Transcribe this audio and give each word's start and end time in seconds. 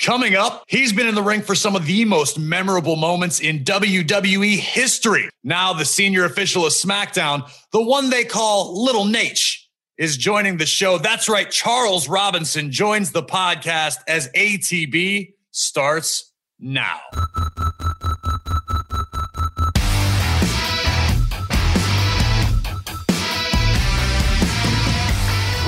Coming 0.00 0.34
up, 0.34 0.64
he's 0.66 0.94
been 0.94 1.06
in 1.06 1.14
the 1.14 1.22
ring 1.22 1.42
for 1.42 1.54
some 1.54 1.76
of 1.76 1.84
the 1.84 2.06
most 2.06 2.38
memorable 2.38 2.96
moments 2.96 3.40
in 3.40 3.64
WWE 3.64 4.56
history. 4.56 5.28
Now, 5.44 5.74
the 5.74 5.84
senior 5.84 6.24
official 6.24 6.64
of 6.64 6.72
SmackDown, 6.72 7.50
the 7.70 7.82
one 7.82 8.08
they 8.08 8.24
call 8.24 8.82
Little 8.82 9.04
Naitch, 9.04 9.58
is 9.98 10.16
joining 10.16 10.56
the 10.56 10.64
show. 10.64 10.96
That's 10.96 11.28
right, 11.28 11.50
Charles 11.50 12.08
Robinson 12.08 12.72
joins 12.72 13.12
the 13.12 13.22
podcast 13.22 13.98
as 14.08 14.28
ATB 14.28 15.34
starts 15.50 16.32
now. 16.58 17.00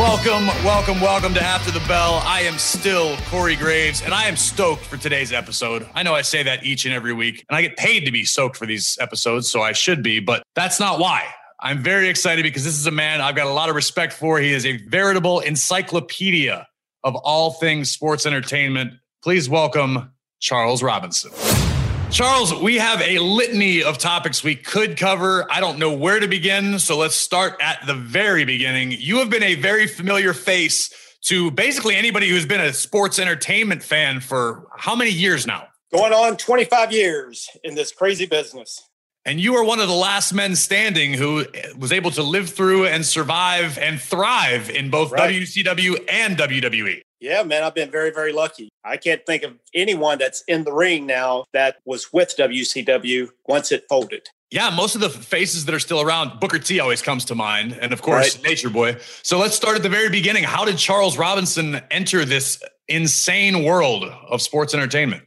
Welcome, 0.02 0.48
welcome, 0.64 1.00
welcome 1.00 1.32
to 1.34 1.40
After 1.40 1.70
the 1.70 1.78
Bell. 1.86 2.20
I 2.24 2.40
am 2.40 2.58
still 2.58 3.16
Corey 3.28 3.54
Graves, 3.54 4.02
and 4.02 4.12
I 4.12 4.24
am 4.24 4.36
stoked 4.36 4.84
for 4.84 4.96
today's 4.96 5.32
episode. 5.32 5.88
I 5.94 6.02
know 6.02 6.12
I 6.12 6.22
say 6.22 6.42
that 6.42 6.64
each 6.66 6.84
and 6.84 6.92
every 6.92 7.12
week, 7.12 7.46
and 7.48 7.56
I 7.56 7.62
get 7.62 7.76
paid 7.76 8.04
to 8.06 8.10
be 8.10 8.24
stoked 8.24 8.56
for 8.56 8.66
these 8.66 8.98
episodes, 9.00 9.48
so 9.48 9.62
I 9.62 9.70
should 9.70 10.02
be, 10.02 10.18
but 10.18 10.42
that's 10.56 10.80
not 10.80 10.98
why. 10.98 11.28
I'm 11.60 11.84
very 11.84 12.08
excited 12.08 12.42
because 12.42 12.64
this 12.64 12.76
is 12.76 12.88
a 12.88 12.90
man 12.90 13.20
I've 13.20 13.36
got 13.36 13.46
a 13.46 13.52
lot 13.52 13.68
of 13.68 13.76
respect 13.76 14.12
for. 14.12 14.40
He 14.40 14.52
is 14.52 14.66
a 14.66 14.76
veritable 14.88 15.38
encyclopedia 15.38 16.66
of 17.04 17.14
all 17.14 17.52
things 17.52 17.88
sports 17.88 18.26
entertainment. 18.26 18.94
Please 19.22 19.48
welcome 19.48 20.10
Charles 20.40 20.82
Robinson. 20.82 21.30
Charles, 22.12 22.52
we 22.54 22.76
have 22.76 23.00
a 23.00 23.18
litany 23.20 23.82
of 23.82 23.96
topics 23.96 24.44
we 24.44 24.54
could 24.54 24.98
cover. 24.98 25.50
I 25.50 25.60
don't 25.60 25.78
know 25.78 25.94
where 25.94 26.20
to 26.20 26.28
begin. 26.28 26.78
So 26.78 26.98
let's 26.98 27.14
start 27.14 27.56
at 27.58 27.86
the 27.86 27.94
very 27.94 28.44
beginning. 28.44 28.92
You 28.92 29.16
have 29.20 29.30
been 29.30 29.42
a 29.42 29.54
very 29.54 29.86
familiar 29.86 30.34
face 30.34 30.92
to 31.22 31.50
basically 31.52 31.96
anybody 31.96 32.28
who's 32.28 32.44
been 32.44 32.60
a 32.60 32.74
sports 32.74 33.18
entertainment 33.18 33.82
fan 33.82 34.20
for 34.20 34.66
how 34.76 34.94
many 34.94 35.10
years 35.10 35.46
now? 35.46 35.68
Going 35.90 36.12
on 36.12 36.36
25 36.36 36.92
years 36.92 37.48
in 37.64 37.74
this 37.76 37.92
crazy 37.92 38.26
business. 38.26 38.86
And 39.24 39.40
you 39.40 39.54
are 39.54 39.64
one 39.64 39.80
of 39.80 39.88
the 39.88 39.94
last 39.94 40.34
men 40.34 40.54
standing 40.54 41.14
who 41.14 41.46
was 41.78 41.92
able 41.92 42.10
to 42.10 42.22
live 42.22 42.50
through 42.50 42.88
and 42.88 43.06
survive 43.06 43.78
and 43.78 43.98
thrive 43.98 44.68
in 44.68 44.90
both 44.90 45.12
right. 45.12 45.34
WCW 45.34 46.04
and 46.10 46.36
WWE. 46.36 47.00
Yeah, 47.22 47.44
man, 47.44 47.62
I've 47.62 47.74
been 47.74 47.88
very, 47.88 48.10
very 48.10 48.32
lucky. 48.32 48.68
I 48.84 48.96
can't 48.96 49.24
think 49.24 49.44
of 49.44 49.56
anyone 49.72 50.18
that's 50.18 50.42
in 50.48 50.64
the 50.64 50.72
ring 50.72 51.06
now 51.06 51.44
that 51.52 51.76
was 51.84 52.12
with 52.12 52.34
WCW 52.36 53.30
once 53.46 53.70
it 53.70 53.84
folded. 53.88 54.28
Yeah, 54.50 54.70
most 54.70 54.96
of 54.96 55.00
the 55.00 55.08
faces 55.08 55.64
that 55.66 55.74
are 55.74 55.78
still 55.78 56.00
around, 56.00 56.40
Booker 56.40 56.58
T 56.58 56.80
always 56.80 57.00
comes 57.00 57.24
to 57.26 57.36
mind. 57.36 57.78
And 57.80 57.92
of 57.92 58.02
course, 58.02 58.36
right. 58.36 58.44
Nature 58.44 58.70
Boy. 58.70 58.96
So 59.22 59.38
let's 59.38 59.54
start 59.54 59.76
at 59.76 59.84
the 59.84 59.88
very 59.88 60.08
beginning. 60.08 60.42
How 60.42 60.64
did 60.64 60.78
Charles 60.78 61.16
Robinson 61.16 61.80
enter 61.92 62.24
this 62.24 62.60
insane 62.88 63.62
world 63.62 64.04
of 64.04 64.42
sports 64.42 64.74
entertainment? 64.74 65.22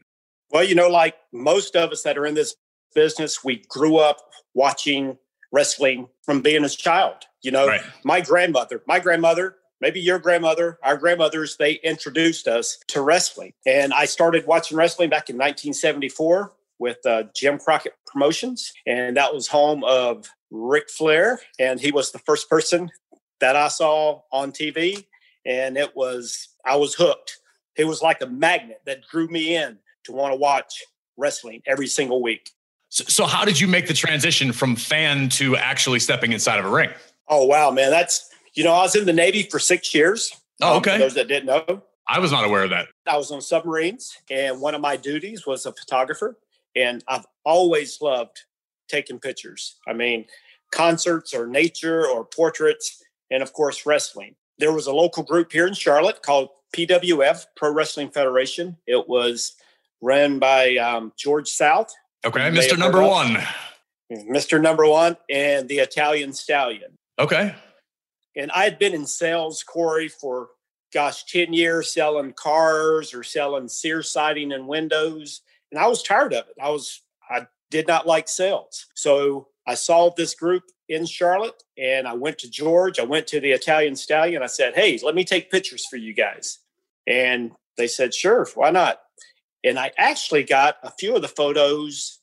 Well, 0.52 0.66
you 0.66 0.76
know, 0.76 0.90
like 0.90 1.16
most 1.32 1.78
of 1.78 1.92
us 1.92 2.04
that 2.04 2.18
are 2.18 2.26
in 2.26 2.36
this 2.36 2.58
business, 2.94 3.42
we 3.42 3.64
grew 3.70 3.98
up 4.00 4.18
watching 4.54 5.18
wrestling 5.54 6.10
from 6.24 6.42
being 6.42 6.66
a 6.66 6.70
child. 6.70 7.24
You 7.42 7.52
know, 7.52 7.68
right. 7.68 7.82
my 8.04 8.20
grandmother, 8.20 8.84
my 8.86 9.00
grandmother 9.00 9.56
maybe 9.82 10.00
your 10.00 10.20
grandmother, 10.20 10.80
our 10.84 10.98
grandmothers, 10.98 11.58
they 11.58 11.74
introduced 11.84 12.48
us 12.48 12.78
to 12.88 13.02
wrestling. 13.02 13.54
And 13.66 13.94
I 13.94 14.06
started 14.06 14.46
watching 14.46 14.78
wrestling 14.78 15.10
back 15.10 15.30
in 15.30 15.36
1974 15.36 16.54
with 16.80 17.06
uh, 17.06 17.24
Jim 17.36 17.58
Crockett 17.58 17.94
Promotions. 18.06 18.74
And 18.86 19.18
that 19.18 19.34
was 19.34 19.48
home 19.48 19.84
of 19.84 20.28
Ric 20.52 20.90
Flair. 20.90 21.40
And 21.60 21.80
he 21.80 21.92
was 21.92 22.12
the 22.12 22.20
first 22.20 22.50
person 22.50 22.90
that 23.40 23.56
I 23.56 23.68
saw 23.68 24.22
on 24.32 24.52
TV. 24.52 25.06
And 25.46 25.78
it 25.78 25.96
was, 25.96 26.50
I 26.66 26.76
was 26.76 26.96
hooked. 26.96 27.40
It 27.76 27.86
was 27.86 28.02
like 28.02 28.22
a 28.22 28.28
magnet 28.28 28.82
that 28.86 29.08
drew 29.10 29.28
me 29.28 29.56
in 29.56 29.78
to 30.06 30.12
want 30.12 30.32
to 30.32 30.38
watch 30.38 30.84
wrestling 31.18 31.62
every 31.66 31.88
single 31.88 32.22
week. 32.22 32.52
So, 32.90 33.04
so, 33.08 33.26
how 33.26 33.44
did 33.44 33.60
you 33.60 33.68
make 33.68 33.88
the 33.88 33.94
transition 33.94 34.54
from 34.54 34.76
fan 34.76 35.28
to 35.30 35.58
actually 35.58 36.00
stepping 36.00 36.32
inside 36.32 36.60
of 36.60 36.66
a 36.66 36.70
ring? 36.70 36.90
Oh, 37.28 37.46
wow, 37.46 37.72
man. 37.72 37.90
That's, 37.90 38.30
you 38.56 38.64
know, 38.64 38.74
I 38.74 38.82
was 38.84 38.96
in 38.96 39.06
the 39.06 39.14
Navy 39.14 39.44
for 39.44 39.60
six 39.60 39.94
years. 39.94 40.32
Oh, 40.62 40.78
okay. 40.78 40.94
Um, 40.94 41.00
those 41.00 41.14
that 41.16 41.28
didn't 41.28 41.46
know, 41.46 41.84
I 42.08 42.20
was 42.20 42.32
not 42.32 42.46
aware 42.46 42.64
of 42.64 42.70
that. 42.70 42.88
I 43.08 43.18
was 43.18 43.32
on 43.32 43.42
submarines, 43.42 44.18
and 44.30 44.62
one 44.62 44.76
of 44.76 44.82
my 44.82 44.96
duties 44.96 45.46
was 45.46 45.66
a 45.66 45.74
photographer. 45.74 46.38
And 46.76 47.04
I've 47.08 47.26
always 47.46 48.02
loved 48.02 48.42
taking 48.90 49.20
pictures. 49.20 49.78
I 49.88 49.94
mean, 49.94 50.26
concerts 50.72 51.34
or 51.34 51.48
nature 51.48 52.06
or 52.06 52.26
portraits, 52.26 53.02
and 53.32 53.42
of 53.42 53.54
course, 53.54 53.86
wrestling. 53.86 54.36
There 54.60 54.74
was 54.74 54.88
a 54.88 54.94
local 54.94 55.24
group 55.24 55.52
here 55.52 55.68
in 55.68 55.74
Charlotte 55.74 56.22
called 56.22 56.50
PWF, 56.76 57.46
Pro 57.56 57.72
Wrestling 57.72 58.10
Federation. 58.10 58.78
It 58.86 59.08
was 59.08 59.54
run 60.02 60.40
by 60.40 60.76
um, 60.78 61.14
George 61.18 61.50
South. 61.50 61.94
Okay, 62.26 62.40
Mr. 62.52 62.78
Number 62.78 63.02
One. 63.02 63.38
Mr. 64.12 64.62
Number 64.62 64.86
One 64.86 65.18
and 65.30 65.68
the 65.68 65.80
Italian 65.80 66.34
Stallion. 66.34 66.98
Okay. 67.18 67.56
And 68.36 68.52
I 68.52 68.64
had 68.64 68.80
been 68.80 68.94
in 68.94 69.06
sales, 69.06 69.64
Corey, 69.64 70.08
for 70.08 70.50
gosh, 70.94 71.26
10 71.26 71.54
years 71.54 71.94
selling 71.94 72.34
cars 72.34 73.14
or 73.14 73.24
selling 73.24 73.68
Sears 73.68 74.12
siding 74.12 74.52
and 74.52 74.68
windows. 74.68 75.42
And 75.72 75.80
I 75.80 75.88
was 75.88 76.04
tired 76.04 76.34
of 76.34 76.48
it. 76.48 76.56
I 76.62 76.70
was, 76.70 77.02
I 77.30 77.48
did 77.70 77.88
not 77.88 78.08
like 78.08 78.30
sales. 78.30 78.86
So 78.96 79.50
I 79.68 79.76
saw 79.76 80.10
this 80.10 80.36
group 80.36 80.64
in 80.88 81.06
Charlotte 81.06 81.62
and 81.78 82.08
I 82.08 82.14
went 82.14 82.38
to 82.40 82.50
George. 82.50 83.00
I 83.00 83.04
went 83.04 83.28
to 83.28 83.40
the 83.40 83.52
Italian 83.52 83.96
Stallion. 83.96 84.44
I 84.44 84.48
said, 84.48 84.76
Hey, 84.76 85.00
let 85.04 85.16
me 85.16 85.26
take 85.26 85.52
pictures 85.52 85.86
for 85.86 85.98
you 85.98 86.14
guys. 86.14 86.60
And 87.08 87.52
they 87.78 87.88
said, 87.88 88.14
Sure, 88.14 88.48
why 88.56 88.70
not? 88.70 89.02
And 89.64 89.80
I 89.80 89.92
actually 89.98 90.44
got 90.44 90.78
a 90.84 90.92
few 90.92 91.16
of 91.16 91.22
the 91.22 91.28
photos 91.28 92.20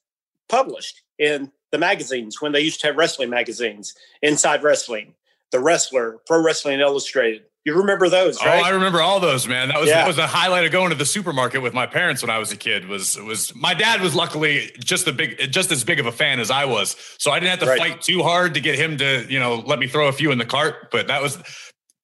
published 0.49 1.03
in 1.19 1.51
the 1.73 1.79
magazines 1.79 2.41
when 2.41 2.53
they 2.53 2.61
used 2.61 2.81
to 2.81 2.87
have 2.87 2.97
wrestling 2.97 3.31
magazines, 3.31 3.95
Inside 4.23 4.63
Wrestling, 4.63 5.15
the 5.53 5.61
Wrestler, 5.61 6.19
Pro 6.27 6.43
Wrestling 6.43 6.81
Illustrated. 6.81 7.43
You 7.65 7.77
remember 7.77 8.09
those, 8.09 8.39
oh, 8.43 8.47
right? 8.47 8.61
Oh, 8.61 8.67
I 8.67 8.71
remember 8.71 9.01
all 9.01 9.21
those, 9.21 9.47
man. 9.47 9.69
That 9.69 9.79
was 9.79 9.89
yeah. 9.89 9.99
that 9.99 10.09
was 10.09 10.19
a 10.19 10.27
highlight 10.27 10.65
of 10.65 10.73
going 10.73 10.91
to 10.91 10.97
the 10.97 11.07
supermarket 11.07 11.63
with 11.63 11.73
my 11.73 11.87
parents 11.87 12.21
when 12.21 12.31
I 12.31 12.39
was 12.39 12.51
a 12.51 12.57
kid. 12.57 12.89
Was 12.89 13.17
was 13.21 13.55
my 13.55 13.73
dad 13.73 14.01
was 14.01 14.17
luckily 14.17 14.73
just 14.81 15.07
a 15.07 15.13
big, 15.13 15.53
just 15.53 15.71
as 15.71 15.85
big 15.85 16.01
of 16.01 16.07
a 16.07 16.13
fan 16.13 16.41
as 16.41 16.51
I 16.51 16.65
was, 16.65 16.97
so 17.19 17.31
I 17.31 17.39
didn't 17.39 17.51
have 17.51 17.61
to 17.61 17.67
right. 17.67 17.79
fight 17.79 18.03
too 18.03 18.25
hard 18.25 18.55
to 18.55 18.61
get 18.61 18.77
him 18.77 18.97
to, 18.99 19.25
you 19.29 19.39
know, 19.39 19.63
let 19.65 19.79
me 19.79 19.87
throw 19.87 20.09
a 20.09 20.13
few 20.13 20.33
in 20.33 20.39
the 20.39 20.45
cart. 20.45 20.91
But 20.91 21.07
that 21.07 21.23
was 21.23 21.39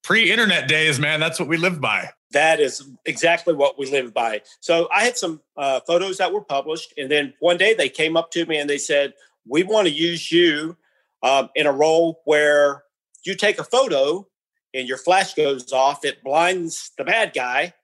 pre-internet 0.05 0.69
days, 0.69 1.01
man. 1.01 1.19
That's 1.19 1.41
what 1.41 1.49
we 1.49 1.57
lived 1.57 1.81
by. 1.81 2.11
That 2.31 2.61
is 2.61 2.89
exactly 3.05 3.53
what 3.53 3.81
we 3.81 3.91
lived 3.91 4.15
by. 4.15 4.43
So 4.61 4.89
I 4.95 5.03
had 5.03 5.19
some 5.19 5.41
uh, 5.57 5.81
photos 5.89 6.19
that 6.19 6.33
were 6.33 6.45
published, 6.45 6.95
and 6.97 7.11
then 7.11 7.35
one 7.41 7.57
day 7.57 7.75
they 7.75 7.89
came 7.89 8.17
up 8.17 8.31
to 8.31 8.47
me 8.47 8.59
and 8.59 8.71
they 8.71 8.79
said, 8.79 9.13
"We 9.45 9.65
want 9.65 9.89
to 9.89 9.93
use 9.93 10.31
you 10.31 10.77
um, 11.25 11.49
in 11.57 11.67
a 11.67 11.73
role 11.73 12.21
where." 12.27 12.85
You 13.29 13.37
take 13.37 13.59
a 13.59 13.65
photo 13.65 14.27
and 14.75 14.89
your 14.89 14.97
flash 14.97 15.35
goes 15.35 15.73
off, 15.73 16.05
it 16.05 16.25
blinds 16.25 16.93
the 16.97 17.05
bad 17.05 17.33
guy. 17.35 17.75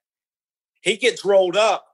He 0.81 0.97
gets 0.97 1.25
rolled 1.25 1.56
up. 1.56 1.87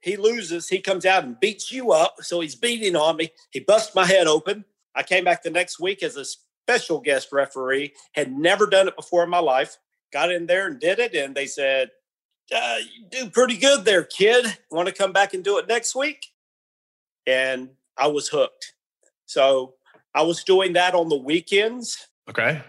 He 0.00 0.16
loses. 0.16 0.68
He 0.68 0.80
comes 0.80 1.06
out 1.06 1.24
and 1.24 1.40
beats 1.40 1.72
you 1.72 1.92
up. 1.92 2.16
So 2.20 2.40
he's 2.40 2.54
beating 2.54 2.96
on 2.96 3.16
me. 3.16 3.30
He 3.50 3.60
busts 3.60 3.94
my 3.94 4.04
head 4.04 4.26
open. 4.26 4.64
I 4.94 5.02
came 5.02 5.24
back 5.24 5.42
the 5.42 5.50
next 5.50 5.80
week 5.80 6.02
as 6.02 6.16
a 6.16 6.24
special 6.24 7.00
guest 7.00 7.28
referee, 7.32 7.92
had 8.12 8.32
never 8.32 8.66
done 8.66 8.88
it 8.88 8.96
before 8.96 9.24
in 9.24 9.30
my 9.30 9.38
life. 9.38 9.78
Got 10.12 10.32
in 10.32 10.46
there 10.46 10.66
and 10.66 10.78
did 10.78 10.98
it. 10.98 11.14
And 11.14 11.34
they 11.34 11.46
said, 11.46 11.90
uh, 12.54 12.78
You 12.78 13.06
do 13.08 13.30
pretty 13.30 13.56
good 13.56 13.84
there, 13.84 14.04
kid. 14.04 14.46
Want 14.70 14.88
to 14.88 14.94
come 14.94 15.12
back 15.12 15.34
and 15.34 15.44
do 15.44 15.58
it 15.58 15.68
next 15.68 15.94
week? 15.94 16.26
And 17.26 17.70
I 17.96 18.08
was 18.08 18.28
hooked. 18.28 18.74
So 19.26 19.74
I 20.14 20.22
was 20.22 20.44
doing 20.44 20.72
that 20.74 20.94
on 20.94 21.08
the 21.08 21.16
weekends. 21.16 22.08
Okay 22.28 22.62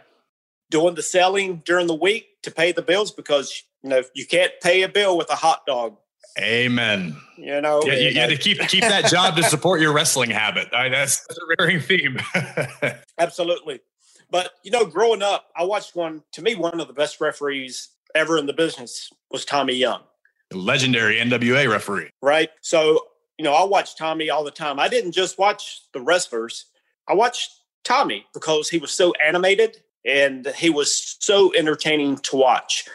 doing 0.70 0.96
the 0.96 1.02
selling 1.04 1.62
during 1.66 1.88
the 1.88 1.96
week 1.96 2.42
to 2.44 2.52
pay 2.52 2.72
the 2.72 2.82
bills 2.82 3.12
because 3.12 3.64
you 3.84 3.90
know 3.90 4.04
you 4.14 4.26
can't 4.26 4.52
pay 4.62 4.84
a 4.84 4.90
bill 4.90 5.18
with 5.18 5.30
a 5.30 5.36
hot 5.36 5.66
dog. 5.66 5.98
Amen. 6.40 7.16
You 7.36 7.62
know, 7.62 7.82
yeah, 7.84 7.94
you, 7.94 8.10
you 8.10 8.20
had 8.20 8.30
to 8.30 8.38
keep 8.38 8.60
keep 8.68 8.82
that 8.82 9.06
job 9.06 9.36
to 9.38 9.44
support 9.44 9.82
your 9.82 9.94
wrestling 9.94 10.30
habit. 10.30 10.72
I, 10.74 10.90
that's, 10.90 11.26
that's 11.26 11.40
a 11.40 11.46
recurring 11.48 11.80
theme. 11.80 12.20
Absolutely, 13.18 13.80
but 14.30 14.52
you 14.64 14.72
know, 14.72 14.86
growing 14.86 15.22
up, 15.22 15.48
I 15.56 15.64
watched 15.64 15.96
one. 15.96 16.24
To 16.34 16.42
me, 16.42 16.56
one 16.56 16.80
of 16.80 16.88
the 16.88 16.94
best 16.94 17.20
referees 17.22 17.90
ever 18.14 18.38
in 18.38 18.46
the 18.46 18.54
business 18.54 19.12
was 19.32 19.46
Tommy 19.46 19.74
Young, 19.74 20.02
the 20.50 20.58
legendary 20.58 21.18
NWA 21.18 21.70
referee. 21.70 22.10
Right. 22.22 22.50
So 22.62 23.08
you 23.38 23.44
know, 23.44 23.54
I 23.54 23.64
watched 23.64 23.98
Tommy 23.98 24.30
all 24.30 24.44
the 24.44 24.52
time. 24.52 24.80
I 24.80 24.88
didn't 24.88 25.12
just 25.12 25.38
watch 25.38 25.82
the 25.94 26.02
wrestlers. 26.02 26.66
I 27.08 27.14
watched 27.14 27.62
Tommy 27.84 28.26
because 28.34 28.70
he 28.70 28.80
was 28.80 28.92
so 28.92 29.14
animated 29.24 29.78
and 30.08 30.48
he 30.56 30.70
was 30.70 31.18
so 31.20 31.54
entertaining 31.54 32.18
to 32.18 32.38
watch. 32.38 32.86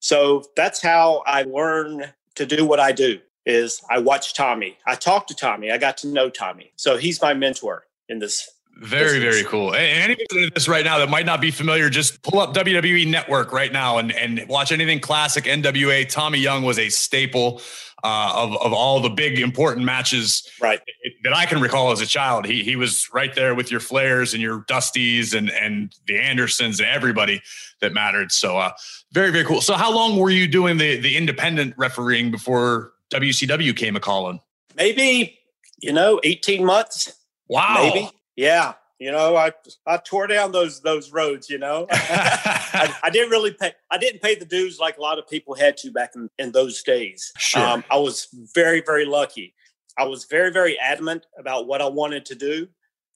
So 0.00 0.44
that's 0.54 0.80
how 0.82 1.22
I 1.26 1.42
learned 1.42 2.12
to 2.36 2.46
do 2.46 2.64
what 2.64 2.78
I 2.78 2.92
do 2.92 3.18
is 3.46 3.80
I 3.90 3.98
watch 3.98 4.34
Tommy. 4.34 4.76
I 4.86 4.94
talk 4.94 5.26
to 5.28 5.34
Tommy. 5.34 5.72
I 5.72 5.78
got 5.78 5.96
to 5.98 6.08
know 6.08 6.28
Tommy. 6.28 6.72
So 6.76 6.98
he's 6.98 7.20
my 7.22 7.34
mentor 7.34 7.86
in 8.08 8.18
this 8.18 8.48
Very, 8.78 9.18
very 9.18 9.42
cool. 9.42 9.74
And 9.74 9.84
anyone 9.84 10.18
listening 10.30 10.50
to 10.50 10.54
this 10.54 10.68
right 10.68 10.84
now 10.84 10.98
that 10.98 11.10
might 11.10 11.26
not 11.26 11.40
be 11.40 11.50
familiar, 11.50 11.90
just 11.90 12.22
pull 12.22 12.38
up 12.38 12.54
WWE 12.54 13.10
Network 13.10 13.52
right 13.52 13.72
now 13.72 13.98
and, 13.98 14.12
and 14.12 14.46
watch 14.48 14.70
anything 14.70 15.00
classic 15.00 15.44
NWA. 15.44 16.08
Tommy 16.08 16.38
Young 16.38 16.62
was 16.62 16.78
a 16.78 16.88
staple 16.88 17.60
uh, 18.04 18.32
of, 18.36 18.56
of 18.62 18.72
all 18.72 19.00
the 19.00 19.10
big 19.10 19.40
important 19.40 19.84
matches 19.84 20.48
right. 20.60 20.80
that 21.24 21.32
I 21.32 21.44
can 21.44 21.60
recall 21.60 21.90
as 21.90 22.00
a 22.00 22.06
child. 22.06 22.46
He, 22.46 22.62
he 22.62 22.76
was 22.76 23.12
right 23.12 23.34
there 23.34 23.52
with 23.56 23.72
your 23.72 23.80
Flairs 23.80 24.32
and 24.32 24.40
your 24.40 24.60
Dusties 24.60 25.36
and, 25.36 25.50
and 25.50 25.92
the 26.06 26.16
Andersons 26.16 26.78
and 26.78 26.88
everybody 26.88 27.42
that 27.80 27.92
mattered. 27.92 28.30
So 28.30 28.58
uh, 28.58 28.70
very, 29.10 29.32
very 29.32 29.44
cool. 29.44 29.60
So 29.60 29.74
how 29.74 29.92
long 29.92 30.18
were 30.18 30.30
you 30.30 30.46
doing 30.46 30.76
the, 30.76 31.00
the 31.00 31.16
independent 31.16 31.74
refereeing 31.76 32.30
before 32.30 32.92
WCW 33.10 33.76
came 33.76 33.96
a 33.96 34.00
calling? 34.00 34.40
Maybe, 34.76 35.40
you 35.80 35.92
know, 35.92 36.20
18 36.22 36.64
months. 36.64 37.12
Wow. 37.48 37.90
Maybe. 37.92 38.10
Yeah. 38.38 38.74
You 39.00 39.10
know, 39.10 39.36
I 39.36 39.52
I 39.86 39.96
tore 39.96 40.28
down 40.28 40.52
those 40.52 40.80
those 40.80 41.12
roads. 41.12 41.50
You 41.50 41.58
know, 41.58 41.86
I, 41.90 42.94
I, 43.02 43.10
didn't 43.10 43.30
really 43.30 43.52
pay. 43.52 43.72
I 43.90 43.98
didn't 43.98 44.22
pay 44.22 44.34
the 44.34 44.44
dues 44.44 44.80
like 44.80 44.96
a 44.96 45.00
lot 45.00 45.18
of 45.18 45.28
people 45.28 45.54
had 45.54 45.76
to 45.78 45.92
back 45.92 46.12
in, 46.16 46.28
in 46.38 46.50
those 46.50 46.82
days. 46.82 47.32
Sure. 47.38 47.62
Um, 47.62 47.84
I 47.90 47.96
was 47.96 48.28
very 48.54 48.82
very 48.84 49.04
lucky. 49.04 49.54
I 49.96 50.04
was 50.04 50.24
very 50.24 50.50
very 50.52 50.78
adamant 50.78 51.26
about 51.38 51.68
what 51.68 51.80
I 51.80 51.86
wanted 51.86 52.24
to 52.26 52.34
do. 52.34 52.68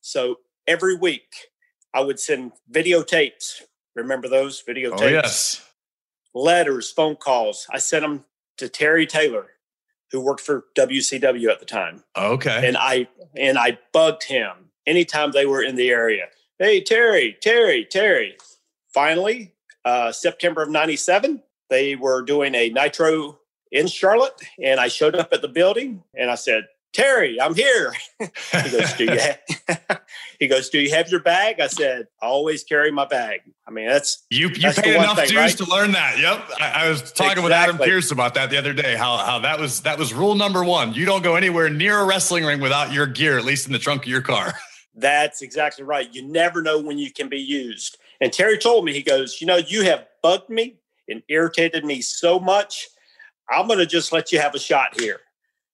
So 0.03 0.37
every 0.69 0.95
week, 0.97 1.35
I 1.95 2.01
would 2.01 2.21
send 2.21 2.53
videotapes. 2.71 3.63
Remember 3.97 4.29
those 4.29 4.63
videotapes? 4.63 5.03
Oh, 5.03 5.09
yes. 5.09 5.69
Letters, 6.33 6.93
phone 6.93 7.17
calls. 7.17 7.67
I 7.73 7.79
sent 7.79 8.03
them 8.03 8.25
to 8.59 8.69
Terry 8.69 9.07
Taylor, 9.07 9.49
who 10.13 10.21
worked 10.21 10.43
for 10.43 10.65
WCW 10.77 11.49
at 11.49 11.59
the 11.59 11.67
time. 11.67 12.05
Okay. 12.17 12.69
And 12.69 12.77
I 12.77 13.09
and 13.37 13.59
I 13.59 13.79
bugged 13.93 14.23
him 14.23 14.72
anytime 14.87 15.33
they 15.33 15.47
were 15.47 15.63
in 15.63 15.77
the 15.77 15.91
area. 15.91 16.27
Hey, 16.59 16.81
Terry, 16.81 17.37
Terry, 17.41 17.85
Terry. 17.85 18.37
Finally, 18.93 19.55
uh, 19.85 20.13
September 20.13 20.63
of 20.63 20.71
97, 20.71 21.43
they 21.71 21.97
were 21.97 22.23
doing 22.23 22.55
a 22.55 22.69
nitro 22.69 23.39
in 23.71 23.87
Charlotte. 23.87 24.41
And 24.63 24.79
I 24.79 24.89
showed 24.89 25.17
up 25.17 25.33
at 25.33 25.43
the 25.43 25.49
building 25.49 26.03
and 26.15 26.31
I 26.31 26.37
said, 26.37 26.67
Terry, 26.93 27.41
I'm 27.41 27.55
here. 27.55 27.95
he 28.19 28.71
goes, 28.71 28.93
Do 28.93 29.05
you 29.05 29.19
have 29.19 29.41
he 30.39 30.47
goes, 30.47 30.69
Do 30.69 30.79
you 30.79 30.91
have 30.91 31.09
your 31.09 31.21
bag? 31.21 31.59
I 31.59 31.67
said, 31.67 32.07
I 32.21 32.27
always 32.27 32.65
carry 32.65 32.93
my 32.93 33.07
bag. 33.07 33.41
I 33.67 33.71
mean, 33.71 33.89
that's 33.89 34.25
you 34.29 34.49
you 34.49 34.55
that's 34.57 34.79
paid 34.79 34.97
enough 34.97 35.17
thing, 35.17 35.29
dues 35.29 35.37
right? 35.37 35.57
to 35.57 35.65
learn 35.65 35.93
that. 35.93 36.19
Yep. 36.19 36.61
I, 36.61 36.85
I 36.85 36.89
was 36.91 37.01
talking 37.01 37.39
exactly. 37.39 37.45
with 37.45 37.53
Adam 37.53 37.79
Pearce 37.79 38.11
about 38.11 38.35
that 38.35 38.51
the 38.51 38.59
other 38.59 38.75
day, 38.75 38.95
how 38.95 39.17
how 39.17 39.39
that 39.39 39.59
was 39.59 39.81
that 39.81 39.99
was 39.99 40.13
rule 40.13 40.35
number 40.35 40.63
one. 40.63 40.93
You 40.93 41.07
don't 41.07 41.23
go 41.23 41.35
anywhere 41.35 41.71
near 41.71 41.99
a 41.99 42.05
wrestling 42.05 42.45
ring 42.45 42.61
without 42.61 42.93
your 42.93 43.07
gear, 43.07 43.39
at 43.39 43.45
least 43.45 43.67
in 43.67 43.73
the 43.73 43.79
trunk 43.79 44.03
of 44.03 44.09
your 44.09 44.23
car. 44.23 44.53
That's 44.95 45.43
exactly 45.43 45.85
right. 45.85 46.13
You 46.15 46.23
never 46.23 46.61
know 46.61 46.79
when 46.79 46.99
you 46.99 47.11
can 47.11 47.29
be 47.29 47.39
used. 47.39 47.99
And 48.21 48.33
Terry 48.33 48.59
told 48.59 48.85
me, 48.85 48.93
he 48.93 49.03
goes, 49.03 49.41
You 49.41 49.47
know, 49.47 49.57
you 49.57 49.85
have 49.85 50.07
bugged 50.23 50.51
me 50.51 50.77
and 51.09 51.23
irritated 51.29 51.85
me 51.85 52.03
so 52.03 52.39
much. 52.39 52.89
I'm 53.51 53.67
going 53.67 53.79
to 53.79 53.87
just 53.87 54.13
let 54.13 54.33
you 54.33 54.41
have 54.41 54.55
a 54.55 54.59
shot 54.59 55.01
here. 55.01 55.21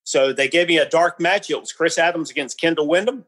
So 0.05 0.32
they 0.32 0.49
gave 0.49 0.69
me 0.69 0.79
a 0.79 0.88
dark 0.88 1.20
match. 1.20 1.50
It 1.50 1.61
was 1.61 1.73
Chris 1.73 1.99
Adams 1.99 2.31
against 2.31 2.61
Kendall 2.61 2.88
Windham 2.88 3.26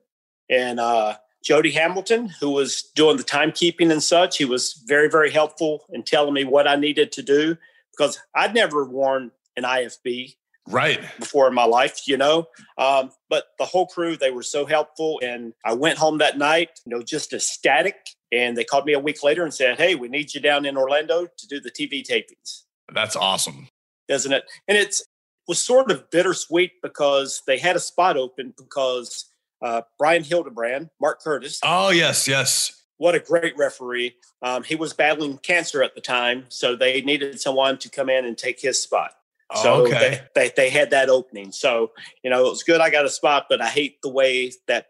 and 0.49 0.81
uh, 0.81 1.17
Jody 1.45 1.71
Hamilton, 1.73 2.31
who 2.41 2.51
was 2.51 2.83
doing 2.95 3.17
the 3.17 3.23
timekeeping 3.23 3.91
and 3.93 4.03
such. 4.03 4.39
He 4.39 4.45
was 4.45 4.83
very, 4.87 5.11
very 5.11 5.31
helpful 5.31 5.85
in 5.91 6.03
telling 6.03 6.35
me 6.35 6.45
what 6.45 6.67
I 6.67 6.77
needed 6.77 7.13
to 7.13 7.23
do 7.23 7.57
because 7.93 8.19
I'd 8.35 8.55
never 8.55 8.85
worn 8.85 9.31
an 9.57 9.65
IFB 9.65 10.37
right. 10.69 11.01
before 11.19 11.49
in 11.49 11.55
my 11.55 11.65
life 11.65 12.01
you 12.07 12.17
know? 12.17 12.47
Um, 12.79 13.11
but 13.29 13.47
the 13.59 13.65
whole 13.65 13.87
crew 13.87 14.17
they 14.17 14.31
were 14.31 14.43
so 14.43 14.67
helpful 14.67 15.21
and 15.23 15.53
i 15.65 15.73
went 15.73 15.99
home 15.99 16.19
that 16.19 16.39
night 16.39 16.81
you 16.85 16.95
know 16.95 17.03
just 17.03 17.33
ecstatic 17.33 17.97
and 18.33 18.57
they 18.57 18.65
called 18.65 18.87
me 18.87 18.93
a 18.93 18.99
week 18.99 19.23
later 19.23 19.43
and 19.43 19.53
said 19.53 19.79
hey 19.79 19.95
we 19.95 20.09
need 20.09 20.35
you 20.35 20.41
down 20.41 20.65
in 20.65 20.77
orlando 20.77 21.27
to 21.37 21.47
do 21.47 21.61
the 21.61 21.71
tv 21.71 22.03
tapings. 22.07 22.63
That's 22.93 23.17
awesome. 23.17 23.69
Isn't 24.09 24.33
it? 24.33 24.45
And 24.67 24.77
it's 24.77 25.05
was 25.47 25.59
sort 25.59 25.91
of 25.91 26.11
bittersweet 26.11 26.73
because 26.83 27.43
they 27.47 27.59
had 27.59 27.75
a 27.75 27.81
spot 27.81 28.17
open 28.17 28.55
because 28.57 29.27
uh, 29.63 29.83
brian 29.99 30.23
hildebrand 30.25 30.91
mark 31.01 31.21
curtis 31.21 31.61
oh 31.65 31.91
yes 31.91 32.27
yes. 32.29 32.77
What 32.99 33.15
a 33.15 33.19
great 33.19 33.57
referee. 33.57 34.17
Um, 34.43 34.63
he 34.63 34.75
was 34.75 34.93
battling 34.93 35.39
cancer 35.39 35.83
at 35.83 35.95
the 35.95 36.03
time 36.03 36.45
so 36.51 36.77
they 36.77 37.01
needed 37.01 37.41
someone 37.41 37.79
to 37.79 37.89
come 37.89 38.11
in 38.11 38.27
and 38.27 38.37
take 38.37 38.61
his 38.61 38.83
spot 38.83 39.13
so 39.57 39.75
oh, 39.75 39.87
okay. 39.87 40.23
they, 40.35 40.49
they, 40.49 40.53
they 40.57 40.71
had 40.71 40.91
that 40.91 41.09
opening. 41.09 41.53
So, 41.53 41.91
you 42.23 42.31
know, 42.31 42.47
it 42.47 42.51
was 42.51 42.63
good 42.63 42.81
I 42.81 42.91
got 42.91 43.05
a 43.05 43.11
spot, 43.11 43.47
but 43.49 43.61
I 43.61 43.69
hate 43.69 44.01
the 44.03 44.09
way 44.09 44.53
that 44.69 44.87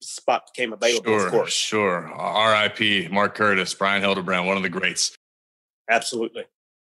spot 0.00 0.50
became 0.54 0.72
available, 0.72 1.04
sure, 1.04 1.26
of 1.26 1.32
course. 1.32 1.52
Sure. 1.52 2.00
RIP, 2.02 3.10
Mark 3.10 3.34
Curtis, 3.34 3.74
Brian 3.74 4.02
Hildebrand, 4.02 4.46
one 4.46 4.56
of 4.56 4.62
the 4.62 4.68
greats. 4.68 5.16
Absolutely. 5.90 6.44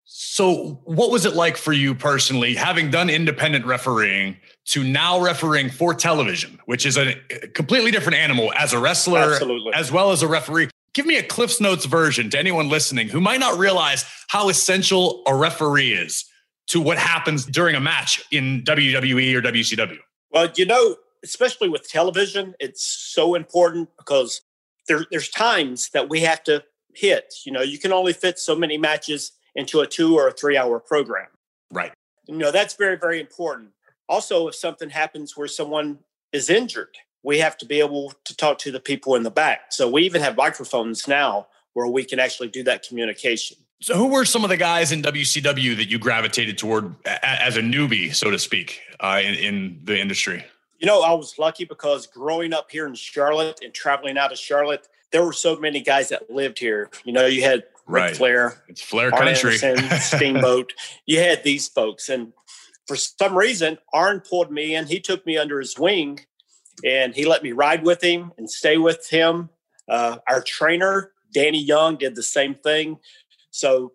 So, 0.05 0.81
what 0.83 1.11
was 1.11 1.25
it 1.25 1.33
like 1.33 1.55
for 1.55 1.71
you 1.71 1.95
personally, 1.95 2.55
having 2.55 2.91
done 2.91 3.09
independent 3.09 3.65
refereeing 3.65 4.37
to 4.65 4.83
now 4.83 5.19
refereeing 5.19 5.69
for 5.69 5.93
television, 5.93 6.59
which 6.65 6.85
is 6.85 6.97
a 6.97 7.15
completely 7.53 7.89
different 7.89 8.17
animal 8.17 8.51
as 8.53 8.73
a 8.73 8.79
wrestler, 8.79 9.33
Absolutely. 9.33 9.73
as 9.73 9.91
well 9.91 10.11
as 10.11 10.21
a 10.21 10.27
referee? 10.27 10.69
Give 10.93 11.05
me 11.05 11.17
a 11.17 11.23
Cliff's 11.23 11.59
Notes 11.59 11.85
version 11.85 12.29
to 12.31 12.39
anyone 12.39 12.69
listening 12.69 13.09
who 13.09 13.21
might 13.21 13.39
not 13.39 13.57
realize 13.57 14.05
how 14.27 14.49
essential 14.49 15.23
a 15.25 15.33
referee 15.33 15.93
is 15.93 16.25
to 16.67 16.81
what 16.81 16.97
happens 16.97 17.45
during 17.45 17.75
a 17.75 17.79
match 17.79 18.23
in 18.31 18.63
WWE 18.63 19.35
or 19.35 19.41
WCW? 19.41 19.99
Well, 20.31 20.49
you 20.55 20.65
know, 20.65 20.95
especially 21.23 21.69
with 21.69 21.89
television, 21.89 22.55
it's 22.59 22.83
so 22.83 23.35
important 23.35 23.89
because 23.97 24.41
there, 24.87 25.05
there's 25.11 25.29
times 25.29 25.89
that 25.89 26.09
we 26.09 26.21
have 26.21 26.43
to 26.43 26.63
hit. 26.93 27.33
You 27.45 27.51
know, 27.51 27.61
you 27.61 27.77
can 27.77 27.91
only 27.91 28.13
fit 28.13 28.39
so 28.39 28.55
many 28.55 28.77
matches 28.77 29.31
into 29.55 29.81
a 29.81 29.87
two 29.87 30.17
or 30.17 30.27
a 30.27 30.31
three 30.31 30.57
hour 30.57 30.79
program. 30.79 31.27
Right. 31.71 31.91
You 32.27 32.37
know, 32.37 32.51
that's 32.51 32.75
very, 32.75 32.97
very 32.97 33.19
important. 33.19 33.71
Also, 34.09 34.47
if 34.47 34.55
something 34.55 34.89
happens 34.89 35.37
where 35.37 35.47
someone 35.47 35.99
is 36.31 36.49
injured, 36.49 36.97
we 37.23 37.39
have 37.39 37.57
to 37.57 37.65
be 37.65 37.79
able 37.79 38.13
to 38.25 38.35
talk 38.35 38.57
to 38.59 38.71
the 38.71 38.79
people 38.79 39.15
in 39.15 39.23
the 39.23 39.31
back. 39.31 39.71
So 39.71 39.89
we 39.89 40.03
even 40.03 40.21
have 40.21 40.35
microphones 40.35 41.07
now 41.07 41.47
where 41.73 41.87
we 41.87 42.03
can 42.03 42.19
actually 42.19 42.49
do 42.49 42.63
that 42.63 42.87
communication. 42.87 43.57
So, 43.83 43.97
who 43.97 44.07
were 44.07 44.23
some 44.23 44.45
of 44.45 44.49
the 44.49 44.55
guys 44.55 44.93
in 44.93 45.01
WCW 45.01 45.75
that 45.75 45.89
you 45.89 45.99
gravitated 45.99 46.57
toward 46.57 46.95
as 47.05 47.57
a 47.57 47.59
newbie, 47.59 48.15
so 48.15 48.31
to 48.31 48.39
speak, 48.39 48.79
uh, 49.01 49.19
in, 49.21 49.33
in 49.33 49.81
the 49.83 49.99
industry? 49.99 50.45
You 50.79 50.87
know, 50.87 51.01
I 51.01 51.11
was 51.11 51.37
lucky 51.37 51.65
because 51.65 52.07
growing 52.07 52.53
up 52.53 52.71
here 52.71 52.87
in 52.87 52.95
Charlotte 52.95 53.59
and 53.61 53.73
traveling 53.73 54.17
out 54.17 54.31
of 54.31 54.37
Charlotte, 54.37 54.87
there 55.11 55.25
were 55.25 55.33
so 55.33 55.57
many 55.57 55.81
guys 55.81 56.07
that 56.09 56.31
lived 56.31 56.59
here. 56.59 56.91
You 57.03 57.11
know, 57.11 57.25
you 57.25 57.43
had 57.43 57.65
Ric 57.85 58.03
right. 58.03 58.15
Flair, 58.15 58.63
it's 58.69 58.81
Flair 58.81 59.13
Arn 59.13 59.25
country, 59.25 59.57
Anderson, 59.61 59.99
Steamboat. 59.99 60.71
You 61.05 61.19
had 61.19 61.43
these 61.43 61.67
folks, 61.67 62.07
and 62.07 62.31
for 62.87 62.95
some 62.95 63.37
reason, 63.37 63.79
Arn 63.93 64.21
pulled 64.21 64.49
me 64.49 64.75
in. 64.75 64.87
He 64.87 65.01
took 65.01 65.25
me 65.25 65.35
under 65.35 65.59
his 65.59 65.77
wing, 65.77 66.21
and 66.85 67.13
he 67.13 67.25
let 67.25 67.43
me 67.43 67.51
ride 67.51 67.83
with 67.83 68.01
him 68.01 68.31
and 68.37 68.49
stay 68.49 68.77
with 68.77 69.09
him. 69.09 69.49
Uh, 69.89 70.19
our 70.29 70.41
trainer, 70.41 71.11
Danny 71.33 71.61
Young, 71.61 71.97
did 71.97 72.15
the 72.15 72.23
same 72.23 72.55
thing. 72.55 72.99
So 73.53 73.93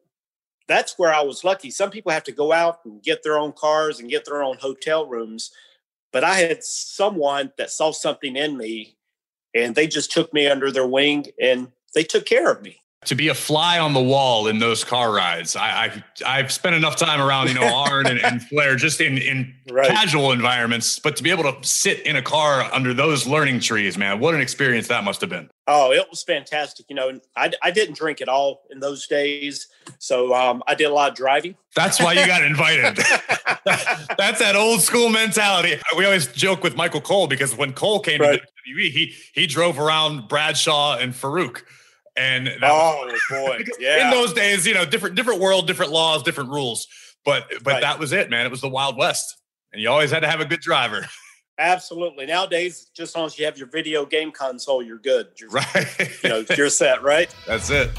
that's 0.69 0.99
where 0.99 1.13
I 1.13 1.21
was 1.23 1.43
lucky. 1.43 1.71
Some 1.71 1.91
people 1.91 2.13
have 2.13 2.25
to 2.25 2.33
go 2.33 2.53
out 2.53 2.79
and 2.85 3.03
get 3.03 3.23
their 3.23 3.39
own 3.39 3.53
cars 3.53 3.99
and 3.99 4.09
get 4.09 4.25
their 4.25 4.43
own 4.43 4.57
hotel 4.57 5.07
rooms. 5.07 5.51
But 6.13 6.23
I 6.23 6.35
had 6.35 6.63
someone 6.63 7.53
that 7.59 7.71
saw 7.71 7.91
something 7.91 8.37
in 8.37 8.57
me 8.57 8.97
and 9.55 9.75
they 9.75 9.89
just 9.89 10.13
took 10.13 10.33
me 10.33 10.47
under 10.47 10.71
their 10.71 10.87
wing 10.87 11.27
and 11.43 11.73
they 11.95 12.05
took 12.05 12.25
care 12.25 12.51
of 12.51 12.63
me 12.63 12.81
to 13.05 13.15
be 13.15 13.29
a 13.29 13.35
fly 13.35 13.79
on 13.79 13.95
the 13.95 14.03
wall 14.03 14.49
in 14.49 14.59
those 14.59 14.83
car 14.83 15.13
rides. 15.13 15.55
I, 15.55 16.03
I 16.27 16.39
have 16.39 16.51
spent 16.51 16.75
enough 16.75 16.97
time 16.97 17.21
around, 17.21 17.49
you 17.49 17.55
know, 17.55 17.63
Arn 17.63 18.07
and, 18.07 18.19
and 18.19 18.43
Flair 18.49 18.75
just 18.75 19.01
in 19.01 19.19
in 19.19 19.55
right. 19.71 19.89
casual 19.89 20.33
environments, 20.33 20.99
but 20.99 21.17
to 21.17 21.23
be 21.23 21.31
able 21.31 21.45
to 21.45 21.57
sit 21.67 22.01
in 22.01 22.17
a 22.17 22.23
car 22.23 22.63
under 22.73 22.93
those 22.93 23.27
learning 23.27 23.61
trees, 23.61 23.97
man, 23.97 24.19
what 24.19 24.35
an 24.35 24.41
experience 24.41 24.89
that 24.89 25.05
must 25.05 25.21
have 25.21 25.31
been. 25.31 25.49
Oh, 25.69 25.93
it 25.93 26.05
was 26.11 26.25
fantastic. 26.25 26.87
You 26.89 26.97
know, 26.97 27.21
I, 27.37 27.53
I 27.63 27.71
didn't 27.71 27.97
drink 27.97 28.21
at 28.21 28.29
all 28.29 28.63
in 28.71 28.81
those 28.81 29.07
days, 29.07 29.69
so 29.99 30.35
um, 30.35 30.63
I 30.67 30.75
did 30.75 30.85
a 30.85 30.93
lot 30.93 31.11
of 31.11 31.17
driving. 31.17 31.55
That's 31.77 32.01
why 32.01 32.15
you 32.15 32.27
got 32.27 32.43
invited. 32.43 32.97
That's 34.17 34.41
that 34.41 34.57
old 34.57 34.81
school 34.81 35.09
mentality. 35.09 35.77
We 35.97 36.05
always 36.05 36.27
joke 36.29 36.65
with 36.65 36.75
Michael 36.75 37.01
Cole 37.01 37.29
because 37.29 37.57
when 37.57 37.75
Cole 37.75 38.01
came 38.01 38.21
right. 38.21 38.41
to 38.41 38.75
WWE, 38.75 38.91
he 38.91 39.15
he 39.35 39.47
drove 39.47 39.79
around 39.79 40.27
Bradshaw 40.27 40.97
and 40.99 41.13
Faarooq 41.13 41.63
and 42.19 42.51
oh 42.63 43.07
was, 43.07 43.21
boy, 43.31 43.65
yeah. 43.79 44.05
In 44.05 44.11
those 44.11 44.33
days, 44.33 44.67
you 44.67 44.75
know, 44.75 44.85
different 44.85 45.15
different 45.15 45.41
world, 45.41 45.67
different 45.67 45.93
laws, 45.93 46.23
different 46.23 46.51
rules. 46.51 46.87
But 47.25 47.49
but 47.63 47.75
right. 47.75 47.81
that 47.81 47.99
was 47.99 48.13
it, 48.13 48.31
man. 48.31 48.45
It 48.45 48.51
was 48.51 48.61
the 48.61 48.69
Wild 48.69 48.97
West, 48.97 49.37
and 49.73 49.81
you 49.81 49.89
always 49.89 50.11
had 50.11 50.21
to 50.21 50.29
have 50.29 50.41
a 50.41 50.45
good 50.45 50.61
driver. 50.61 51.07
Absolutely. 51.61 52.25
Nowadays, 52.25 52.89
just 52.95 53.11
as 53.11 53.17
long 53.17 53.27
as 53.27 53.39
you 53.39 53.45
have 53.45 53.59
your 53.59 53.67
video 53.67 54.07
game 54.07 54.31
console, 54.31 54.81
you're 54.81 54.99
good. 54.99 55.29
You're, 55.41 55.51
right. 55.51 56.19
you 56.23 56.29
know, 56.29 56.45
you're 56.57 56.71
set, 56.71 57.03
right? 57.03 57.35
That's 57.49 57.69
it. 57.71 57.91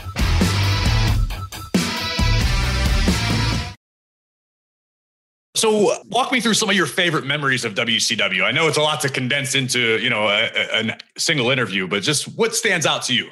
So, 5.58 5.94
walk 6.06 6.32
me 6.32 6.40
through 6.40 6.54
some 6.54 6.70
of 6.70 6.76
your 6.78 6.86
favorite 6.86 7.26
memories 7.26 7.66
of 7.66 7.74
WCW. 7.74 8.46
I 8.46 8.52
know 8.52 8.70
it's 8.70 8.78
a 8.78 8.82
lot 8.82 9.02
to 9.02 9.10
condense 9.10 9.56
into, 9.56 9.98
you 9.98 10.10
know, 10.10 10.30
a, 10.30 10.50
a, 10.56 10.88
a 10.88 10.98
single 11.18 11.50
interview, 11.50 11.86
but 11.86 12.02
just 12.02 12.38
what 12.38 12.56
stands 12.56 12.86
out 12.86 13.04
to 13.04 13.14
you? 13.14 13.30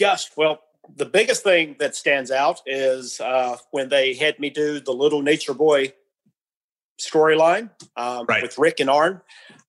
Gosh, 0.00 0.30
well, 0.34 0.62
the 0.96 1.04
biggest 1.04 1.42
thing 1.42 1.76
that 1.78 1.94
stands 1.94 2.30
out 2.30 2.62
is 2.64 3.20
uh, 3.20 3.58
when 3.70 3.90
they 3.90 4.14
had 4.14 4.40
me 4.40 4.48
do 4.48 4.80
the 4.80 4.92
Little 4.92 5.20
Nature 5.20 5.52
Boy 5.52 5.92
storyline 6.98 7.68
um, 7.98 8.24
right. 8.26 8.42
with 8.42 8.56
Ric 8.56 8.80
and 8.80 8.88
Arn. 8.88 9.20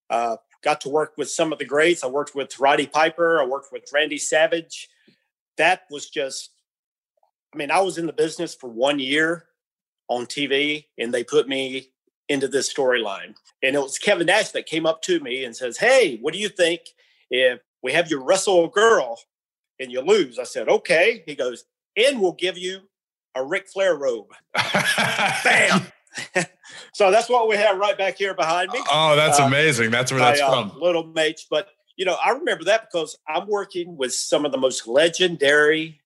Uh, 0.09 0.37
got 0.63 0.79
to 0.81 0.89
work 0.89 1.13
with 1.17 1.29
some 1.29 1.51
of 1.51 1.59
the 1.59 1.65
greats. 1.65 2.01
I 2.01 2.07
worked 2.07 2.33
with 2.33 2.57
Roddy 2.61 2.87
Piper. 2.87 3.41
I 3.41 3.45
worked 3.45 3.73
with 3.73 3.91
Randy 3.93 4.17
Savage. 4.17 4.87
That 5.57 5.81
was 5.91 6.09
just, 6.09 6.51
I 7.53 7.57
mean, 7.57 7.69
I 7.69 7.81
was 7.81 7.97
in 7.97 8.05
the 8.05 8.13
business 8.13 8.55
for 8.55 8.69
one 8.69 8.99
year 8.99 9.47
on 10.07 10.27
TV, 10.27 10.85
and 10.97 11.13
they 11.13 11.25
put 11.25 11.49
me 11.49 11.89
into 12.29 12.47
this 12.47 12.73
storyline. 12.73 13.35
And 13.61 13.75
it 13.75 13.79
was 13.81 13.97
Kevin 13.97 14.27
Nash 14.27 14.51
that 14.51 14.65
came 14.65 14.85
up 14.85 15.01
to 15.01 15.19
me 15.19 15.43
and 15.43 15.53
says, 15.53 15.77
Hey, 15.77 16.19
what 16.21 16.33
do 16.33 16.39
you 16.39 16.47
think 16.47 16.81
if 17.29 17.59
we 17.83 17.91
have 17.91 18.09
you 18.09 18.23
wrestle 18.23 18.63
a 18.65 18.69
girl 18.69 19.19
and 19.81 19.91
you 19.91 20.01
lose? 20.01 20.39
I 20.39 20.43
said, 20.43 20.69
Okay. 20.69 21.23
He 21.25 21.35
goes, 21.35 21.65
And 21.97 22.21
we'll 22.21 22.33
give 22.33 22.57
you 22.57 22.81
a 23.35 23.43
Ric 23.43 23.67
Flair 23.67 23.95
robe. 23.95 24.27
Bam. 24.53 25.87
so 26.93 27.11
that's 27.11 27.29
what 27.29 27.47
we 27.47 27.55
have 27.55 27.77
right 27.77 27.97
back 27.97 28.17
here 28.17 28.33
behind 28.33 28.71
me. 28.71 28.79
Oh, 28.91 29.15
that's 29.15 29.39
uh, 29.39 29.43
amazing. 29.43 29.91
That's 29.91 30.11
where 30.11 30.19
that's 30.19 30.41
uh, 30.41 30.49
from. 30.49 30.79
Little 30.79 31.07
Mates. 31.07 31.47
But, 31.49 31.69
you 31.95 32.05
know, 32.05 32.17
I 32.23 32.31
remember 32.31 32.65
that 32.65 32.89
because 32.91 33.17
I'm 33.27 33.47
working 33.47 33.97
with 33.97 34.13
some 34.13 34.45
of 34.45 34.51
the 34.51 34.57
most 34.57 34.87
legendary 34.87 36.01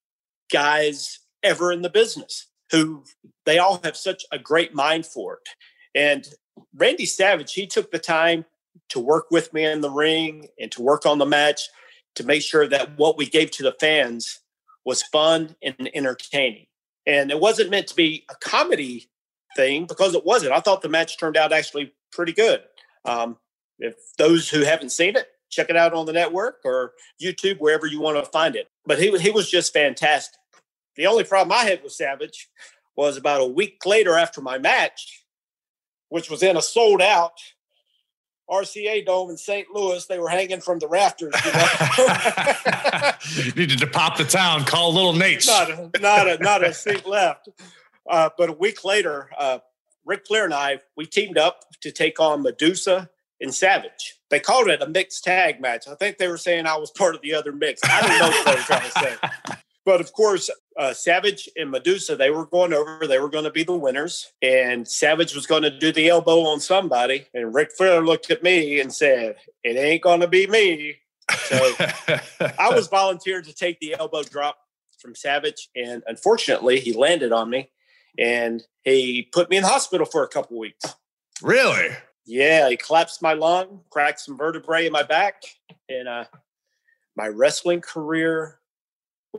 guys 0.51 1.19
ever 1.43 1.71
in 1.71 1.81
the 1.81 1.89
business 1.89 2.47
who 2.71 3.03
they 3.45 3.57
all 3.57 3.79
have 3.83 3.97
such 3.97 4.25
a 4.31 4.39
great 4.39 4.73
mind 4.73 5.05
for 5.05 5.35
it. 5.35 5.49
And 5.95 6.27
Randy 6.75 7.05
Savage, 7.05 7.53
he 7.53 7.67
took 7.67 7.91
the 7.91 7.99
time 7.99 8.45
to 8.89 8.99
work 8.99 9.27
with 9.31 9.53
me 9.53 9.65
in 9.65 9.81
the 9.81 9.89
ring 9.89 10.47
and 10.59 10.71
to 10.71 10.81
work 10.81 11.05
on 11.05 11.17
the 11.17 11.25
match 11.25 11.69
to 12.15 12.23
make 12.23 12.41
sure 12.41 12.67
that 12.67 12.97
what 12.97 13.17
we 13.17 13.25
gave 13.25 13.51
to 13.51 13.63
the 13.63 13.75
fans 13.79 14.39
was 14.85 15.03
fun 15.03 15.55
and 15.61 15.89
entertaining. 15.93 16.67
And 17.05 17.31
it 17.31 17.39
wasn't 17.39 17.69
meant 17.69 17.87
to 17.87 17.95
be 17.95 18.25
a 18.29 18.35
comedy 18.35 19.09
thing 19.55 19.85
because 19.85 20.15
it 20.15 20.25
wasn't. 20.25 20.53
I 20.53 20.59
thought 20.59 20.81
the 20.81 20.89
match 20.89 21.17
turned 21.17 21.37
out 21.37 21.53
actually 21.53 21.93
pretty 22.11 22.33
good. 22.33 22.61
Um, 23.03 23.37
if 23.79 23.95
those 24.17 24.49
who 24.49 24.61
haven't 24.61 24.91
seen 24.91 25.15
it, 25.15 25.27
check 25.49 25.69
it 25.69 25.77
out 25.77 25.93
on 25.93 26.05
the 26.05 26.13
network 26.13 26.59
or 26.65 26.93
YouTube, 27.21 27.59
wherever 27.59 27.85
you 27.85 27.99
want 27.99 28.17
to 28.17 28.31
find 28.31 28.55
it. 28.55 28.67
But 28.85 28.99
he, 28.99 29.15
he 29.17 29.31
was 29.31 29.49
just 29.49 29.73
fantastic. 29.73 30.39
The 30.95 31.07
only 31.07 31.23
problem 31.23 31.51
I 31.51 31.65
had 31.65 31.83
with 31.83 31.91
Savage 31.91 32.49
was 32.95 33.17
about 33.17 33.41
a 33.41 33.45
week 33.45 33.85
later 33.85 34.17
after 34.17 34.41
my 34.41 34.57
match, 34.57 35.25
which 36.09 36.29
was 36.29 36.41
in 36.41 36.57
a 36.57 36.61
sold 36.61 37.01
out 37.01 37.33
RCA 38.49 39.05
Dome 39.05 39.31
in 39.31 39.37
St. 39.37 39.67
Louis. 39.73 40.05
They 40.05 40.19
were 40.19 40.29
hanging 40.29 40.61
from 40.61 40.79
the 40.79 40.87
rafters. 40.87 41.33
You, 41.45 41.51
know? 41.53 41.67
needed 43.55 43.79
to 43.79 43.87
pop 43.87 44.17
the 44.17 44.25
town, 44.25 44.65
call 44.65 44.93
little 44.93 45.13
Naitch. 45.13 45.47
Not 45.47 45.71
a, 45.71 45.99
not 45.99 46.27
a, 46.27 46.37
not 46.43 46.63
a 46.63 46.73
seat 46.73 47.07
left. 47.07 47.49
Uh, 48.09 48.29
but 48.37 48.49
a 48.49 48.53
week 48.53 48.83
later, 48.83 49.29
uh, 49.37 49.59
Ric 50.05 50.27
Flair 50.27 50.45
and 50.45 50.53
I, 50.53 50.79
we 50.95 51.05
teamed 51.05 51.37
up 51.37 51.61
to 51.81 51.91
take 51.91 52.19
on 52.19 52.43
Medusa 52.43 53.09
and 53.41 53.53
Savage. 53.53 54.19
They 54.29 54.39
called 54.39 54.67
it 54.67 54.81
a 54.81 54.87
mixed 54.87 55.23
tag 55.23 55.59
match. 55.59 55.87
I 55.87 55.95
think 55.95 56.17
they 56.17 56.27
were 56.27 56.37
saying 56.37 56.67
I 56.67 56.77
was 56.77 56.91
part 56.91 57.15
of 57.15 57.21
the 57.21 57.33
other 57.33 57.51
mix. 57.51 57.81
I 57.83 58.01
don't 58.01 58.19
know 58.19 58.29
what 58.29 58.45
they 58.45 58.55
were 58.55 58.61
trying 58.61 58.89
to 58.89 58.91
say. 58.91 59.55
But 59.85 60.01
of 60.01 60.11
course, 60.13 60.49
uh, 60.77 60.93
Savage 60.93 61.47
and 61.55 61.69
Medusa, 61.69 62.15
they 62.15 62.31
were 62.31 62.47
going 62.47 62.73
over. 62.73 63.05
They 63.07 63.19
were 63.19 63.29
going 63.29 63.43
to 63.43 63.51
be 63.51 63.63
the 63.63 63.77
winners. 63.77 64.33
And 64.41 64.87
Savage 64.87 65.35
was 65.35 65.45
going 65.45 65.61
to 65.61 65.69
do 65.69 65.91
the 65.91 66.09
elbow 66.09 66.41
on 66.47 66.59
somebody. 66.59 67.27
And 67.33 67.53
Ric 67.53 67.71
Flair 67.77 68.01
looked 68.01 68.31
at 68.31 68.41
me 68.41 68.79
and 68.79 68.91
said, 68.91 69.35
It 69.63 69.77
ain't 69.77 70.01
going 70.01 70.21
to 70.21 70.27
be 70.27 70.47
me. 70.47 70.95
So 71.45 71.73
I 72.59 72.69
was 72.71 72.87
volunteered 72.87 73.45
to 73.45 73.53
take 73.53 73.79
the 73.79 73.95
elbow 73.97 74.23
drop 74.23 74.57
from 74.99 75.13
Savage. 75.13 75.69
And 75.75 76.01
unfortunately, 76.07 76.79
he 76.79 76.93
landed 76.93 77.31
on 77.31 77.49
me 77.49 77.69
and 78.17 78.63
he 78.83 79.29
put 79.31 79.49
me 79.49 79.57
in 79.57 79.63
the 79.63 79.69
hospital 79.69 80.05
for 80.05 80.23
a 80.23 80.27
couple 80.27 80.57
weeks. 80.57 80.95
Really? 81.41 81.89
Yeah, 82.25 82.69
he 82.69 82.77
collapsed 82.77 83.21
my 83.21 83.33
lung, 83.33 83.81
cracked 83.91 84.19
some 84.19 84.35
vertebrae 84.35 84.87
in 84.87 84.91
my 84.91 85.03
back, 85.03 85.43
and 85.87 86.07
uh, 86.07 86.25
my 87.15 87.27
wrestling 87.27 87.81
career 87.81 88.59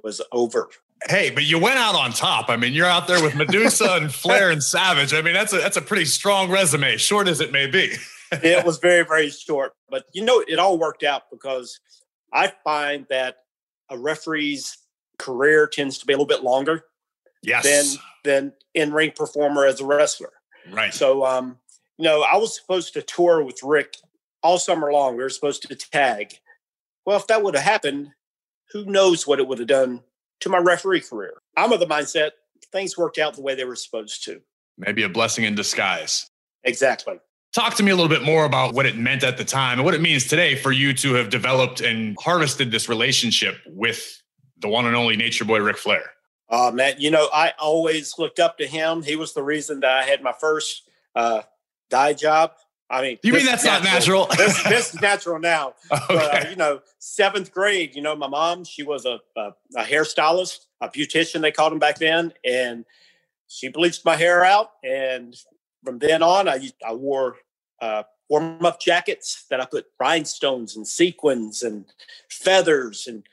was 0.02 0.20
over. 0.32 0.68
Hey, 1.08 1.30
but 1.30 1.44
you 1.44 1.58
went 1.58 1.78
out 1.78 1.94
on 1.94 2.12
top. 2.12 2.48
I 2.48 2.56
mean, 2.56 2.72
you're 2.72 2.86
out 2.86 3.06
there 3.06 3.22
with 3.22 3.34
Medusa 3.34 3.92
and 4.00 4.12
Flair 4.12 4.50
and 4.50 4.62
Savage. 4.62 5.12
I 5.12 5.22
mean, 5.22 5.34
that's 5.34 5.52
a 5.52 5.58
that's 5.58 5.76
a 5.76 5.82
pretty 5.82 6.06
strong 6.06 6.50
resume, 6.50 6.96
short 6.96 7.28
as 7.28 7.40
it 7.40 7.52
may 7.52 7.66
be. 7.66 7.94
it 8.32 8.64
was 8.64 8.78
very 8.78 9.04
very 9.04 9.30
short, 9.30 9.72
but 9.88 10.04
you 10.12 10.24
know, 10.24 10.42
it 10.46 10.58
all 10.58 10.78
worked 10.78 11.02
out 11.02 11.24
because 11.30 11.78
I 12.32 12.52
find 12.64 13.06
that 13.10 13.36
a 13.90 13.98
referee's 13.98 14.78
career 15.18 15.66
tends 15.66 15.98
to 15.98 16.06
be 16.06 16.12
a 16.12 16.16
little 16.16 16.26
bit 16.26 16.42
longer 16.42 16.84
yes. 17.42 17.64
than 17.64 18.02
than 18.24 18.52
in 18.74 18.92
ring 18.92 19.12
performer 19.14 19.64
as 19.64 19.80
a 19.80 19.84
wrestler. 19.86 20.32
Right. 20.70 20.92
So, 20.92 21.24
um, 21.24 21.58
you 21.96 22.04
know, 22.04 22.22
I 22.22 22.36
was 22.36 22.54
supposed 22.54 22.94
to 22.94 23.02
tour 23.02 23.42
with 23.42 23.62
Ric 23.62 23.96
all 24.42 24.58
summer 24.58 24.92
long. 24.92 25.16
We 25.16 25.22
were 25.22 25.30
supposed 25.30 25.62
to 25.62 25.74
tag. 25.74 26.34
Well, 27.04 27.16
if 27.16 27.26
that 27.28 27.42
would 27.42 27.54
have 27.54 27.64
happened, 27.64 28.08
who 28.73 28.85
knows 28.85 29.26
what 29.26 29.38
it 29.38 29.46
would 29.46 29.58
have 29.58 29.68
done 29.68 30.02
to 30.40 30.49
my 30.49 30.58
referee 30.58 31.00
career. 31.00 31.35
I'm 31.56 31.73
of 31.73 31.80
the 31.80 31.87
mindset 31.87 32.32
things 32.73 32.96
worked 32.96 33.18
out 33.18 33.35
the 33.35 33.42
way 33.42 33.54
they 33.54 33.64
were 33.64 33.76
supposed 33.76 34.25
to. 34.25 34.40
Maybe 34.78 35.02
a 35.02 35.08
blessing 35.08 35.44
in 35.44 35.54
disguise. 35.54 36.30
Exactly. 36.64 37.18
Talk 37.52 37.75
to 37.76 37.82
me 37.82 37.90
a 37.90 37.94
little 37.94 38.11
bit 38.11 38.23
more 38.23 38.44
about 38.44 38.75
what 38.75 38.85
it 38.85 38.99
meant 38.99 39.25
at 39.25 39.38
the 39.38 39.44
time 39.44 39.78
and 39.78 39.85
what 39.85 39.94
it 39.94 40.02
means 40.02 40.26
today 40.26 40.56
for 40.56 40.73
you 40.73 40.92
to 40.94 41.14
have 41.14 41.30
developed 41.30 41.80
and 41.80 42.16
harvested 42.20 42.70
this 42.70 42.88
relationship 42.88 43.56
with 43.66 44.23
the 44.58 44.68
one 44.68 44.87
and 44.87 44.94
only 44.94 45.16
Nature 45.16 45.44
Boy 45.44 45.61
Ric 45.61 45.78
Flair. 45.78 46.02
Uh, 46.49 46.70
man, 46.73 46.94
you 46.99 47.11
know, 47.11 47.28
I 47.32 47.54
always 47.58 48.18
looked 48.18 48.38
up 48.38 48.58
to 48.58 48.66
him. 48.66 49.02
He 49.02 49.16
was 49.16 49.32
the 49.32 49.42
reason 49.42 49.80
that 49.80 49.90
I 49.90 50.02
had 50.04 50.23
my 50.23 50.32
first 50.38 50.82
uh, 51.14 51.42
dye 51.88 52.12
job. 52.12 52.52
I 52.88 53.02
mean, 53.02 53.18
you 53.22 53.32
mean 53.32 53.44
that's 53.44 53.64
natural. 53.64 53.84
not 53.84 53.92
natural? 53.92 54.26
this, 54.36 54.62
this, 54.64 54.94
is 54.94 55.00
natural 55.00 55.38
now. 55.38 55.74
Okay. 55.92 56.04
But, 56.08 56.46
uh, 56.46 56.48
you 56.50 56.56
know, 56.56 56.80
seventh 56.98 57.52
grade, 57.52 57.96
you 57.96 58.02
know, 58.02 58.14
my 58.14 58.28
mom, 58.28 58.64
she 58.64 58.82
was 58.82 59.06
a, 59.06 59.18
a, 59.36 59.50
a 59.76 59.82
hairstylist, 59.82 60.66
a 60.80 60.88
beautician, 60.88 61.40
they 61.40 61.50
called 61.50 61.72
them 61.72 61.78
back 61.78 61.98
then. 61.98 62.32
And 62.44 62.84
she 63.48 63.68
bleached 63.68 64.04
my 64.04 64.16
hair 64.16 64.44
out. 64.44 64.70
And 64.84 65.34
from 65.84 65.98
then 65.98 66.22
on, 66.22 66.48
I, 66.48 66.70
I 66.86 66.94
wore 66.94 67.36
uh, 67.80 68.04
warm 68.28 68.64
up 68.64 68.80
jackets 68.80 69.44
that 69.50 69.60
I 69.60 69.66
put 69.66 69.86
rhinestones 69.98 70.76
and 70.76 70.86
sequins 70.86 71.62
and 71.62 71.86
feathers. 72.30 73.06
And 73.06 73.24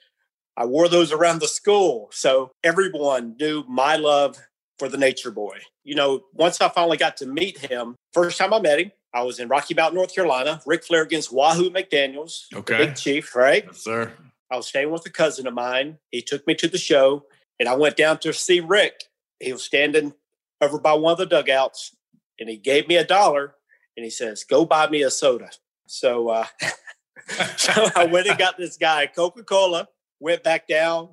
I 0.57 0.65
wore 0.65 0.87
those 0.87 1.11
around 1.11 1.41
the 1.41 1.47
school. 1.47 2.09
So 2.11 2.51
everyone 2.63 3.35
knew 3.39 3.63
my 3.67 3.97
love 3.97 4.37
for 4.79 4.89
the 4.89 4.97
nature 4.97 5.31
boy. 5.31 5.59
You 5.83 5.95
know, 5.95 6.23
once 6.33 6.61
I 6.61 6.69
finally 6.69 6.97
got 6.97 7.17
to 7.17 7.25
meet 7.25 7.57
him, 7.57 7.95
first 8.13 8.37
time 8.37 8.53
I 8.53 8.59
met 8.59 8.79
him, 8.79 8.91
I 9.13 9.21
was 9.21 9.39
in 9.39 9.47
Rocky 9.47 9.73
Mount, 9.73 9.93
North 9.93 10.13
Carolina. 10.13 10.61
Ric 10.65 10.83
Flair 10.83 11.03
against 11.03 11.31
Wahoo 11.31 11.69
McDaniels. 11.69 12.45
Okay. 12.53 12.77
Big 12.77 12.95
Chief, 12.95 13.35
right? 13.35 13.63
Yes, 13.65 13.83
sir. 13.83 14.11
I 14.51 14.57
was 14.57 14.67
staying 14.67 14.91
with 14.91 15.05
a 15.05 15.09
cousin 15.09 15.47
of 15.47 15.53
mine. 15.53 15.97
He 16.11 16.21
took 16.21 16.45
me 16.47 16.55
to 16.55 16.67
the 16.67 16.77
show 16.77 17.25
and 17.59 17.69
I 17.69 17.75
went 17.75 17.95
down 17.95 18.19
to 18.19 18.33
see 18.33 18.59
Ric. 18.59 19.03
He 19.39 19.53
was 19.53 19.63
standing 19.63 20.13
over 20.61 20.79
by 20.79 20.93
one 20.93 21.13
of 21.13 21.17
the 21.17 21.25
dugouts 21.25 21.95
and 22.39 22.49
he 22.49 22.57
gave 22.57 22.87
me 22.87 22.97
a 22.97 23.05
dollar 23.05 23.55
and 23.95 24.03
he 24.03 24.09
says, 24.09 24.43
Go 24.43 24.65
buy 24.65 24.89
me 24.89 25.03
a 25.03 25.11
soda. 25.11 25.49
So, 25.87 26.29
uh, 26.29 26.45
so 27.57 27.89
I 27.95 28.05
went 28.05 28.27
and 28.27 28.37
got 28.37 28.57
this 28.57 28.77
guy 28.77 29.07
Coca 29.07 29.43
Cola, 29.43 29.87
went 30.19 30.43
back 30.43 30.67
down, 30.67 31.09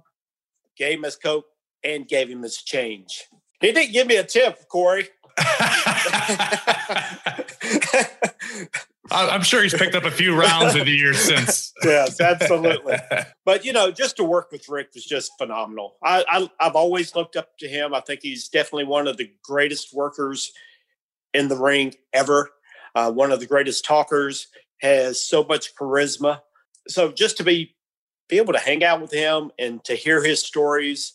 gave 0.76 0.98
him 0.98 1.04
his 1.04 1.16
Coke, 1.16 1.46
and 1.84 2.08
gave 2.08 2.28
him 2.28 2.42
his 2.42 2.62
change. 2.62 3.26
He 3.60 3.72
didn't 3.72 3.92
give 3.92 4.06
me 4.06 4.16
a 4.16 4.24
tip, 4.24 4.68
Corey. 4.68 5.08
I'm 9.12 9.42
sure 9.42 9.62
he's 9.62 9.74
picked 9.74 9.94
up 9.94 10.04
a 10.04 10.10
few 10.10 10.38
rounds 10.38 10.76
in 10.76 10.84
the 10.84 10.92
years 10.92 11.18
since. 11.18 11.72
yes, 11.84 12.20
absolutely. 12.20 12.96
But 13.44 13.64
you 13.64 13.72
know, 13.72 13.90
just 13.90 14.16
to 14.16 14.24
work 14.24 14.52
with 14.52 14.68
Ric 14.68 14.90
was 14.94 15.04
just 15.04 15.32
phenomenal. 15.38 15.96
I, 16.02 16.24
I 16.28 16.64
have 16.64 16.76
always 16.76 17.16
looked 17.16 17.36
up 17.36 17.58
to 17.58 17.68
him. 17.68 17.92
I 17.92 18.00
think 18.00 18.20
he's 18.22 18.48
definitely 18.48 18.84
one 18.84 19.08
of 19.08 19.16
the 19.16 19.32
greatest 19.42 19.92
workers 19.92 20.52
in 21.34 21.48
the 21.48 21.56
ring 21.56 21.94
ever. 22.12 22.50
Uh, 22.94 23.10
one 23.10 23.32
of 23.32 23.40
the 23.40 23.46
greatest 23.46 23.84
talkers. 23.84 24.48
Has 24.80 25.20
so 25.20 25.44
much 25.44 25.74
charisma. 25.74 26.40
So 26.88 27.12
just 27.12 27.36
to 27.36 27.44
be 27.44 27.76
be 28.30 28.38
able 28.38 28.54
to 28.54 28.58
hang 28.58 28.82
out 28.82 29.02
with 29.02 29.12
him 29.12 29.50
and 29.58 29.84
to 29.84 29.94
hear 29.94 30.24
his 30.24 30.42
stories, 30.42 31.12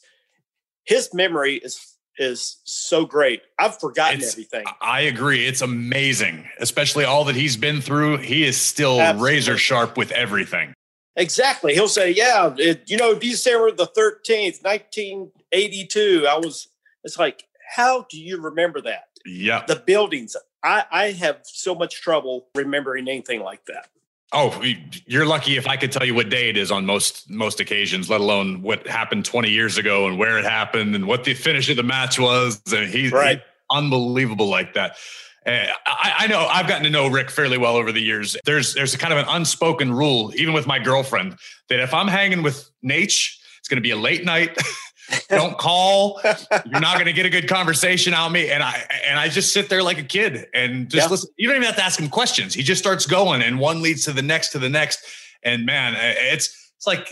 his 0.83 1.11
memory 1.13 1.55
is 1.55 1.94
is 2.17 2.61
so 2.63 3.05
great. 3.05 3.41
I've 3.59 3.79
forgotten 3.79 4.19
it's, 4.21 4.33
everything. 4.33 4.65
I 4.81 5.01
agree. 5.01 5.45
It's 5.45 5.61
amazing, 5.61 6.47
especially 6.59 7.05
all 7.05 7.25
that 7.25 7.35
he's 7.35 7.57
been 7.57 7.81
through. 7.81 8.17
He 8.17 8.43
is 8.43 8.59
still 8.59 8.99
Absolutely. 8.99 9.31
razor 9.31 9.57
sharp 9.57 9.97
with 9.97 10.11
everything. 10.11 10.73
Exactly. 11.15 11.73
He'll 11.73 11.87
say, 11.87 12.11
"Yeah, 12.11 12.53
it, 12.57 12.83
you 12.87 12.97
know, 12.97 13.15
December 13.15 13.71
the 13.71 13.85
thirteenth, 13.85 14.61
nineteen 14.63 15.31
eighty-two. 15.51 16.25
I 16.29 16.37
was." 16.37 16.67
It's 17.05 17.19
like, 17.19 17.43
how 17.75 18.07
do 18.09 18.19
you 18.19 18.41
remember 18.41 18.81
that? 18.81 19.05
Yeah. 19.25 19.63
The 19.67 19.75
buildings. 19.75 20.35
I, 20.63 20.85
I 20.91 21.11
have 21.11 21.41
so 21.43 21.75
much 21.75 22.01
trouble 22.01 22.47
remembering 22.55 23.07
anything 23.07 23.41
like 23.41 23.65
that. 23.67 23.89
Oh, 24.37 24.61
you're 25.05 25.25
lucky 25.25 25.55
if 25.55 25.65
I 25.65 25.77
could 25.77 25.93
tell 25.93 26.05
you 26.05 26.13
what 26.13 26.29
day 26.29 26.49
it 26.49 26.57
is 26.57 26.69
on 26.69 26.85
most 26.85 27.29
most 27.29 27.61
occasions, 27.61 28.09
let 28.09 28.19
alone 28.19 28.61
what 28.61 28.85
happened 28.85 29.23
20 29.23 29.49
years 29.49 29.77
ago 29.77 30.07
and 30.07 30.19
where 30.19 30.37
it 30.37 30.43
happened 30.43 30.93
and 30.93 31.07
what 31.07 31.23
the 31.23 31.33
finish 31.33 31.69
of 31.69 31.77
the 31.77 31.83
match 31.83 32.19
was. 32.19 32.61
And 32.73 32.89
he's 32.89 33.13
right. 33.13 33.41
unbelievable 33.71 34.49
like 34.49 34.73
that. 34.73 34.97
Uh, 35.45 35.67
I, 35.85 36.13
I, 36.19 36.27
know 36.27 36.47
I've 36.47 36.67
gotten 36.67 36.83
to 36.83 36.89
know 36.89 37.07
Ric 37.07 37.29
fairly 37.29 37.57
well 37.57 37.75
over 37.75 37.91
the 37.91 38.01
years. 38.01 38.35
There's 38.45 38.73
there's 38.73 38.93
a 38.93 38.97
kind 38.97 39.13
of 39.13 39.19
an 39.19 39.25
unspoken 39.29 39.93
rule, 39.93 40.33
even 40.35 40.53
with 40.53 40.67
my 40.67 40.79
girlfriend, 40.79 41.37
that 41.69 41.79
if 41.79 41.93
I'm 41.93 42.07
hanging 42.07 42.43
with 42.43 42.69
Naitch, 42.83 43.37
it's 43.59 43.69
going 43.69 43.77
to 43.77 43.81
be 43.81 43.91
a 43.91 43.97
late 43.97 44.25
night. 44.25 44.57
Don't 45.29 45.57
call. 45.57 46.19
You're 46.65 46.79
not 46.79 46.95
going 46.95 47.05
to 47.05 47.13
get 47.13 47.25
a 47.25 47.29
good 47.29 47.47
conversation 47.47 48.13
out 48.13 48.27
of 48.27 48.31
me. 48.31 48.49
And 48.49 48.63
I 48.63 48.87
and 49.07 49.19
I 49.19 49.27
just 49.27 49.53
sit 49.53 49.69
there 49.69 49.83
like 49.83 49.97
a 49.97 50.03
kid 50.03 50.47
and 50.53 50.89
just 50.89 51.07
yeah. 51.07 51.11
listen. 51.11 51.29
You 51.37 51.47
don't 51.47 51.57
even 51.57 51.67
have 51.67 51.75
to 51.75 51.83
ask 51.83 51.99
him 51.99 52.09
questions. 52.09 52.53
He 52.53 52.63
just 52.63 52.81
starts 52.81 53.05
going, 53.05 53.41
and 53.41 53.59
one 53.59 53.81
leads 53.81 54.05
to 54.05 54.13
the 54.13 54.21
next 54.21 54.49
to 54.49 54.59
the 54.59 54.69
next. 54.69 55.05
And 55.43 55.65
man, 55.65 55.95
it's 55.99 56.71
it's 56.75 56.87
like 56.87 57.11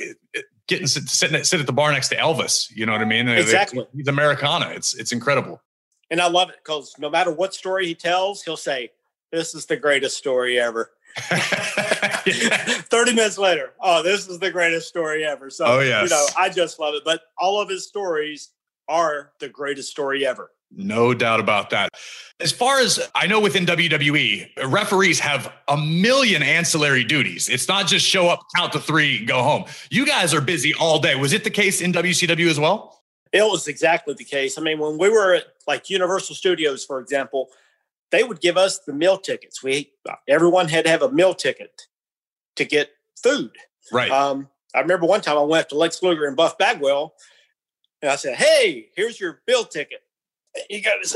getting 0.67 0.87
sitting 0.87 1.43
sit 1.43 1.59
at 1.59 1.65
the 1.65 1.73
bar 1.73 1.91
next 1.91 2.09
to 2.09 2.15
Elvis. 2.15 2.71
You 2.75 2.85
know 2.85 2.93
what 2.93 3.01
I 3.01 3.05
mean? 3.05 3.27
Exactly. 3.27 3.85
He's 3.95 4.07
Americana. 4.07 4.69
It's 4.69 4.93
it's 4.93 5.11
incredible. 5.11 5.61
And 6.09 6.21
I 6.21 6.27
love 6.27 6.49
it 6.49 6.57
because 6.63 6.95
no 6.99 7.09
matter 7.09 7.31
what 7.31 7.53
story 7.53 7.87
he 7.87 7.95
tells, 7.95 8.43
he'll 8.43 8.57
say, 8.57 8.91
"This 9.31 9.55
is 9.55 9.65
the 9.65 9.77
greatest 9.77 10.17
story 10.17 10.59
ever." 10.59 10.91
30 12.31 13.13
minutes 13.13 13.37
later, 13.37 13.73
oh, 13.81 14.03
this 14.03 14.27
is 14.27 14.39
the 14.39 14.51
greatest 14.51 14.87
story 14.87 15.25
ever. 15.25 15.49
So, 15.49 15.65
oh, 15.65 15.79
yes. 15.79 16.03
you 16.03 16.09
know, 16.09 16.25
I 16.37 16.49
just 16.49 16.79
love 16.79 16.95
it. 16.95 17.03
But 17.03 17.21
all 17.37 17.61
of 17.61 17.69
his 17.69 17.87
stories 17.87 18.51
are 18.87 19.31
the 19.39 19.49
greatest 19.49 19.89
story 19.89 20.25
ever. 20.25 20.51
No 20.75 21.13
doubt 21.13 21.39
about 21.39 21.69
that. 21.69 21.89
As 22.39 22.51
far 22.51 22.79
as 22.79 22.99
I 23.13 23.27
know, 23.27 23.39
within 23.39 23.65
WWE, 23.65 24.49
referees 24.71 25.19
have 25.19 25.51
a 25.67 25.77
million 25.77 26.41
ancillary 26.41 27.03
duties. 27.03 27.47
It's 27.47 27.67
not 27.67 27.87
just 27.87 28.05
show 28.05 28.27
up, 28.27 28.41
count 28.55 28.73
to 28.73 28.79
three, 28.79 29.23
go 29.23 29.43
home. 29.43 29.65
You 29.91 30.05
guys 30.05 30.33
are 30.33 30.41
busy 30.41 30.73
all 30.73 30.99
day. 30.99 31.15
Was 31.15 31.33
it 31.33 31.43
the 31.43 31.51
case 31.51 31.79
in 31.79 31.93
WCW 31.93 32.49
as 32.49 32.59
well? 32.59 33.03
It 33.31 33.43
was 33.43 33.67
exactly 33.67 34.13
the 34.15 34.23
case. 34.23 34.57
I 34.57 34.61
mean, 34.61 34.79
when 34.79 34.97
we 34.97 35.09
were 35.09 35.35
at 35.35 35.45
like 35.67 35.89
Universal 35.89 36.35
Studios, 36.35 36.83
for 36.83 36.99
example, 36.99 37.49
they 38.11 38.23
would 38.23 38.41
give 38.41 38.57
us 38.57 38.79
the 38.79 38.93
meal 38.93 39.17
tickets. 39.17 39.63
We 39.63 39.91
everyone 40.27 40.69
had 40.69 40.85
to 40.85 40.91
have 40.91 41.01
a 41.01 41.11
meal 41.11 41.33
ticket 41.33 41.87
to 42.55 42.65
get 42.65 42.91
food. 43.21 43.51
Right. 43.91 44.11
Um, 44.11 44.49
I 44.75 44.79
remember 44.79 45.05
one 45.05 45.21
time 45.21 45.37
I 45.37 45.41
went 45.41 45.69
to 45.69 45.75
Lex 45.75 46.01
Luger 46.01 46.25
and 46.25 46.35
Buff 46.35 46.57
Bagwell, 46.57 47.13
and 48.01 48.11
I 48.11 48.15
said, 48.15 48.35
"Hey, 48.35 48.89
here's 48.95 49.19
your 49.19 49.41
bill 49.45 49.65
ticket." 49.65 50.01
He 50.69 50.81
goes, 50.81 51.15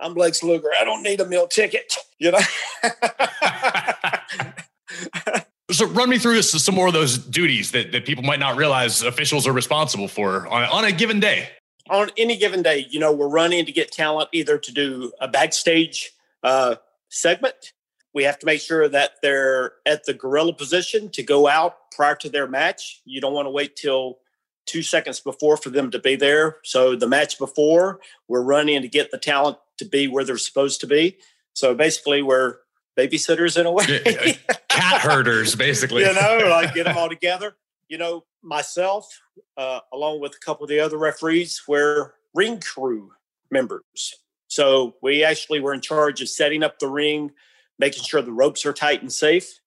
"I'm 0.00 0.14
Lex 0.14 0.42
Luger. 0.42 0.70
I 0.78 0.84
don't 0.84 1.02
need 1.02 1.20
a 1.20 1.26
meal 1.26 1.46
ticket." 1.46 1.96
You 2.18 2.30
know. 2.30 2.38
so 5.70 5.84
run 5.88 6.08
me 6.08 6.16
through 6.16 6.40
some 6.40 6.74
more 6.74 6.86
of 6.86 6.94
those 6.94 7.18
duties 7.18 7.72
that, 7.72 7.92
that 7.92 8.06
people 8.06 8.24
might 8.24 8.40
not 8.40 8.56
realize 8.56 9.02
officials 9.02 9.46
are 9.46 9.52
responsible 9.52 10.08
for 10.08 10.46
on, 10.46 10.64
on 10.64 10.86
a 10.86 10.92
given 10.92 11.20
day 11.20 11.50
on 11.88 12.10
any 12.16 12.36
given 12.36 12.62
day, 12.62 12.86
you 12.90 13.00
know, 13.00 13.12
we're 13.12 13.28
running 13.28 13.64
to 13.66 13.72
get 13.72 13.92
talent 13.92 14.28
either 14.32 14.58
to 14.58 14.72
do 14.72 15.12
a 15.20 15.28
backstage 15.28 16.12
uh, 16.42 16.76
segment. 17.08 17.72
We 18.16 18.24
have 18.24 18.38
to 18.40 18.46
make 18.46 18.60
sure 18.60 18.88
that 18.88 19.12
they're 19.22 19.74
at 19.86 20.04
the 20.04 20.14
gorilla 20.14 20.54
position 20.54 21.10
to 21.10 21.22
go 21.22 21.46
out 21.46 21.92
prior 21.92 22.16
to 22.16 22.28
their 22.28 22.48
match. 22.48 23.02
You 23.04 23.20
don't 23.20 23.32
want 23.32 23.46
to 23.46 23.50
wait 23.50 23.76
till 23.76 24.18
two 24.64 24.82
seconds 24.82 25.20
before 25.20 25.56
for 25.56 25.70
them 25.70 25.90
to 25.92 26.00
be 26.00 26.16
there. 26.16 26.56
So 26.64 26.96
the 26.96 27.06
match 27.06 27.38
before, 27.38 28.00
we're 28.26 28.42
running 28.42 28.82
to 28.82 28.88
get 28.88 29.12
the 29.12 29.18
talent 29.18 29.58
to 29.78 29.84
be 29.84 30.08
where 30.08 30.24
they're 30.24 30.38
supposed 30.38 30.80
to 30.80 30.88
be. 30.88 31.18
So 31.52 31.74
basically, 31.74 32.22
we're 32.22 32.56
babysitters 32.98 33.60
in 33.60 33.66
a 33.66 33.70
way, 33.70 34.38
cat 34.68 35.00
herders, 35.00 35.54
basically. 35.54 36.02
you 36.02 36.12
know, 36.12 36.40
like 36.50 36.74
get 36.74 36.86
them 36.86 36.96
all 36.96 37.08
together 37.08 37.54
you 37.88 37.98
know, 37.98 38.24
myself, 38.42 39.20
uh, 39.56 39.80
along 39.92 40.20
with 40.20 40.34
a 40.34 40.38
couple 40.44 40.64
of 40.64 40.70
the 40.70 40.80
other 40.80 40.98
referees, 40.98 41.62
were 41.66 42.14
ring 42.34 42.60
crew 42.60 43.12
members. 43.50 44.14
So 44.48 44.96
we 45.02 45.24
actually 45.24 45.60
were 45.60 45.74
in 45.74 45.80
charge 45.80 46.20
of 46.20 46.28
setting 46.28 46.62
up 46.62 46.78
the 46.78 46.88
ring, 46.88 47.32
making 47.78 48.04
sure 48.04 48.22
the 48.22 48.32
ropes 48.32 48.64
are 48.66 48.72
tight 48.72 49.02
and 49.02 49.12
safe, 49.12 49.60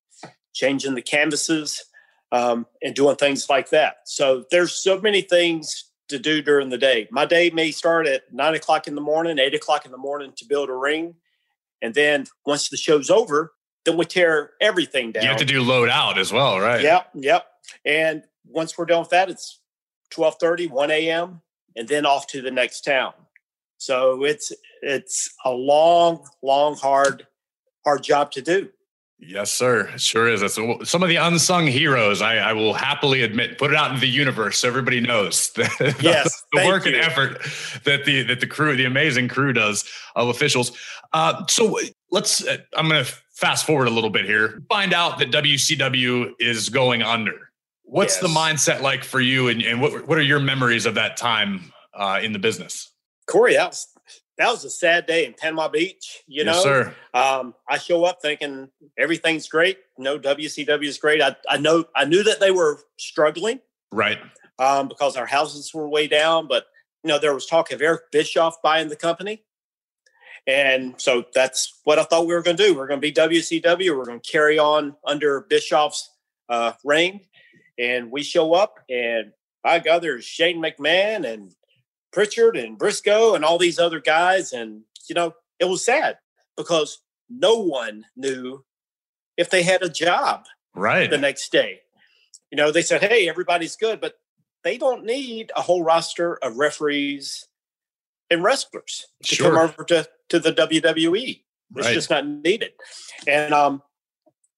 changing 0.54 0.96
the 0.96 1.02
canvases, 1.02 1.84
um, 2.32 2.66
and 2.82 2.96
doing 2.96 3.16
things 3.16 3.50
like 3.50 3.70
that. 3.70 3.98
So 4.06 4.46
there's 4.52 4.74
so 4.74 5.00
many 5.00 5.22
things 5.22 5.86
to 6.10 6.20
do 6.20 6.42
during 6.42 6.70
the 6.70 6.78
day. 6.78 7.08
My 7.12 7.26
day 7.26 7.50
may 7.50 7.72
start 7.72 8.08
at 8.08 8.32
nine 8.34 8.56
o'clock 8.56 8.88
in 8.88 8.96
the 8.96 9.02
morning, 9.02 9.40
eight 9.40 9.54
o'clock 9.54 9.86
in 9.86 9.92
the 9.92 9.98
morning 9.98 10.34
to 10.38 10.46
build 10.46 10.70
a 10.70 10.74
ring. 10.74 11.16
And 11.82 11.94
then 11.94 12.26
once 12.46 12.70
the 12.70 12.78
show's 12.78 13.10
over, 13.10 13.54
then 13.86 13.98
we 13.98 14.06
tear 14.06 14.52
everything 14.60 15.12
down. 15.12 15.24
You 15.24 15.30
have 15.30 15.38
to 15.38 15.46
do 15.46 15.62
load 15.62 15.90
out 15.90 16.18
as 16.18 16.34
well, 16.34 16.60
right? 16.60 16.82
Yep, 16.82 17.10
yep. 17.16 17.46
And 17.86 18.24
once 18.46 18.78
we're 18.78 18.86
done 18.86 19.00
with 19.00 19.10
that, 19.10 19.30
it's 19.30 19.60
1230, 20.16 20.68
1 20.68 20.92
a.m., 20.92 21.42
and 21.76 21.88
then 21.88 22.06
off 22.06 22.28
to 22.28 22.42
the 22.42 22.52
next 22.52 22.82
town. 22.82 23.14
So 23.78 24.26
it's 24.26 24.52
it's 24.82 25.34
a 25.46 25.52
long, 25.52 26.28
long, 26.44 26.76
hard, 26.76 27.28
hard 27.84 28.04
job 28.04 28.32
to 28.32 28.42
do. 28.42 28.70
Yes, 29.22 29.52
sir. 29.52 29.90
It 29.90 30.00
sure 30.00 30.30
is. 30.30 30.40
That's 30.40 30.56
some 30.90 31.04
of 31.04 31.10
the 31.10 31.18
unsung 31.18 31.68
heroes. 31.68 32.22
I, 32.22 32.38
I, 32.38 32.54
will 32.54 32.74
happily 32.74 33.22
admit, 33.22 33.58
put 33.58 33.70
it 33.72 33.76
out 33.76 33.90
into 33.90 34.00
the 34.00 34.08
universe 34.08 34.60
so 34.60 34.70
everybody 34.70 35.02
knows 35.02 35.50
the, 35.56 35.96
yes, 36.02 36.46
the, 36.54 36.62
the 36.62 36.68
work 36.68 36.86
you. 36.86 36.94
and 36.94 37.02
effort 37.02 37.42
that 37.84 38.06
the 38.06 38.24
that 38.24 38.40
the 38.40 38.48
crew, 38.48 38.78
the 38.78 38.86
amazing 38.86 39.28
crew, 39.28 39.52
does 39.52 39.84
of 40.16 40.30
officials. 40.30 40.72
Uh, 41.12 41.46
so 41.48 41.78
let's. 42.12 42.48
Uh, 42.48 42.58
I'm 42.78 42.88
going 42.88 43.04
to 43.04 43.12
fast 43.34 43.66
forward 43.66 43.90
a 43.90 43.92
little 43.92 44.10
bit 44.10 44.26
here. 44.26 44.64
Find 44.70 44.94
out 44.94 45.20
that 45.20 45.32
WCW 45.32 46.32
is 46.40 46.70
going 46.70 47.02
under. 47.02 47.52
What's 47.84 48.22
yes. 48.22 48.22
the 48.22 48.28
mindset 48.30 48.82
like 48.82 49.04
for 49.04 49.20
you, 49.20 49.50
and, 49.50 49.62
and 49.62 49.82
what 49.82 50.08
what 50.08 50.18
are 50.18 50.24
your 50.24 50.40
memories 50.40 50.86
of 50.86 50.96
that 50.96 51.18
time 51.18 51.74
uh, 51.94 52.22
in 52.24 52.32
the 52.32 52.40
business? 52.40 52.90
Corey, 53.28 53.56
that 53.56 53.68
was 53.68 53.86
that 54.40 54.50
was 54.50 54.64
a 54.64 54.70
sad 54.70 55.06
day 55.06 55.26
in 55.26 55.34
Panama 55.34 55.68
Beach. 55.68 56.24
You 56.26 56.46
know, 56.46 56.54
yes, 56.54 56.64
sir. 56.64 56.96
Um, 57.14 57.54
I 57.70 57.78
show 57.78 58.06
up 58.06 58.22
thinking 58.22 58.70
everything's 58.98 59.50
great. 59.50 59.80
no, 59.98 60.18
WCW 60.18 60.86
is 60.86 60.98
great. 60.98 61.22
I, 61.22 61.36
I 61.48 61.58
know 61.58 61.84
I 61.96 62.06
knew 62.06 62.24
that 62.24 62.40
they 62.40 62.50
were 62.50 62.80
struggling, 62.98 63.60
right? 63.92 64.18
Um, 64.58 64.88
because 64.88 65.18
our 65.18 65.26
houses 65.26 65.74
were 65.74 65.90
way 65.90 66.08
down. 66.08 66.48
But 66.48 66.66
you 67.04 67.10
know, 67.10 67.20
there 67.20 67.34
was 67.34 67.46
talk 67.46 67.72
of 67.72 67.82
Eric 67.82 68.12
Bischoff 68.12 68.62
buying 68.64 68.88
the 68.88 68.96
company, 68.96 69.44
and 70.48 70.96
so 70.98 71.26
that's 71.36 71.82
what 71.84 72.00
I 72.00 72.04
thought 72.04 72.26
we 72.26 72.34
were 72.34 72.42
going 72.42 72.58
to 72.58 72.64
do. 72.64 72.72
We 72.72 72.80
we're 72.80 72.88
going 72.88 73.02
to 73.02 73.08
be 73.08 73.12
WCW. 73.12 73.78
We 73.78 73.92
we're 73.92 74.06
going 74.06 74.22
to 74.22 74.32
carry 74.32 74.58
on 74.58 74.96
under 75.06 75.42
Bischoff's 75.42 76.10
uh, 76.48 76.72
reign. 76.86 77.22
And 77.78 78.12
we 78.12 78.24
show 78.24 78.54
up, 78.54 78.76
and 78.90 79.32
by 79.64 79.80
God, 79.80 80.02
there's 80.02 80.26
Shane 80.26 80.62
McMahon 80.62 81.26
and 81.26 81.54
Pritchard 82.12 82.58
and 82.58 82.78
Briscoe 82.78 83.36
and 83.36 83.46
all 83.46 83.58
these 83.58 83.80
other 83.80 84.00
guys. 84.00 84.54
And, 84.54 84.82
you 85.08 85.16
know, 85.16 85.34
it 85.60 85.66
was 85.66 85.84
sad 85.86 86.18
because 86.58 87.02
no 87.30 87.56
one 87.56 88.06
knew 88.16 88.64
if 89.38 89.50
they 89.50 89.64
had 89.64 89.82
a 89.82 89.90
job 89.90 90.46
right 90.74 91.10
the 91.10 91.18
next 91.18 91.52
day. 91.52 91.82
You 92.52 92.58
know, 92.58 92.72
they 92.72 92.82
said, 92.82 93.02
hey, 93.02 93.30
everybody's 93.30 93.76
good, 93.76 94.02
but 94.02 94.16
they 94.64 94.78
don't 94.78 95.06
need 95.06 95.52
a 95.56 95.62
whole 95.62 95.84
roster 95.84 96.36
of 96.38 96.58
referees 96.58 97.48
and 98.30 98.44
wrestlers 98.44 99.08
to 99.24 99.36
sure. 99.36 99.52
come 99.52 99.58
over 99.58 99.84
to, 99.86 100.08
to 100.30 100.40
the 100.40 100.52
WWE. 100.52 101.42
It's 101.76 101.86
right. 101.86 101.94
just 101.94 102.10
not 102.10 102.26
needed. 102.28 102.72
And 103.28 103.54
um, 103.54 103.84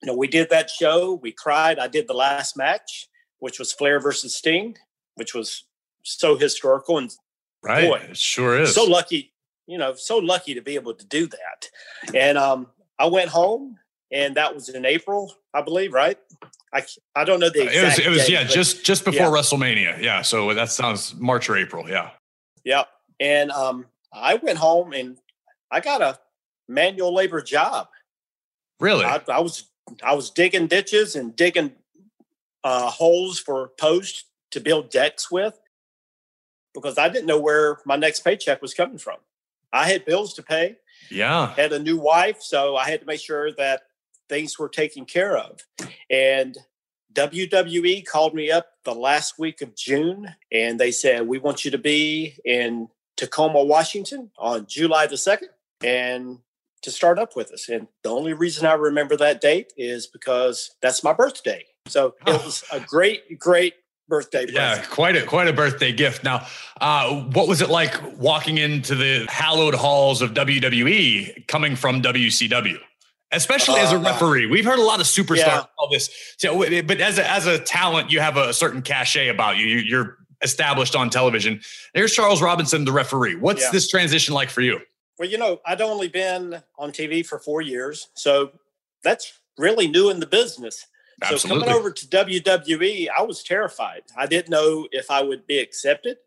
you 0.01 0.07
know, 0.07 0.15
we 0.15 0.27
did 0.27 0.49
that 0.49 0.69
show. 0.69 1.15
We 1.21 1.33
cried. 1.33 1.77
I 1.77 1.87
did 1.87 2.07
the 2.07 2.13
last 2.13 2.55
match 2.55 3.09
which 3.41 3.57
was 3.59 3.73
Flair 3.73 3.99
versus 3.99 4.35
Sting, 4.35 4.77
which 5.15 5.33
was 5.33 5.65
so 6.03 6.37
historical 6.37 6.97
and 6.97 7.11
right, 7.63 7.88
boy, 7.88 8.08
it 8.10 8.17
sure 8.17 8.60
is 8.60 8.74
so 8.74 8.84
lucky. 8.84 9.34
You 9.67 9.78
know, 9.78 9.93
so 9.95 10.17
lucky 10.17 10.54
to 10.54 10.62
be 10.62 10.76
able 10.76 10.93
to 10.93 11.06
do 11.06 11.28
that. 11.28 11.69
And 12.13 12.38
um, 12.38 12.67
I 13.00 13.06
went 13.06 13.30
home, 13.30 13.78
and 14.12 14.36
that 14.36 14.54
was 14.54 14.69
in 14.69 14.86
April, 14.86 15.34
I 15.54 15.62
believe, 15.62 15.93
right? 15.93 16.17
I 16.74 16.84
I 17.15 17.24
don't 17.24 17.39
know 17.39 17.50
the 17.50 17.63
exact. 17.63 17.76
It 17.76 17.84
was 17.84 18.00
it 18.00 18.10
was 18.10 18.26
date, 18.26 18.34
yeah, 18.34 18.43
just 18.43 18.84
just 18.84 19.06
before 19.06 19.28
yeah. 19.28 19.32
WrestleMania. 19.32 20.02
Yeah, 20.02 20.21
so 20.21 20.54
that 20.54 20.69
sounds 20.69 21.15
March 21.15 21.50
or 21.50 21.58
April. 21.58 21.89
Yeah. 21.89 22.12
Yep. 22.63 22.88
And 23.19 23.52
um, 23.52 23.86
I 24.13 24.36
went 24.36 24.58
home 24.58 24.93
and 24.93 25.17
I 25.69 25.80
got 25.80 26.02
a 26.02 26.19
manual 26.67 27.13
labor 27.13 27.41
job. 27.41 27.88
Really? 28.80 29.06
I, 29.06 29.21
I 29.28 29.39
was 29.39 29.69
I 30.04 30.15
was 30.15 30.30
digging 30.30 30.67
ditches 30.67 31.15
and 31.15 31.36
digging 31.36 31.74
uh, 32.63 32.89
holes 32.89 33.39
for 33.39 33.71
posts 33.80 34.26
to 34.52 34.60
build 34.60 34.89
decks 34.89 35.32
with 35.32 35.60
because 36.73 36.97
I 36.97 37.10
didn't 37.10 37.27
know 37.27 37.39
where 37.39 37.77
my 37.86 37.95
next 37.95 38.21
paycheck 38.21 38.62
was 38.62 38.73
coming 38.73 38.97
from. 38.97 39.17
I 39.73 39.88
had 39.89 40.05
bills 40.05 40.34
to 40.36 40.43
pay. 40.43 40.77
Yeah. 41.10 41.53
Had 41.53 41.73
a 41.73 41.79
new 41.79 41.97
wife, 41.97 42.41
so 42.41 42.75
I 42.75 42.89
had 42.89 43.01
to 43.01 43.05
make 43.05 43.21
sure 43.21 43.51
that 43.53 43.84
things 44.29 44.57
were 44.57 44.69
taken 44.69 45.05
care 45.05 45.38
of. 45.38 45.60
And 46.10 46.57
WWE 47.13 48.05
called 48.05 48.34
me 48.34 48.51
up 48.51 48.67
the 48.84 48.95
last 48.95 49.38
week 49.38 49.62
of 49.62 49.75
June 49.75 50.34
and 50.51 50.79
they 50.79 50.91
said, 50.91 51.27
We 51.27 51.39
want 51.39 51.65
you 51.65 51.71
to 51.71 51.77
be 51.77 52.36
in 52.45 52.88
Tacoma, 53.17 53.63
Washington 53.63 54.31
on 54.38 54.65
July 54.67 55.07
the 55.07 55.15
2nd 55.15 55.49
and 55.84 56.39
to 56.81 56.91
start 56.91 57.19
up 57.19 57.36
with 57.36 57.51
us. 57.51 57.69
And 57.69 57.88
the 58.03 58.10
only 58.10 58.34
reason 58.34 58.65
I 58.65 58.73
remember 58.73 59.15
that 59.17 59.41
date 59.41 59.73
is 59.77 60.07
because 60.07 60.75
that's 60.81 61.03
my 61.03 61.13
birthday. 61.13 61.65
So 61.88 62.15
it 62.25 62.43
was 62.43 62.63
a 62.71 62.79
great, 62.79 63.38
great 63.39 63.75
birthday. 64.07 64.45
Yeah, 64.49 64.83
quite 64.89 65.15
a 65.15 65.25
quite 65.25 65.47
a 65.47 65.53
birthday 65.53 65.91
gift. 65.91 66.23
Now, 66.23 66.45
uh, 66.79 67.21
what 67.33 67.47
was 67.47 67.61
it 67.61 67.69
like 67.69 67.95
walking 68.17 68.57
into 68.57 68.95
the 68.95 69.25
hallowed 69.29 69.75
halls 69.75 70.21
of 70.21 70.33
WWE, 70.33 71.47
coming 71.47 71.75
from 71.75 72.01
WCW? 72.01 72.77
Especially 73.33 73.79
uh, 73.79 73.83
as 73.83 73.93
a 73.93 73.95
uh, 73.95 74.03
referee, 74.03 74.47
we've 74.47 74.65
heard 74.65 74.79
a 74.79 74.83
lot 74.83 74.99
of 74.99 75.05
superstars 75.05 75.37
yeah. 75.37 75.63
all 75.77 75.89
this. 75.89 76.09
So, 76.37 76.59
but 76.83 76.99
as 76.99 77.17
a, 77.17 77.29
as 77.29 77.47
a 77.47 77.59
talent, 77.59 78.11
you 78.11 78.19
have 78.19 78.35
a 78.35 78.53
certain 78.53 78.81
cachet 78.81 79.29
about 79.29 79.57
you. 79.57 79.67
You're 79.67 80.17
established 80.43 80.95
on 80.95 81.09
television. 81.09 81.61
There's 81.93 82.11
Charles 82.11 82.41
Robinson, 82.41 82.83
the 82.83 82.91
referee. 82.91 83.35
What's 83.35 83.61
yeah. 83.61 83.71
this 83.71 83.87
transition 83.87 84.33
like 84.33 84.49
for 84.49 84.61
you? 84.61 84.79
Well, 85.17 85.29
you 85.29 85.37
know, 85.37 85.59
I'd 85.65 85.81
only 85.81 86.07
been 86.07 86.61
on 86.77 86.91
TV 86.91 87.25
for 87.25 87.39
four 87.39 87.61
years, 87.61 88.09
so 88.15 88.51
that's 89.03 89.39
really 89.57 89.87
new 89.87 90.09
in 90.09 90.19
the 90.19 90.25
business. 90.25 90.85
Absolutely. 91.21 91.49
So 91.49 91.65
coming 91.65 91.79
over 91.79 91.91
to 91.91 92.07
WWE, 92.07 93.07
I 93.15 93.21
was 93.21 93.43
terrified. 93.43 94.03
I 94.17 94.25
didn't 94.25 94.49
know 94.49 94.88
if 94.91 95.12
I 95.12 95.21
would 95.21 95.45
be 95.45 95.60
accepted 95.60 96.17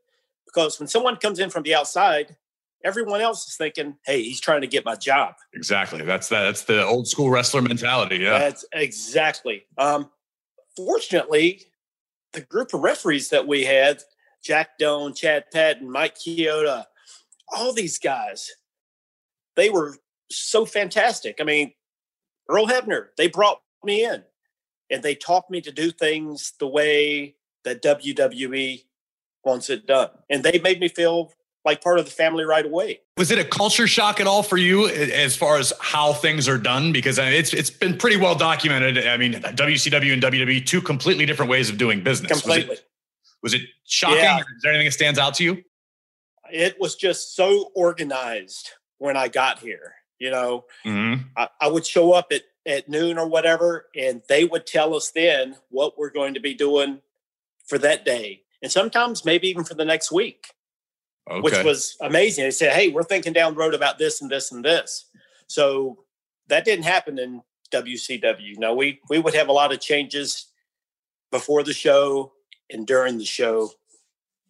because 0.46 0.78
when 0.78 0.88
someone 0.88 1.16
comes 1.16 1.38
in 1.38 1.50
from 1.50 1.64
the 1.64 1.74
outside, 1.74 2.36
everyone 2.84 3.20
else 3.20 3.48
is 3.48 3.56
thinking, 3.56 3.96
"Hey, 4.06 4.22
he's 4.22 4.40
trying 4.40 4.60
to 4.60 4.66
get 4.66 4.84
my 4.84 4.94
job." 4.94 5.34
Exactly. 5.52 6.02
That's 6.02 6.28
that. 6.28 6.42
That's 6.42 6.64
the 6.64 6.84
old 6.84 7.08
school 7.08 7.30
wrestler 7.30 7.62
mentality. 7.62 8.18
Yeah. 8.18 8.38
That's 8.38 8.64
exactly. 8.72 9.64
Um, 9.78 10.10
fortunately, 10.76 11.62
the 12.32 12.42
group 12.42 12.74
of 12.74 12.80
referees 12.80 13.30
that 13.30 13.46
we 13.46 13.64
had, 13.64 14.02
Jack 14.42 14.78
Doan, 14.78 15.14
Chad 15.14 15.44
Patton, 15.52 15.90
Mike 15.90 16.16
Chioda, 16.16 16.84
all 17.48 17.72
these 17.72 17.98
guys, 17.98 18.50
they 19.56 19.70
were 19.70 19.96
so 20.30 20.64
fantastic. 20.64 21.36
I 21.40 21.44
mean, 21.44 21.72
Earl 22.48 22.66
Hebner, 22.66 23.08
they 23.16 23.28
brought 23.28 23.60
me 23.82 24.04
in 24.04 24.24
and 24.90 25.02
they 25.02 25.14
taught 25.14 25.50
me 25.50 25.60
to 25.62 25.72
do 25.72 25.90
things 25.90 26.52
the 26.58 26.68
way 26.68 27.36
that 27.64 27.82
WWE 27.82 28.84
wants 29.44 29.70
it 29.70 29.86
done. 29.86 30.10
And 30.30 30.42
they 30.42 30.58
made 30.58 30.80
me 30.80 30.88
feel 30.88 31.32
like 31.64 31.82
part 31.82 31.98
of 31.98 32.04
the 32.04 32.10
family 32.10 32.44
right 32.44 32.64
away. 32.64 33.00
Was 33.16 33.30
it 33.30 33.38
a 33.38 33.44
culture 33.44 33.86
shock 33.86 34.20
at 34.20 34.26
all 34.26 34.42
for 34.42 34.56
you 34.56 34.88
as 34.88 35.36
far 35.36 35.58
as 35.58 35.72
how 35.80 36.12
things 36.12 36.48
are 36.48 36.58
done? 36.58 36.92
Because 36.92 37.18
it's 37.18 37.54
it's 37.54 37.70
been 37.70 37.96
pretty 37.96 38.16
well 38.16 38.34
documented. 38.34 39.06
I 39.06 39.16
mean, 39.16 39.34
WCW 39.34 40.12
and 40.12 40.22
WWE, 40.22 40.64
two 40.66 40.82
completely 40.82 41.26
different 41.26 41.50
ways 41.50 41.70
of 41.70 41.78
doing 41.78 42.02
business. 42.02 42.32
Completely. 42.32 42.70
Was 42.70 42.78
it, 42.78 42.88
was 43.42 43.54
it 43.54 43.62
shocking? 43.84 44.18
Yeah. 44.18 44.38
Is 44.38 44.62
there 44.62 44.72
anything 44.72 44.86
that 44.86 44.92
stands 44.92 45.18
out 45.18 45.34
to 45.34 45.44
you? 45.44 45.62
It 46.52 46.78
was 46.78 46.96
just 46.96 47.34
so 47.34 47.70
organized 47.74 48.70
when 48.98 49.16
I 49.16 49.28
got 49.28 49.58
here. 49.58 49.94
You 50.18 50.30
know, 50.30 50.64
mm-hmm. 50.86 51.22
I, 51.36 51.48
I 51.60 51.68
would 51.68 51.86
show 51.86 52.12
up 52.12 52.28
at 52.30 52.42
at 52.66 52.88
noon 52.88 53.18
or 53.18 53.28
whatever, 53.28 53.86
and 53.96 54.22
they 54.28 54.44
would 54.44 54.66
tell 54.66 54.94
us 54.94 55.10
then 55.10 55.56
what 55.68 55.98
we're 55.98 56.10
going 56.10 56.34
to 56.34 56.40
be 56.40 56.54
doing 56.54 57.00
for 57.66 57.78
that 57.78 58.04
day, 58.04 58.42
and 58.62 58.70
sometimes 58.70 59.24
maybe 59.24 59.48
even 59.48 59.64
for 59.64 59.74
the 59.74 59.84
next 59.84 60.10
week, 60.10 60.46
okay. 61.30 61.40
which 61.40 61.62
was 61.62 61.96
amazing. 62.00 62.44
They 62.44 62.50
said, 62.50 62.72
"Hey, 62.72 62.88
we're 62.88 63.02
thinking 63.02 63.32
down 63.32 63.54
the 63.54 63.60
road 63.60 63.74
about 63.74 63.98
this 63.98 64.22
and 64.22 64.30
this 64.30 64.52
and 64.52 64.64
this." 64.64 65.06
So 65.46 66.04
that 66.48 66.64
didn't 66.64 66.84
happen 66.84 67.18
in 67.18 67.42
WCW. 67.70 68.58
No, 68.58 68.74
we 68.74 69.00
we 69.08 69.18
would 69.18 69.34
have 69.34 69.48
a 69.48 69.52
lot 69.52 69.72
of 69.72 69.80
changes 69.80 70.46
before 71.30 71.62
the 71.62 71.72
show 71.72 72.32
and 72.70 72.86
during 72.86 73.18
the 73.18 73.24
show, 73.24 73.70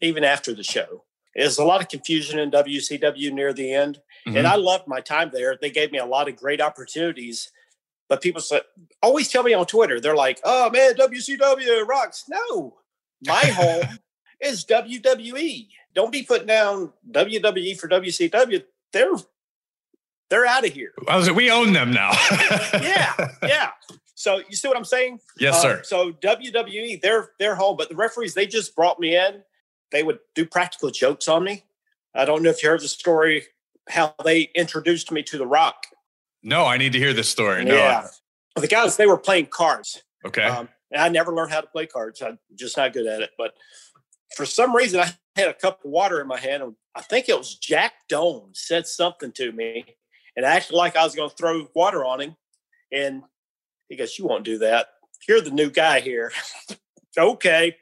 even 0.01 0.25
after 0.25 0.55
the 0.55 0.63
show. 0.63 1.05
There's 1.35 1.59
a 1.59 1.65
lot 1.65 1.81
of 1.81 1.89
confusion 1.89 2.39
in 2.39 2.53
WCW 2.53 3.33
near 3.33 3.53
the 3.53 3.73
end, 3.73 4.01
mm-hmm. 4.27 4.37
and 4.37 4.47
I 4.47 4.55
loved 4.55 4.87
my 4.87 5.01
time 5.01 5.31
there. 5.33 5.59
They 5.61 5.71
gave 5.71 5.91
me 5.91 5.99
a 5.99 6.07
lot 6.07 6.29
of 6.29 6.37
great 6.37 6.61
opportunities 6.61 7.51
but 8.09 8.21
people 8.21 8.41
say, 8.41 8.61
always 9.03 9.29
tell 9.29 9.43
me 9.43 9.55
on 9.55 9.67
Twitter, 9.67 10.01
they're 10.01 10.17
like, 10.17 10.41
oh 10.45 10.71
man, 10.71 10.95
WCW 10.95 11.87
rocks. 11.87 12.25
No, 12.29 12.77
my 13.27 13.41
home 13.47 13.99
is 14.41 14.65
WWE. 14.65 15.69
Don't 15.95 16.13
be 16.13 16.23
putting 16.23 16.47
down 16.47 16.93
WWE 17.11 17.79
for 17.79 17.89
WCW. 17.89 18.65
They're 18.93 19.13
they're 20.31 20.47
out 20.47 20.67
of 20.67 20.73
here. 20.73 20.93
I 21.09 21.17
was 21.17 21.29
like, 21.29 21.37
we 21.37 21.51
own 21.51 21.73
them 21.73 21.93
now. 21.93 22.13
yeah, 22.75 23.15
yeah. 23.43 23.71
So 24.15 24.41
you 24.49 24.57
see 24.57 24.69
what 24.69 24.77
I'm 24.77 24.85
saying? 24.85 25.21
Yes, 25.39 25.61
sir. 25.61 25.81
Uh, 25.81 25.83
so 25.83 26.13
WWE, 26.13 27.01
they're 27.01 27.31
they're 27.39 27.55
home, 27.55 27.77
but 27.77 27.89
the 27.89 27.97
referees 27.97 28.35
they 28.35 28.47
just 28.47 28.75
brought 28.75 28.99
me 28.99 29.17
in. 29.17 29.43
They 29.93 30.03
would 30.03 30.19
do 30.35 30.47
practical 30.47 30.91
jokes 30.91 31.29
on 31.29 31.45
me. 31.45 31.65
I 32.15 32.25
don't 32.25 32.43
know 32.43 32.51
if 32.51 32.63
you 32.63 32.69
heard 32.69 32.81
the 32.81 32.89
story 32.89 33.45
how 33.89 34.15
they 34.25 34.51
introduced 34.55 35.13
me 35.13 35.23
to 35.25 35.39
The 35.39 35.47
Rock. 35.47 35.87
No, 36.45 36.65
I 36.65 36.77
need 36.77 36.93
to 36.93 36.99
hear 36.99 37.13
this 37.13 37.29
story. 37.29 37.65
No. 37.65 37.75
Yeah. 37.75 38.07
The 38.55 38.69
guys, 38.69 38.97
they 38.97 39.07
were 39.07 39.19
playing 39.19 39.47
cards. 39.47 40.03
Okay. 40.25 40.45
Um, 40.45 40.69
and 40.93 41.03
I 41.03 41.09
never 41.09 41.35
learned 41.35 41.51
how 41.51 41.61
to 41.61 41.67
play 41.67 41.87
cards. 41.87 42.23
I'm 42.23 42.39
just 42.55 42.77
not 42.77 42.93
good 42.93 43.07
at 43.07 43.23
it. 43.23 43.31
But 43.37 43.55
for 44.37 44.47
some 44.47 44.77
reason, 44.77 45.01
I 45.01 45.11
had 45.35 45.49
a 45.49 45.55
cup 45.55 45.85
of 45.85 45.91
water 45.91 46.21
in 46.21 46.29
my 46.29 46.39
hand. 46.39 46.63
And 46.63 46.75
I 46.95 47.01
think 47.01 47.29
it 47.29 47.37
was 47.37 47.57
Jack 47.57 47.95
Doan 48.09 48.51
said 48.53 48.87
something 48.87 49.33
to 49.33 49.51
me 49.51 49.97
and 50.37 50.45
I 50.45 50.57
acted 50.57 50.75
like 50.75 50.97
I 50.97 51.05
was 51.05 51.15
going 51.15 51.31
to 51.31 51.37
throw 51.37 51.69
water 51.75 52.05
on 52.05 52.21
him. 52.21 52.37
And 52.93 53.23
he 53.89 53.97
goes, 53.97 54.19
You 54.19 54.27
won't 54.27 54.45
do 54.45 54.59
that. 54.59 54.89
You're 55.29 55.41
the 55.41 55.51
new 55.51 55.71
guy 55.71 56.01
here. 56.01 56.33
okay. 57.19 57.77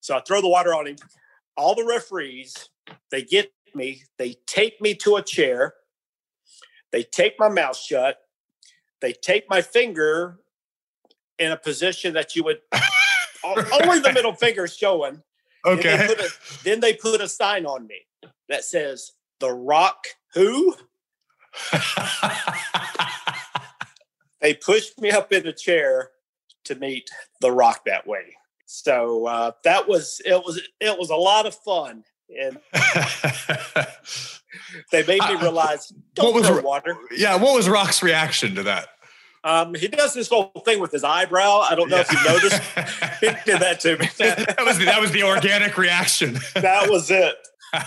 So 0.00 0.16
I 0.16 0.20
throw 0.20 0.40
the 0.40 0.48
water 0.48 0.74
on 0.74 0.86
him. 0.86 0.96
All 1.56 1.74
the 1.74 1.84
referees, 1.84 2.68
they 3.10 3.22
get 3.22 3.52
me, 3.74 4.02
they 4.16 4.36
take 4.46 4.80
me 4.80 4.94
to 4.94 5.16
a 5.16 5.22
chair 5.22 5.74
they 6.92 7.02
tape 7.02 7.34
my 7.38 7.48
mouth 7.48 7.76
shut. 7.76 8.18
They 9.00 9.12
tape 9.12 9.44
my 9.48 9.62
finger 9.62 10.38
in 11.38 11.52
a 11.52 11.56
position 11.56 12.14
that 12.14 12.34
you 12.34 12.44
would 12.44 12.60
only 13.44 14.00
the 14.00 14.12
middle 14.12 14.34
finger 14.34 14.66
showing. 14.66 15.22
Okay. 15.64 15.96
Then 15.96 16.08
they, 16.08 16.14
a, 16.14 16.28
then 16.64 16.80
they 16.80 16.94
put 16.94 17.20
a 17.20 17.28
sign 17.28 17.66
on 17.66 17.86
me 17.86 18.00
that 18.48 18.64
says 18.64 19.12
"The 19.40 19.52
Rock 19.52 20.06
Who." 20.34 20.74
they 24.40 24.54
pushed 24.54 25.00
me 25.00 25.10
up 25.10 25.32
in 25.32 25.46
a 25.46 25.52
chair 25.52 26.10
to 26.64 26.74
meet 26.76 27.10
The 27.40 27.50
Rock 27.50 27.84
that 27.86 28.06
way. 28.06 28.36
So 28.66 29.26
uh, 29.26 29.52
that 29.64 29.88
was 29.88 30.20
it 30.24 30.34
was 30.34 30.60
it 30.80 30.98
was 30.98 31.10
a 31.10 31.16
lot 31.16 31.46
of 31.46 31.54
fun 31.54 32.04
and 32.28 32.58
they 34.92 35.04
made 35.06 35.20
me 35.22 35.36
realize 35.40 35.92
don't 36.14 36.34
what 36.34 36.50
was, 36.50 36.62
water. 36.62 36.96
Yeah, 37.16 37.36
what 37.36 37.54
was 37.54 37.68
Rock's 37.68 38.02
reaction 38.02 38.54
to 38.56 38.62
that? 38.64 38.88
Um, 39.44 39.74
he 39.74 39.88
does 39.88 40.14
this 40.14 40.28
whole 40.28 40.50
thing 40.64 40.80
with 40.80 40.90
his 40.90 41.04
eyebrow. 41.04 41.60
I 41.60 41.74
don't 41.74 41.88
know 41.88 41.96
yeah. 41.96 42.04
if 42.08 42.12
you 42.12 42.18
noticed. 42.28 42.62
he 43.20 43.50
did 43.50 43.60
that 43.60 43.80
to 43.80 43.96
me. 43.96 44.08
that 44.18 44.64
was 44.64 44.78
the, 44.78 44.84
that 44.86 45.00
was 45.00 45.10
the 45.12 45.22
organic 45.22 45.78
reaction. 45.78 46.38
that 46.54 46.90
was 46.90 47.10
it. 47.10 47.36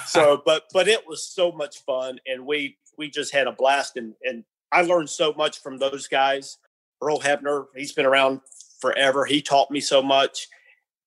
So, 0.07 0.41
but 0.45 0.63
but 0.73 0.87
it 0.87 1.07
was 1.07 1.27
so 1.27 1.51
much 1.51 1.83
fun, 1.83 2.19
and 2.25 2.45
we 2.45 2.77
we 2.97 3.09
just 3.09 3.33
had 3.33 3.47
a 3.47 3.51
blast, 3.51 3.97
and 3.97 4.13
and 4.23 4.43
I 4.71 4.81
learned 4.83 5.09
so 5.09 5.33
much 5.33 5.61
from 5.61 5.77
those 5.77 6.07
guys. 6.07 6.57
Earl 7.01 7.19
Hebner, 7.19 7.65
he's 7.75 7.91
been 7.91 8.05
around 8.05 8.41
forever. 8.79 9.25
He 9.25 9.41
taught 9.41 9.71
me 9.71 9.79
so 9.81 10.01
much. 10.01 10.47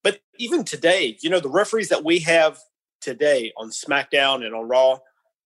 But 0.02 0.20
even 0.38 0.64
today, 0.64 1.16
you 1.22 1.30
know, 1.30 1.40
the 1.40 1.48
referees 1.48 1.88
that 1.88 2.04
we 2.04 2.18
have 2.20 2.58
today 3.04 3.52
on 3.56 3.70
SmackDown 3.70 4.44
and 4.44 4.54
on 4.54 4.66
Raw, 4.66 4.98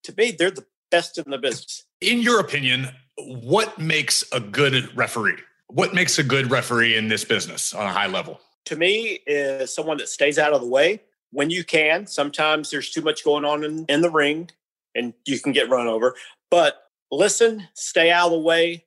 to 0.05 0.15
me, 0.17 0.31
they're 0.31 0.51
the 0.51 0.65
best 0.91 1.19
in 1.19 1.31
the 1.31 1.39
business. 1.39 1.85
In 2.01 2.21
your 2.21 2.41
opinion, 2.41 2.89
what 3.17 3.79
makes 3.79 4.25
a 4.33 4.41
good 4.41 4.97
referee? 4.97 5.37
What 5.67 5.93
makes 5.93 6.19
a 6.19 6.23
good 6.23 6.51
referee 6.51 6.97
in 6.97 7.09
this 7.09 7.25
business 7.25 7.75
on 7.75 7.87
a 7.87 7.93
high 7.93 8.07
level? 8.07 8.41
To 8.67 8.77
me, 8.77 9.21
is 9.27 9.75
someone 9.75 9.99
that 9.99 10.09
stays 10.09 10.39
out 10.39 10.53
of 10.53 10.61
the 10.61 10.67
way 10.67 11.01
when 11.31 11.51
you 11.51 11.65
can. 11.65 12.07
Sometimes 12.07 12.71
there's 12.71 12.91
too 12.91 13.03
much 13.03 13.25
going 13.25 13.45
on 13.45 13.65
in, 13.65 13.85
in 13.89 14.01
the 14.01 14.11
ring 14.11 14.51
and 14.95 15.13
you 15.27 15.39
can 15.41 15.53
get 15.53 15.69
run 15.69 15.87
over. 15.87 16.15
But 16.51 16.83
listen, 17.11 17.69
stay 17.75 18.11
out 18.11 18.27
of 18.27 18.33
the 18.33 18.39
way, 18.39 18.85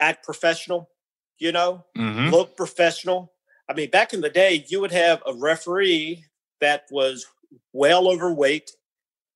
act 0.00 0.24
professional, 0.24 0.90
you 1.38 1.52
know, 1.52 1.84
mm-hmm. 1.96 2.30
look 2.30 2.56
professional. 2.56 3.32
I 3.68 3.74
mean, 3.74 3.90
back 3.90 4.12
in 4.12 4.20
the 4.20 4.30
day, 4.30 4.64
you 4.68 4.80
would 4.80 4.92
have 4.92 5.22
a 5.26 5.34
referee 5.34 6.24
that 6.60 6.86
was 6.90 7.26
well 7.72 8.08
overweight, 8.08 8.70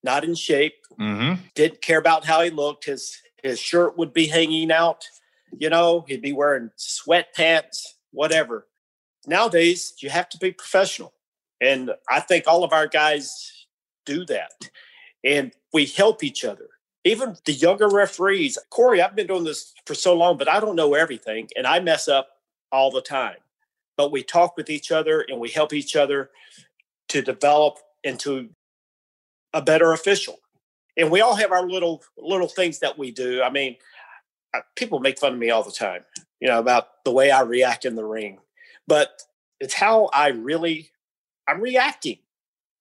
not 0.02 0.24
in 0.24 0.34
shape, 0.34 0.74
mm-hmm. 0.98 1.40
didn't 1.54 1.82
care 1.82 1.98
about 1.98 2.24
how 2.24 2.42
he 2.42 2.50
looked. 2.50 2.84
His 2.86 3.18
his 3.42 3.58
shirt 3.58 3.98
would 3.98 4.12
be 4.12 4.26
hanging 4.26 4.70
out, 4.70 5.04
you 5.58 5.68
know, 5.68 6.04
he'd 6.08 6.22
be 6.22 6.32
wearing 6.32 6.70
sweatpants, 6.78 7.84
whatever. 8.12 8.68
Nowadays, 9.26 9.94
you 10.00 10.10
have 10.10 10.28
to 10.30 10.38
be 10.38 10.52
professional. 10.52 11.12
And 11.60 11.92
I 12.08 12.20
think 12.20 12.46
all 12.46 12.64
of 12.64 12.72
our 12.72 12.86
guys 12.86 13.66
do 14.04 14.24
that. 14.26 14.52
And 15.24 15.52
we 15.72 15.86
help 15.86 16.24
each 16.24 16.44
other. 16.44 16.68
Even 17.04 17.36
the 17.44 17.52
younger 17.52 17.88
referees, 17.88 18.58
Corey, 18.70 19.02
I've 19.02 19.16
been 19.16 19.26
doing 19.26 19.44
this 19.44 19.72
for 19.86 19.94
so 19.94 20.14
long, 20.14 20.36
but 20.36 20.48
I 20.48 20.60
don't 20.60 20.76
know 20.76 20.94
everything 20.94 21.48
and 21.56 21.66
I 21.66 21.80
mess 21.80 22.08
up 22.08 22.28
all 22.70 22.90
the 22.90 23.02
time. 23.02 23.36
But 23.96 24.12
we 24.12 24.22
talk 24.22 24.56
with 24.56 24.70
each 24.70 24.90
other 24.90 25.24
and 25.28 25.38
we 25.40 25.50
help 25.50 25.72
each 25.72 25.96
other 25.96 26.30
to 27.08 27.22
develop 27.22 27.78
and 28.04 28.18
to 28.20 28.50
a 29.52 29.62
better 29.62 29.92
official. 29.92 30.38
And 30.96 31.10
we 31.10 31.20
all 31.20 31.34
have 31.36 31.52
our 31.52 31.66
little 31.66 32.02
little 32.18 32.48
things 32.48 32.80
that 32.80 32.98
we 32.98 33.10
do. 33.10 33.42
I 33.42 33.50
mean, 33.50 33.76
uh, 34.54 34.60
people 34.76 35.00
make 35.00 35.18
fun 35.18 35.32
of 35.32 35.38
me 35.38 35.50
all 35.50 35.62
the 35.62 35.72
time, 35.72 36.04
you 36.40 36.48
know, 36.48 36.58
about 36.58 37.04
the 37.04 37.12
way 37.12 37.30
I 37.30 37.40
react 37.42 37.84
in 37.84 37.94
the 37.94 38.04
ring, 38.04 38.38
but 38.86 39.22
it's 39.60 39.74
how 39.74 40.10
I 40.12 40.28
really 40.28 40.90
I'm 41.48 41.60
reacting. 41.60 42.18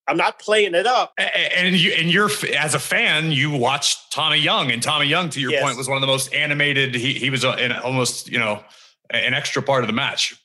I'm 0.08 0.18
not 0.18 0.40
playing 0.40 0.74
it 0.74 0.88
up. 0.88 1.14
And 1.18 1.76
you 1.76 1.92
and 1.92 2.12
you're 2.12 2.30
as 2.58 2.74
a 2.74 2.80
fan, 2.80 3.32
you 3.32 3.52
watched 3.52 4.12
Tommy 4.12 4.40
Young, 4.40 4.72
and 4.72 4.82
Tommy 4.82 5.06
Young, 5.06 5.30
to 5.30 5.40
your 5.40 5.52
yes. 5.52 5.64
point, 5.64 5.78
was 5.78 5.88
one 5.88 5.96
of 5.96 6.02
the 6.02 6.08
most 6.08 6.34
animated. 6.34 6.96
He 6.96 7.14
he 7.14 7.30
was 7.30 7.44
in 7.44 7.72
almost 7.72 8.30
you 8.30 8.40
know 8.40 8.64
an 9.10 9.34
extra 9.34 9.62
part 9.62 9.84
of 9.84 9.88
the 9.88 9.94
match. 9.94 10.36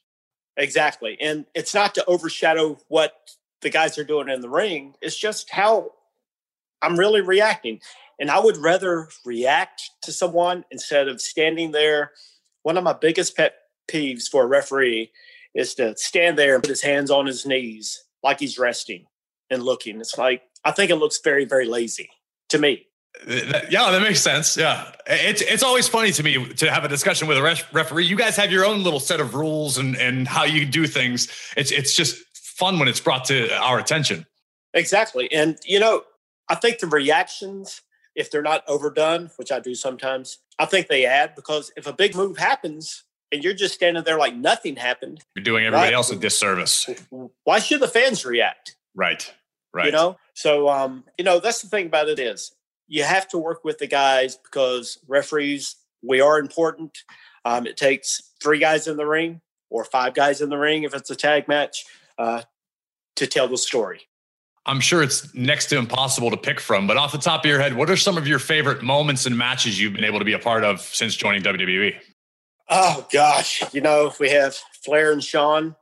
Exactly, 0.57 1.17
and 1.21 1.47
it's 1.55 1.75
not 1.75 1.95
to 1.97 2.05
overshadow 2.07 2.79
what 2.89 3.15
the 3.63 3.71
guys 3.71 3.99
are 3.99 4.05
doing 4.05 4.29
in 4.29 4.41
the 4.41 4.49
ring. 4.49 4.95
It's 5.01 5.17
just 5.17 5.51
how 5.51 5.93
I'm 6.83 6.99
really 6.99 7.21
reacting, 7.21 7.81
and 8.21 8.31
I 8.31 8.39
would 8.39 8.57
rather 8.57 9.09
react 9.25 9.91
to 10.03 10.13
someone 10.13 10.65
instead 10.71 11.09
of 11.09 11.21
standing 11.21 11.73
there. 11.73 12.13
One 12.63 12.77
of 12.77 12.85
my 12.85 12.93
biggest 12.93 13.37
pet 13.37 13.55
peeves 13.89 14.29
for 14.29 14.43
a 14.43 14.47
referee 14.47 15.11
is 15.55 15.75
to 15.75 15.97
stand 15.97 16.39
there 16.39 16.55
and 16.55 16.63
put 16.63 16.71
his 16.71 16.83
hands 16.83 17.11
on 17.11 17.27
his 17.27 17.47
knees 17.47 18.05
like 18.23 18.41
he's 18.41 18.59
resting 18.59 19.07
and 19.51 19.63
looking. 19.63 20.01
It's 20.01 20.19
like 20.19 20.43
I 20.65 20.73
think 20.73 20.91
it 20.91 20.97
looks 20.97 21.21
very, 21.23 21.45
very 21.45 21.67
lazy 21.67 22.11
to 22.51 22.59
me. 22.59 22.87
Yeah, 23.27 23.91
that 23.91 24.03
makes 24.03 24.21
sense. 24.21 24.57
Yeah, 24.57 24.93
it's 25.07 25.41
it's 25.41 25.63
always 25.63 25.89
funny 25.89 26.13
to 26.13 26.23
me 26.23 26.53
to 26.55 26.71
have 26.71 26.85
a 26.85 26.89
discussion 26.89 27.27
with 27.27 27.39
a 27.39 27.43
ref- 27.43 27.73
referee. 27.73 28.05
You 28.05 28.17
guys 28.17 28.37
have 28.37 28.53
your 28.53 28.67
own 28.67 28.85
little 28.85 29.01
set 29.01 29.21
of 29.21 29.35
rules 29.35 29.79
and 29.79 29.97
and 29.97 30.29
how 30.29 30.45
you 30.45 30.67
do 30.67 30.87
things. 30.87 31.29
It's 31.57 31.71
it's 31.71 31.97
just 31.97 32.23
fun 32.57 32.79
when 32.79 32.89
it's 32.89 33.01
brought 33.01 33.25
to 33.27 33.55
our 33.57 33.79
attention. 33.79 34.27
Exactly, 34.75 35.31
and 35.33 35.59
you 35.65 35.81
know, 35.81 36.03
I 36.49 36.55
think 36.55 36.79
the 36.79 36.87
reactions, 36.87 37.83
if 38.15 38.31
they're 38.31 38.43
not 38.43 38.65
overdone, 38.69 39.31
which 39.37 39.53
I 39.53 39.61
do 39.61 39.75
sometimes, 39.75 40.39
I 40.59 40.67
think 40.67 40.89
they 40.89 41.07
add 41.07 41.35
because 41.35 41.73
if 41.77 41.87
a 41.87 41.93
big 41.93 42.15
move 42.15 42.39
happens, 42.39 43.05
and 43.33 43.43
you're 43.43 43.55
just 43.55 43.75
standing 43.75 44.03
there 44.05 44.19
like 44.19 44.35
nothing 44.35 44.77
happened. 44.77 45.23
You're 45.35 45.45
doing 45.45 45.65
everybody 45.65 45.89
right? 45.89 45.95
else 45.95 46.11
a 46.11 46.17
disservice. 46.17 46.89
Why 47.45 47.59
should 47.59 47.81
the 47.81 47.89
fans 47.89 48.25
react? 48.25 48.77
Right. 48.95 49.33
Right. 49.73 49.87
You 49.87 49.93
know? 49.93 50.17
So 50.35 50.69
um, 50.69 51.05
you 51.19 51.25
know, 51.25 51.41
that's 51.41 51.63
the 51.63 51.69
thing 51.69 51.87
about 51.87 52.09
it 52.09 52.19
is 52.19 52.53
you 52.89 53.03
have 53.03 53.29
to 53.29 53.39
work 53.39 53.65
with 53.65 53.79
the 53.79 53.87
guys 53.87 54.37
because 54.37 54.99
referees, 55.09 55.77
we 56.03 56.21
are 56.21 56.39
important. 56.39 56.99
Um, 57.45 57.67
it 57.67 57.77
takes 57.77 58.33
three 58.43 58.59
guys 58.59 58.87
in 58.87 58.97
the 58.97 59.07
ring 59.07 59.41
or 59.71 59.85
five 59.85 60.15
guys 60.15 60.41
in 60.41 60.49
the 60.49 60.57
ring 60.57 60.85
if 60.85 60.95
it's 60.95 61.11
a 61.11 61.17
tag 61.17 61.49
match 61.49 61.85
uh, 62.19 62.43
to 63.17 63.27
tell 63.27 63.49
the 63.49 63.59
story. 63.59 64.03
I'm 64.67 64.81
sure 64.81 65.03
it's 65.03 65.33
next 65.35 65.67
to 65.67 65.79
impossible 65.79 66.31
to 66.31 66.37
pick 66.37 66.59
from, 66.59 66.87
but 66.87 66.97
off 66.97 67.13
the 67.13 67.19
top 67.19 67.45
of 67.45 67.49
your 67.49 67.61
head, 67.61 67.77
what 67.77 67.89
are 67.89 67.97
some 67.97 68.19
of 68.19 68.27
your 68.27 68.41
favorite 68.41 68.83
moments 68.83 69.25
and 69.25 69.39
matches 69.39 69.81
you've 69.81 69.93
been 69.93 70.05
able 70.05 70.19
to 70.19 70.25
be 70.25 70.33
a 70.33 70.41
part 70.41 70.65
of 70.65 70.81
since 70.81 71.15
joining 71.15 71.43
WWE? 71.43 71.95
Oh 72.69 73.07
gosh, 73.13 73.63
you 73.73 73.81
know 73.81 74.13
we 74.19 74.31
have 74.31 74.57
Flair 74.85 75.13
and 75.13 75.23
Shawn 75.23 75.77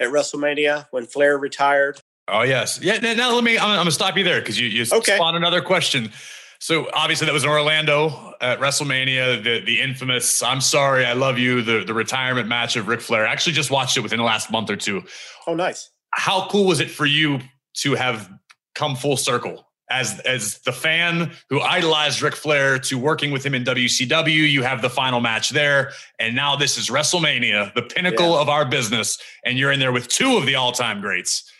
at 0.00 0.08
WrestleMania 0.08 0.86
when 0.90 1.04
Flair 1.04 1.36
retired. 1.36 2.00
Oh 2.28 2.42
yes, 2.42 2.80
yeah. 2.82 2.98
Now 2.98 3.34
let 3.34 3.44
me. 3.44 3.58
I'm, 3.58 3.70
I'm 3.70 3.76
gonna 3.76 3.90
stop 3.90 4.16
you 4.16 4.24
there 4.24 4.40
because 4.40 4.58
you 4.58 4.66
you 4.66 4.86
okay. 4.90 5.14
spawned 5.14 5.36
another 5.36 5.60
question. 5.60 6.10
So 6.58 6.88
obviously 6.92 7.26
that 7.26 7.32
was 7.32 7.44
in 7.44 7.50
Orlando 7.50 8.34
at 8.40 8.58
WrestleMania, 8.60 9.42
the 9.42 9.60
the 9.60 9.80
infamous 9.80 10.42
"I'm 10.42 10.60
sorry, 10.60 11.04
I 11.04 11.12
love 11.12 11.38
you" 11.38 11.62
the 11.62 11.84
the 11.84 11.94
retirement 11.94 12.48
match 12.48 12.76
of 12.76 12.88
Ric 12.88 13.00
Flair. 13.00 13.26
I 13.26 13.32
actually 13.32 13.52
just 13.52 13.70
watched 13.70 13.96
it 13.96 14.00
within 14.00 14.18
the 14.18 14.24
last 14.24 14.50
month 14.50 14.70
or 14.70 14.76
two. 14.76 15.02
Oh, 15.46 15.54
nice. 15.54 15.90
How 16.10 16.48
cool 16.48 16.66
was 16.66 16.80
it 16.80 16.90
for 16.90 17.06
you 17.06 17.40
to 17.78 17.94
have 17.94 18.30
come 18.74 18.96
full 18.96 19.16
circle 19.16 19.66
as 19.90 20.20
as 20.20 20.58
the 20.58 20.72
fan 20.72 21.32
who 21.48 21.60
idolized 21.60 22.22
Ric 22.22 22.34
Flair 22.34 22.78
to 22.80 22.98
working 22.98 23.30
with 23.30 23.44
him 23.44 23.54
in 23.54 23.64
WCW. 23.64 24.50
You 24.50 24.62
have 24.62 24.82
the 24.82 24.90
final 24.90 25.20
match 25.20 25.50
there, 25.50 25.92
and 26.18 26.34
now 26.34 26.56
this 26.56 26.76
is 26.76 26.88
WrestleMania, 26.88 27.74
the 27.74 27.82
pinnacle 27.82 28.32
yeah. 28.32 28.40
of 28.40 28.48
our 28.48 28.64
business, 28.64 29.18
and 29.44 29.58
you're 29.58 29.72
in 29.72 29.80
there 29.80 29.92
with 29.92 30.08
two 30.08 30.36
of 30.36 30.46
the 30.46 30.54
all-time 30.54 31.00
greats. 31.00 31.50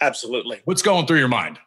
Absolutely. 0.00 0.60
What's 0.64 0.82
going 0.82 1.06
through 1.06 1.18
your 1.18 1.28
mind? 1.28 1.58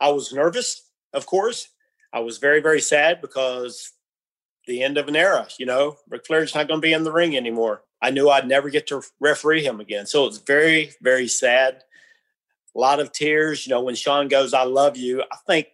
I 0.00 0.10
was 0.10 0.32
nervous, 0.32 0.81
of 1.12 1.26
course. 1.26 1.68
I 2.12 2.20
was 2.20 2.36
very, 2.38 2.60
very 2.60 2.80
sad 2.80 3.22
because 3.22 3.92
the 4.66 4.82
end 4.82 4.98
of 4.98 5.08
an 5.08 5.16
era. 5.16 5.48
You 5.58 5.66
know, 5.66 5.96
Ric 6.08 6.26
Flair's 6.26 6.54
not 6.54 6.68
going 6.68 6.80
to 6.80 6.86
be 6.86 6.92
in 6.92 7.04
the 7.04 7.12
ring 7.12 7.36
anymore. 7.36 7.82
I 8.02 8.10
knew 8.10 8.28
I'd 8.28 8.46
never 8.46 8.68
get 8.68 8.86
to 8.88 9.02
referee 9.20 9.64
him 9.64 9.80
again, 9.80 10.06
so 10.06 10.26
it's 10.26 10.38
very, 10.38 10.92
very 11.00 11.28
sad 11.28 11.82
a 12.74 12.78
lot 12.78 13.00
of 13.00 13.12
tears. 13.12 13.66
You 13.66 13.70
know, 13.70 13.82
when 13.82 13.94
Shawn 13.94 14.28
goes, 14.28 14.54
I 14.54 14.64
love 14.64 14.96
you, 14.96 15.22
I 15.22 15.36
think 15.46 15.68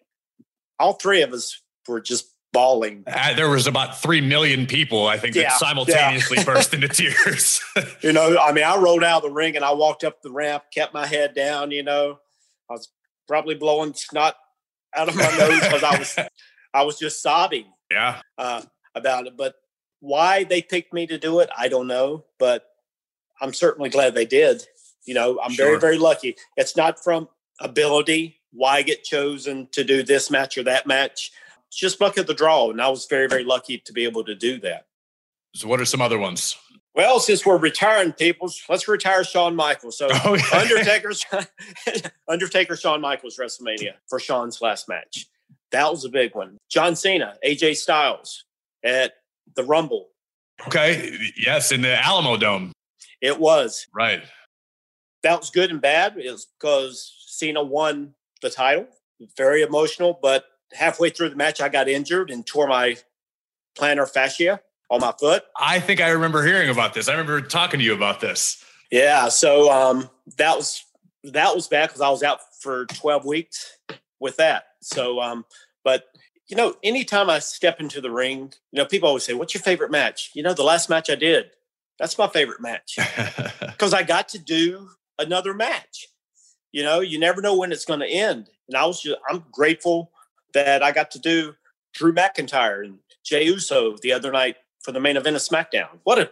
all 0.79 0.95
three 0.95 1.23
of 1.23 1.33
us 1.33 1.61
were 1.87 2.01
just 2.01 2.27
bawling. 2.53 3.05
Uh, 3.07 3.35
there 3.35 3.49
was 3.49 3.67
about 3.67 4.01
3 4.01 4.21
million 4.21 4.67
people, 4.67 5.07
I 5.07 5.19
think, 5.19 5.35
yeah, 5.35 5.45
that 5.45 5.59
simultaneously 5.59 6.39
yeah. 6.39 6.45
burst 6.47 6.75
into 6.75 6.89
tears. 6.89 7.61
you 8.03 8.13
know, 8.13 8.39
I 8.39 8.53
mean, 8.53 8.65
I 8.65 8.77
rolled 8.77 9.05
out 9.05 9.25
of 9.25 9.31
the 9.31 9.35
ring 9.35 9.57
and 9.57 9.65
I 9.65 9.73
walked 9.73 10.05
up 10.05 10.23
the 10.23 10.31
ramp, 10.31 10.65
kept 10.73 10.95
my 10.95 11.07
head 11.07 11.35
down, 11.35 11.71
you 11.71 11.83
know, 11.83 12.19
I 12.71 12.75
was 12.75 12.89
probably 13.27 13.55
blowing 13.55 13.95
snot 13.95 14.37
out 14.95 15.09
of 15.09 15.17
my 15.17 15.31
nose 15.39 15.61
because 15.61 15.83
I 15.83 15.99
was, 15.99 16.19
I 16.75 16.83
was 16.85 16.99
just 16.99 17.23
sobbing. 17.23 17.67
Yeah. 17.91 18.21
Uh, 18.37 18.63
about 18.95 19.27
it. 19.27 19.37
But 19.37 19.55
why 20.01 20.45
they 20.45 20.63
picked 20.63 20.93
me 20.93 21.07
to 21.07 21.19
do 21.19 21.41
it, 21.41 21.49
I 21.57 21.69
don't 21.69 21.87
know. 21.87 22.25
But 22.39 22.65
I'm 23.41 23.55
certainly 23.55 23.91
glad 23.91 24.15
they 24.15 24.27
did. 24.27 24.65
You 25.07 25.15
know, 25.15 25.41
I'm 25.43 25.53
sure. 25.53 25.67
very, 25.67 25.81
very 25.81 25.99
lucky. 25.99 26.37
It's 26.57 26.77
not 26.77 27.03
from 27.03 27.29
ability, 27.61 28.41
why 28.53 28.77
I 28.77 28.83
get 28.83 29.05
chosen 29.05 29.69
to 29.73 29.85
do 29.85 30.03
this 30.03 30.31
match 30.31 30.59
or 30.59 30.65
that 30.65 30.87
match. 30.87 31.31
It's 31.69 31.77
just 31.77 32.01
luck 32.01 32.17
of 32.19 32.27
the 32.27 32.35
draw. 32.35 32.71
And 32.71 32.81
I 32.81 32.89
was 32.89 33.07
very, 33.07 33.27
very 33.27 33.45
lucky 33.45 33.79
to 33.79 33.93
be 33.93 34.05
able 34.05 34.25
to 34.25 34.35
do 34.35 34.59
that. 34.61 34.87
So, 35.55 35.67
what 35.67 35.81
are 35.81 35.87
some 35.87 36.03
other 36.03 36.19
ones? 36.19 36.57
Well, 36.99 37.19
since 37.21 37.47
we're 37.47 37.57
retiring 37.57 38.13
people, 38.13 38.51
let's 38.69 38.87
retire 38.87 39.25
Shawn 39.25 39.57
Michaels. 39.57 39.97
So 39.97 40.09
oh, 40.25 40.35
yeah. 40.35 40.61
Undertaker's 40.61 41.25
Undertaker 42.29 42.77
Shawn 42.77 43.01
Michaels 43.01 43.39
WrestleMania 43.39 43.95
for 44.07 44.21
Shawn's 44.21 44.61
last 44.61 44.87
match. 44.89 45.27
That 45.71 45.91
was 45.91 46.05
a 46.05 46.11
big 46.11 46.35
one. 46.35 46.59
John 46.69 46.97
Cena, 46.97 47.37
AJ 47.47 47.77
Styles 47.77 48.45
at 48.85 49.15
the 49.55 49.65
Rumble. 49.65 50.09
Okay. 50.67 51.17
Yes, 51.37 51.73
in 51.73 51.81
the 51.81 51.95
Alamodome. 51.95 52.73
It 53.23 53.39
was. 53.39 53.87
Right 53.95 54.23
that 55.23 55.39
was 55.39 55.51
good 55.51 55.71
and 55.71 55.81
bad 55.81 56.15
is 56.17 56.47
because 56.59 57.15
Cena 57.27 57.63
won 57.63 58.15
the 58.43 58.51
title. 58.51 58.87
Very 59.37 59.63
emotional, 59.63 60.19
but 60.23 60.45
halfway 60.73 61.11
through 61.11 61.31
the 61.31 61.37
match, 61.37 61.61
I 61.61 61.69
got 61.69 61.89
injured 61.89 62.31
and 62.31 62.47
tore 62.47 62.69
my 62.69 62.97
plantar 63.77 64.09
fascia 64.09 64.61
on 64.91 65.01
my 65.01 65.13
foot. 65.19 65.45
I 65.59 65.81
think 65.81 66.01
I 66.01 66.11
remember 66.11 66.45
hearing 66.45 66.71
about 66.71 66.95
this. 66.95 67.09
I 67.09 67.13
remember 67.13 67.41
talking 67.41 67.79
to 67.81 67.85
you 67.85 67.95
about 67.95 68.21
this. 68.21 68.65
Yeah, 68.91 69.29
so 69.29 69.71
um, 69.71 70.09
that 70.37 70.57
was 70.57 70.85
that 71.25 71.55
was 71.55 71.69
bad 71.69 71.89
because 71.89 72.01
I 72.01 72.11
was 72.11 72.23
out 72.23 72.41
for 72.61 72.87
twelve 72.87 73.25
weeks 73.25 73.79
with 74.21 74.37
that. 74.37 74.65
So, 74.81 75.21
um, 75.21 75.45
but 75.85 76.05
you 76.49 76.57
know, 76.57 76.75
anytime 76.83 77.29
I 77.29 77.39
step 77.41 77.81
into 77.81 78.01
the 78.01 78.11
ring, 78.11 78.53
you 78.73 78.79
know, 78.79 78.87
people 78.87 79.09
always 79.09 79.25
say, 79.25 79.35
"What's 79.35 79.55
your 79.55 79.63
favorite 79.63 79.91
match?" 79.91 80.31
You 80.35 80.43
know, 80.43 80.55
the 80.55 80.63
last 80.63 80.89
match 80.89 81.11
I 81.11 81.17
did, 81.17 81.51
that's 81.99 82.17
my 82.17 82.29
favorite 82.29 82.61
match 82.61 82.99
because 83.61 83.93
I 83.93 84.03
got 84.03 84.29
to 84.31 84.39
do 84.39 84.89
another 85.19 85.53
match. 85.53 86.09
You 86.73 86.83
know, 86.83 87.01
you 87.01 87.19
never 87.19 87.41
know 87.41 87.57
when 87.57 87.73
it's 87.73 87.85
going 87.85 88.01
to 88.01 88.07
end. 88.07 88.49
And 88.69 88.77
I 88.77 88.85
was 88.85 89.01
just, 89.01 89.19
I'm 89.29 89.45
grateful 89.51 90.13
that 90.53 90.83
I 90.83 90.93
got 90.93 91.11
to 91.13 91.19
do 91.19 91.55
Drew 91.95 92.13
McIntyre 92.13 92.85
and 92.85 92.99
Jey 93.25 93.45
Uso 93.45 93.97
the 94.03 94.13
other 94.13 94.31
night 94.31 94.57
for 94.83 94.93
the 94.93 95.01
main 95.01 95.17
event 95.17 95.37
of 95.37 95.43
SmackDown. 95.43 95.89
What 96.05 96.19
a 96.19 96.31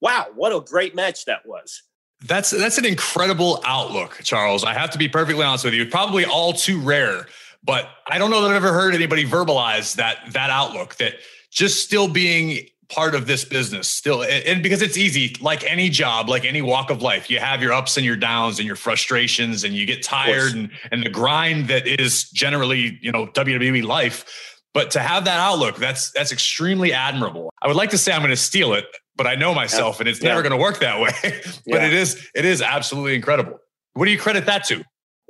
wow, 0.00 0.26
what 0.34 0.52
a 0.52 0.60
great 0.60 0.94
match 0.94 1.24
that 1.26 1.46
was. 1.46 1.82
That's 2.26 2.50
that's 2.50 2.78
an 2.78 2.84
incredible 2.84 3.62
outlook, 3.64 4.20
Charles. 4.24 4.64
I 4.64 4.74
have 4.74 4.90
to 4.90 4.98
be 4.98 5.08
perfectly 5.08 5.44
honest 5.44 5.64
with 5.64 5.74
you. 5.74 5.86
Probably 5.86 6.24
all 6.24 6.52
too 6.52 6.80
rare, 6.80 7.26
but 7.64 7.88
I 8.06 8.18
don't 8.18 8.30
know 8.30 8.42
that 8.42 8.50
I've 8.50 8.56
ever 8.56 8.72
heard 8.72 8.94
anybody 8.94 9.24
verbalize 9.24 9.94
that 9.96 10.18
that 10.32 10.50
outlook 10.50 10.96
that 10.96 11.14
just 11.50 11.84
still 11.84 12.08
being 12.08 12.66
part 12.88 13.14
of 13.14 13.26
this 13.26 13.44
business 13.44 13.86
still 13.86 14.22
and 14.22 14.62
because 14.62 14.80
it's 14.80 14.96
easy 14.96 15.36
like 15.42 15.62
any 15.70 15.90
job 15.90 16.26
like 16.26 16.46
any 16.46 16.62
walk 16.62 16.88
of 16.88 17.02
life 17.02 17.28
you 17.28 17.38
have 17.38 17.60
your 17.60 17.70
ups 17.70 17.98
and 17.98 18.06
your 18.06 18.16
downs 18.16 18.58
and 18.58 18.66
your 18.66 18.76
frustrations 18.76 19.62
and 19.62 19.74
you 19.74 19.84
get 19.84 20.02
tired 20.02 20.54
and 20.54 20.70
and 20.90 21.02
the 21.02 21.10
grind 21.10 21.68
that 21.68 21.86
is 21.86 22.30
generally 22.30 22.98
you 23.02 23.12
know 23.12 23.26
WWE 23.26 23.84
life 23.84 24.57
but 24.78 24.90
to 24.92 25.00
have 25.00 25.24
that 25.24 25.38
outlook 25.38 25.76
that's 25.76 26.10
that's 26.12 26.32
extremely 26.32 26.92
admirable 26.92 27.50
i 27.62 27.66
would 27.66 27.76
like 27.76 27.90
to 27.90 27.98
say 27.98 28.12
i'm 28.12 28.20
going 28.20 28.30
to 28.30 28.36
steal 28.36 28.74
it 28.74 28.86
but 29.16 29.26
i 29.26 29.34
know 29.34 29.54
myself 29.54 29.96
yeah. 29.96 30.00
and 30.00 30.08
it's 30.08 30.22
yeah. 30.22 30.28
never 30.28 30.42
going 30.42 30.52
to 30.52 30.58
work 30.58 30.78
that 30.78 31.00
way 31.00 31.10
but 31.22 31.80
yeah. 31.80 31.86
it 31.86 31.92
is 31.92 32.28
it 32.34 32.44
is 32.44 32.62
absolutely 32.62 33.14
incredible 33.14 33.58
what 33.94 34.04
do 34.04 34.10
you 34.10 34.18
credit 34.18 34.46
that 34.46 34.64
to 34.64 34.82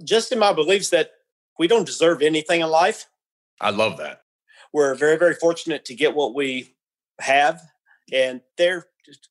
just 0.04 0.32
in 0.32 0.38
my 0.38 0.52
beliefs 0.52 0.90
that 0.90 1.10
we 1.58 1.66
don't 1.66 1.86
deserve 1.86 2.22
anything 2.22 2.60
in 2.60 2.68
life 2.68 3.06
i 3.60 3.70
love 3.70 3.96
that 3.96 4.22
we're 4.72 4.94
very 4.94 5.16
very 5.16 5.34
fortunate 5.34 5.84
to 5.84 5.94
get 5.94 6.14
what 6.14 6.34
we 6.34 6.74
have. 7.20 7.60
And 8.12 8.40
there, 8.56 8.86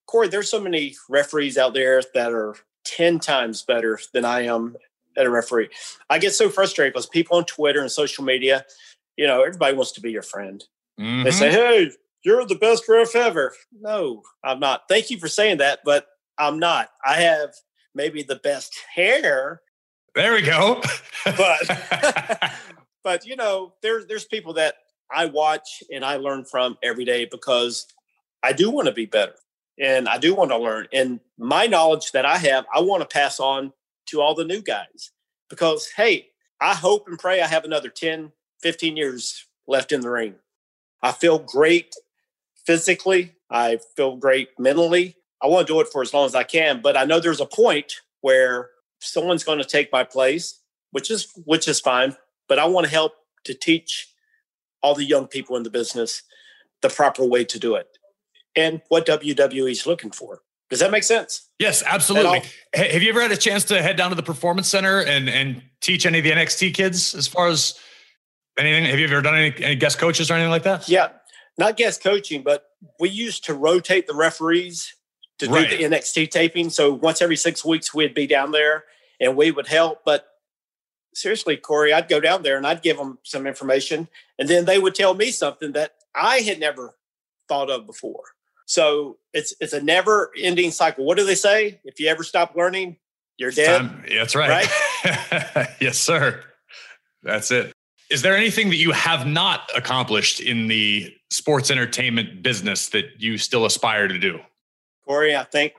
Corey, 0.06 0.28
there's 0.28 0.50
so 0.50 0.62
many 0.62 0.96
referees 1.10 1.58
out 1.58 1.74
there 1.74 2.02
that 2.14 2.32
are 2.32 2.56
10 2.86 3.20
times 3.20 3.64
better 3.64 4.00
than 4.14 4.26
I 4.26 4.42
am 4.42 4.76
at 5.18 5.26
a 5.26 5.30
referee. 5.30 5.70
I 6.10 6.20
get 6.20 6.34
so 6.34 6.50
frustrated 6.50 6.94
because 6.94 7.08
people 7.08 7.38
on 7.38 7.46
Twitter 7.46 7.82
and 7.82 7.92
social 7.92 8.24
media, 8.24 8.66
you 9.18 9.28
know, 9.28 9.42
everybody 9.42 9.76
wants 9.76 9.92
to 9.94 10.02
be 10.02 10.12
your 10.12 10.22
friend. 10.22 10.64
Mm-hmm. 11.00 11.24
They 11.24 11.32
say, 11.32 11.52
"Hey, 11.52 11.92
you're 12.24 12.46
the 12.46 12.56
best 12.56 12.88
ref 12.88 13.16
ever." 13.16 13.54
No, 13.80 14.24
I'm 14.44 14.60
not. 14.60 14.84
Thank 14.88 15.10
you 15.10 15.20
for 15.20 15.28
saying 15.28 15.58
that, 15.58 15.80
but 15.84 16.08
I'm 16.38 16.60
not. 16.60 16.90
I 17.06 17.16
have 17.22 17.54
maybe 17.94 18.24
the 18.24 18.38
best 18.38 18.78
hair. 18.94 19.62
There 20.16 20.34
we 20.34 20.42
go. 20.42 20.82
but 21.26 22.52
but 23.04 23.26
you 23.26 23.36
know, 23.36 23.74
there's 23.82 24.06
there's 24.06 24.26
people 24.26 24.54
that 24.54 24.76
I 25.12 25.26
watch 25.26 25.84
and 25.94 26.04
I 26.04 26.18
learn 26.18 26.46
from 26.46 26.78
every 26.84 27.06
day 27.06 27.26
because 27.26 27.88
I 28.44 28.54
do 28.54 28.70
want 28.70 28.88
to 28.88 28.94
be 28.94 29.06
better 29.06 29.36
and 29.80 30.08
I 30.08 30.18
do 30.18 30.36
want 30.36 30.52
to 30.52 30.58
learn. 30.58 30.88
And 30.94 31.20
my 31.38 31.68
knowledge 31.68 32.12
that 32.12 32.26
I 32.26 32.38
have, 32.38 32.66
I 32.74 32.82
want 32.82 33.02
to 33.02 33.08
pass 33.14 33.40
on 33.40 33.74
to 34.08 34.22
all 34.22 34.36
the 34.36 34.46
new 34.46 34.62
guys 34.62 35.12
because, 35.50 35.90
hey, 35.96 36.30
I 36.60 36.74
hope 36.74 37.08
and 37.08 37.20
pray 37.20 37.42
I 37.42 37.48
have 37.48 37.66
another 37.66 37.90
10, 37.90 38.32
15 38.62 38.98
years 38.98 39.46
left 39.68 39.92
in 39.92 40.02
the 40.02 40.10
ring. 40.10 40.36
I 41.02 41.12
feel 41.12 41.40
great 41.40 41.96
physically, 42.66 43.36
I 43.50 43.80
feel 43.96 44.18
great 44.18 44.50
mentally. 44.60 45.16
I 45.42 45.48
want 45.48 45.68
to 45.68 45.74
do 45.74 45.80
it 45.80 45.88
for 45.92 46.02
as 46.02 46.14
long 46.14 46.26
as 46.26 46.36
I 46.36 46.44
can, 46.44 46.82
but 46.82 46.98
I 46.98 47.06
know 47.06 47.20
there's 47.20 47.40
a 47.40 47.46
point 47.46 48.02
where 48.22 48.70
someone's 49.00 49.44
going 49.44 49.60
to 49.60 49.64
take 49.64 49.92
my 49.92 50.04
place, 50.04 50.60
which 50.92 51.12
is 51.12 51.32
which 51.46 51.68
is 51.68 51.80
fine, 51.80 52.16
but 52.50 52.60
I 52.60 52.66
want 52.66 52.86
to 52.86 52.92
help 52.92 53.14
to 53.46 53.54
teach 53.54 54.08
all 54.82 54.96
the 54.96 55.06
young 55.06 55.28
people 55.28 55.56
in 55.56 55.64
the 55.64 55.70
business 55.70 56.24
the 56.82 56.90
proper 56.90 57.26
way 57.26 57.44
to 57.46 57.60
do 57.60 57.76
it 57.76 57.88
and 58.56 58.82
what 58.90 59.06
WWE 59.06 59.72
is 59.72 59.86
looking 59.86 60.12
for. 60.12 60.42
Does 60.70 60.80
that 60.80 60.92
make 60.92 61.04
sense? 61.04 61.50
Yes, 61.60 61.82
absolutely. 61.86 62.42
Have 62.74 63.02
you 63.02 63.10
ever 63.10 63.22
had 63.22 63.32
a 63.32 63.38
chance 63.38 63.64
to 63.66 63.82
head 63.82 63.96
down 63.96 64.10
to 64.10 64.16
the 64.16 64.24
performance 64.24 64.68
center 64.68 65.02
and 65.02 65.30
and 65.30 65.62
teach 65.80 66.06
any 66.06 66.18
of 66.18 66.24
the 66.24 66.32
NXT 66.32 66.74
kids 66.74 67.16
as 67.16 67.28
far 67.28 67.48
as 67.48 67.80
anything? 68.58 68.86
Have 68.86 69.00
you 69.00 69.06
ever 69.06 69.22
done 69.22 69.36
any, 69.36 69.54
any 69.64 69.76
guest 69.76 69.98
coaches 70.00 70.30
or 70.30 70.36
anything 70.36 70.52
like 70.52 70.64
that? 70.64 70.88
Yeah, 70.88 71.10
not 71.58 71.78
guest 71.78 72.04
coaching, 72.04 72.44
but 72.44 72.66
we 73.00 73.10
used 73.10 73.46
to 73.46 73.54
rotate 73.54 74.08
the 74.08 74.16
referees 74.16 74.94
to 75.40 75.50
right. 75.50 75.70
do 75.70 75.78
the 75.78 75.84
NXT 75.84 76.30
taping. 76.30 76.70
So 76.70 76.94
once 76.94 77.22
every 77.22 77.36
six 77.36 77.64
weeks, 77.64 77.94
we'd 77.94 78.14
be 78.14 78.28
down 78.28 78.52
there 78.52 78.86
and 79.20 79.36
we 79.36 79.52
would 79.52 79.68
help. 79.68 80.04
But 80.06 80.28
seriously, 81.14 81.58
Corey, 81.58 81.94
I'd 81.94 82.08
go 82.08 82.20
down 82.20 82.44
there 82.44 82.58
and 82.58 82.66
I'd 82.66 82.82
give 82.82 82.98
them 82.98 83.20
some 83.24 83.48
information, 83.48 84.08
and 84.40 84.48
then 84.48 84.66
they 84.66 84.80
would 84.80 84.96
tell 84.96 85.14
me 85.14 85.32
something 85.32 85.74
that 85.74 85.96
I 86.16 86.40
had 86.40 86.60
never 86.60 86.96
thought 87.48 87.70
of 87.70 87.86
before. 87.86 88.24
So 88.66 89.18
it's 89.34 89.54
it's 89.60 89.74
a 89.74 89.82
never 89.82 90.32
ending 90.38 90.72
cycle. 90.72 91.06
What 91.06 91.18
do 91.18 91.26
they 91.26 91.36
say? 91.36 91.80
If 91.86 92.00
you 92.00 92.10
ever 92.10 92.24
stop 92.24 92.56
learning, 92.56 92.98
you're 93.38 93.52
dead. 93.52 93.90
That's 94.10 94.36
right. 94.36 94.68
Right? 95.06 95.68
yes, 95.80 95.98
sir. 95.98 96.44
That's 97.24 97.50
it. 97.52 97.74
Is 98.10 98.22
there 98.22 98.38
anything 98.38 98.70
that 98.70 98.78
you 98.78 98.92
have 98.92 99.28
not 99.28 99.70
accomplished 99.76 100.40
in 100.40 100.68
the 100.68 101.14
sports 101.30 101.70
entertainment 101.70 102.42
business 102.42 102.90
that 102.90 103.06
you 103.20 103.38
still 103.38 103.66
aspire 103.66 104.08
to 104.08 104.18
do? 104.18 104.40
Corey, 105.06 105.36
I 105.36 105.44
think 105.44 105.74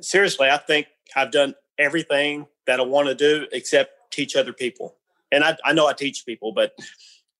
seriously, 0.00 0.48
I 0.48 0.56
think 0.56 0.86
I've 1.14 1.30
done 1.30 1.54
everything 1.78 2.46
that 2.66 2.80
I 2.80 2.82
want 2.82 3.08
to 3.08 3.14
do 3.14 3.46
except 3.52 4.10
teach 4.10 4.36
other 4.36 4.52
people. 4.52 4.96
And 5.30 5.44
I, 5.44 5.56
I 5.64 5.72
know 5.72 5.86
I 5.86 5.92
teach 5.92 6.24
people, 6.24 6.52
but 6.52 6.72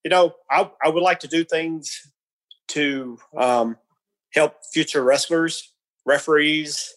you 0.05 0.11
know, 0.11 0.35
I, 0.51 0.70
I 0.85 0.88
would 0.88 1.03
like 1.03 1.20
to 1.20 1.29
do 1.29 1.44
things 1.44 2.12
to 2.68 3.18
um, 3.37 3.77
help 4.33 4.64
future 4.72 5.03
wrestlers, 5.03 5.72
referees, 6.05 6.94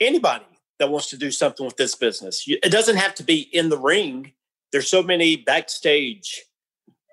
anybody 0.00 0.44
that 0.78 0.90
wants 0.90 1.10
to 1.10 1.16
do 1.16 1.30
something 1.30 1.66
with 1.66 1.76
this 1.76 1.94
business. 1.94 2.44
It 2.46 2.70
doesn't 2.70 2.96
have 2.96 3.14
to 3.16 3.22
be 3.22 3.40
in 3.40 3.68
the 3.68 3.78
ring. 3.78 4.32
There's 4.72 4.88
so 4.88 5.02
many 5.02 5.36
backstage 5.36 6.42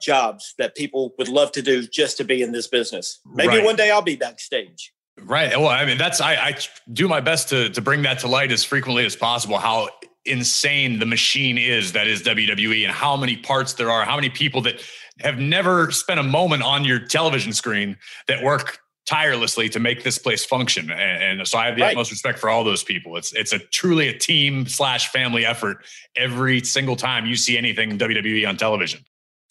jobs 0.02 0.54
that 0.58 0.76
people 0.76 1.14
would 1.18 1.30
love 1.30 1.52
to 1.54 1.62
do 1.62 1.88
just 1.88 2.18
to 2.18 2.24
be 2.24 2.42
in 2.42 2.52
this 2.52 2.68
business. 2.68 3.20
Maybe 3.34 3.58
right. 3.58 3.66
one 3.66 3.76
day 3.76 3.92
I'll 3.92 4.02
be 4.02 4.16
backstage. 4.16 4.94
Right. 5.22 5.58
Well, 5.58 5.70
I 5.70 5.86
mean, 5.86 5.98
that's 5.98 6.20
I, 6.20 6.36
I 6.36 6.58
do 6.92 7.08
my 7.08 7.22
best 7.22 7.50
to 7.50 7.70
to 7.70 7.82
bring 7.82 8.02
that 8.02 8.20
to 8.20 8.28
light 8.28 8.52
as 8.52 8.64
frequently 8.64 9.06
as 9.06 9.16
possible. 9.16 9.58
How 9.58 9.90
insane 10.26 11.00
the 11.00 11.06
machine 11.06 11.58
is 11.58 11.94
that 11.94 12.08
is 12.08 12.24
WWE, 12.24 12.84
and 12.84 12.92
how 12.92 13.16
many 13.16 13.38
parts 13.38 13.74
there 13.74 13.90
are, 13.90 14.04
how 14.04 14.16
many 14.16 14.30
people 14.30 14.62
that 14.62 14.84
have 15.20 15.40
never 15.40 15.92
spent 15.92 16.20
a 16.20 16.24
moment 16.24 16.64
on 16.64 16.84
your 16.84 17.00
television 17.00 17.54
screen 17.54 17.96
that 18.28 18.44
work 18.44 18.80
tirelessly 19.06 19.70
to 19.70 19.80
make 19.80 20.04
this 20.04 20.18
place 20.18 20.44
function. 20.44 20.90
And, 20.92 21.40
and 21.40 21.48
so 21.48 21.58
I 21.58 21.68
have 21.68 21.76
the 21.76 21.84
right. 21.84 21.92
utmost 21.92 22.12
respect 22.12 22.40
for 22.40 22.50
all 22.50 22.64
those 22.64 22.84
people. 22.84 23.18
It's 23.18 23.34
it's 23.34 23.54
a 23.54 23.60
truly 23.60 24.08
a 24.08 24.18
team 24.18 24.68
slash 24.68 25.10
family 25.10 25.46
effort 25.46 25.86
every 26.16 26.62
single 26.62 26.96
time 26.96 27.26
you 27.26 27.36
see 27.36 27.58
anything 27.58 27.98
WWE 27.98 28.48
on 28.48 28.58
television. 28.58 29.06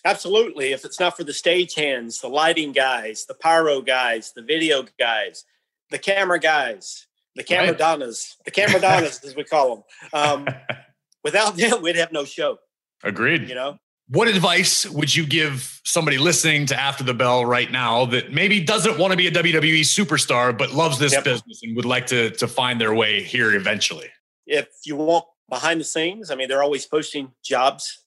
Absolutely. 0.04 0.72
If 0.72 0.84
it's 0.84 1.00
not 1.00 1.16
for 1.16 1.24
the 1.24 1.32
stage 1.32 1.74
hands, 1.74 2.20
the 2.20 2.28
lighting 2.28 2.72
guys, 2.72 3.24
the 3.24 3.34
pyro 3.34 3.80
guys, 3.80 4.32
the 4.36 4.42
video 4.42 4.84
guys, 4.98 5.44
the 5.90 5.98
camera 5.98 6.38
guys, 6.38 7.06
the 7.36 7.42
camera 7.42 7.68
right. 7.68 7.78
donnas, 7.78 8.36
the 8.44 8.50
camera 8.50 8.80
donnas 8.80 9.24
as 9.24 9.34
we 9.34 9.44
call 9.44 9.76
them. 9.76 9.84
Um, 10.12 10.48
without 11.24 11.56
them, 11.56 11.80
we'd 11.80 11.96
have 11.96 12.12
no 12.12 12.24
show. 12.24 12.58
Agreed. 13.02 13.48
You 13.48 13.54
know, 13.54 13.78
what 14.08 14.28
advice 14.28 14.88
would 14.90 15.14
you 15.14 15.26
give 15.26 15.80
somebody 15.84 16.18
listening 16.18 16.66
to 16.66 16.78
After 16.78 17.02
the 17.02 17.14
Bell 17.14 17.46
right 17.46 17.70
now 17.70 18.04
that 18.06 18.32
maybe 18.32 18.60
doesn't 18.60 18.98
want 18.98 19.12
to 19.12 19.16
be 19.16 19.26
a 19.26 19.30
WWE 19.30 19.80
superstar 19.80 20.56
but 20.56 20.72
loves 20.72 20.98
this 20.98 21.12
yep. 21.12 21.24
business 21.24 21.62
and 21.62 21.74
would 21.76 21.86
like 21.86 22.06
to 22.08 22.30
to 22.30 22.46
find 22.46 22.80
their 22.80 22.94
way 22.94 23.22
here 23.22 23.54
eventually? 23.54 24.08
If 24.46 24.68
you 24.84 24.96
want 24.96 25.24
behind 25.48 25.80
the 25.80 25.84
scenes, 25.84 26.30
I 26.30 26.34
mean, 26.34 26.48
they're 26.48 26.62
always 26.62 26.84
posting 26.84 27.32
jobs 27.42 28.04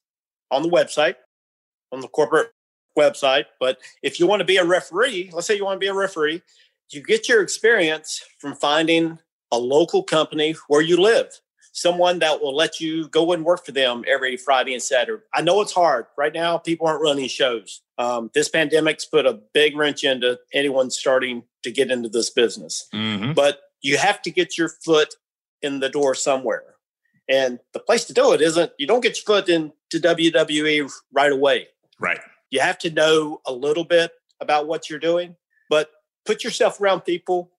on 0.51 0.62
the 0.62 0.69
website, 0.69 1.15
on 1.91 2.01
the 2.01 2.07
corporate 2.07 2.51
website. 2.97 3.45
But 3.60 3.79
if 4.03 4.19
you 4.19 4.27
want 4.27 4.41
to 4.41 4.45
be 4.45 4.57
a 4.57 4.65
referee, 4.65 5.31
let's 5.33 5.47
say 5.47 5.55
you 5.55 5.65
want 5.65 5.77
to 5.77 5.83
be 5.83 5.88
a 5.88 5.93
referee, 5.93 6.43
you 6.91 7.01
get 7.01 7.27
your 7.27 7.41
experience 7.41 8.23
from 8.39 8.55
finding 8.55 9.19
a 9.51 9.57
local 9.57 10.03
company 10.03 10.55
where 10.67 10.81
you 10.81 10.97
live 10.97 11.39
someone 11.78 12.18
that 12.18 12.42
will 12.42 12.56
let 12.56 12.80
you 12.80 13.08
go 13.10 13.32
and 13.34 13.46
work 13.46 13.63
for 13.63 13.72
them 13.72 14.04
every 14.08 14.36
Friday 14.36 14.74
and 14.74 14.82
Saturday. 14.82 15.22
I 15.32 15.42
know 15.42 15.62
it's 15.62 15.72
hard. 15.72 16.08
Right 16.18 16.34
now, 16.34 16.58
people 16.58 16.88
aren't 16.88 17.04
running 17.04 17.28
shows. 17.28 17.82
Um, 18.00 18.32
this 18.34 18.50
pandemic's 18.50 19.06
put 19.06 19.28
a 19.28 19.40
big 19.54 19.78
wrench 19.78 20.04
into 20.04 20.40
anyone 20.52 20.90
starting 20.90 21.44
to 21.62 21.72
get 21.72 21.92
into 21.92 22.10
this 22.10 22.32
business. 22.32 22.88
Mm-hmm. 22.96 23.34
But 23.34 23.60
you 23.82 23.98
have 23.98 24.24
to 24.24 24.32
get 24.32 24.58
your 24.58 24.70
foot 24.70 25.13
in 25.62 25.80
the 25.80 25.90
door 25.90 26.16
somewhere. 26.16 26.63
And 27.30 27.60
the 27.74 27.80
place 27.80 28.06
to 28.06 28.13
do 28.13 28.34
it 28.34 28.42
isn't, 28.42 28.72
you 28.80 28.88
don't 28.88 29.04
get 29.04 29.18
your 29.18 29.26
foot 29.26 29.48
into 29.48 30.00
WWE 30.00 30.92
right 31.13 31.32
away. 31.32 31.68
Right. 32.00 32.20
You 32.50 32.60
have 32.62 32.80
to 32.80 32.90
know 32.90 33.42
a 33.46 33.54
little 33.54 33.84
bit 33.84 34.13
about 34.42 34.68
what 34.68 34.90
you're 34.90 34.98
doing, 34.98 35.36
but 35.70 35.92
put 36.26 36.44
yourself 36.44 36.82
around 36.82 37.02
people 37.02 37.52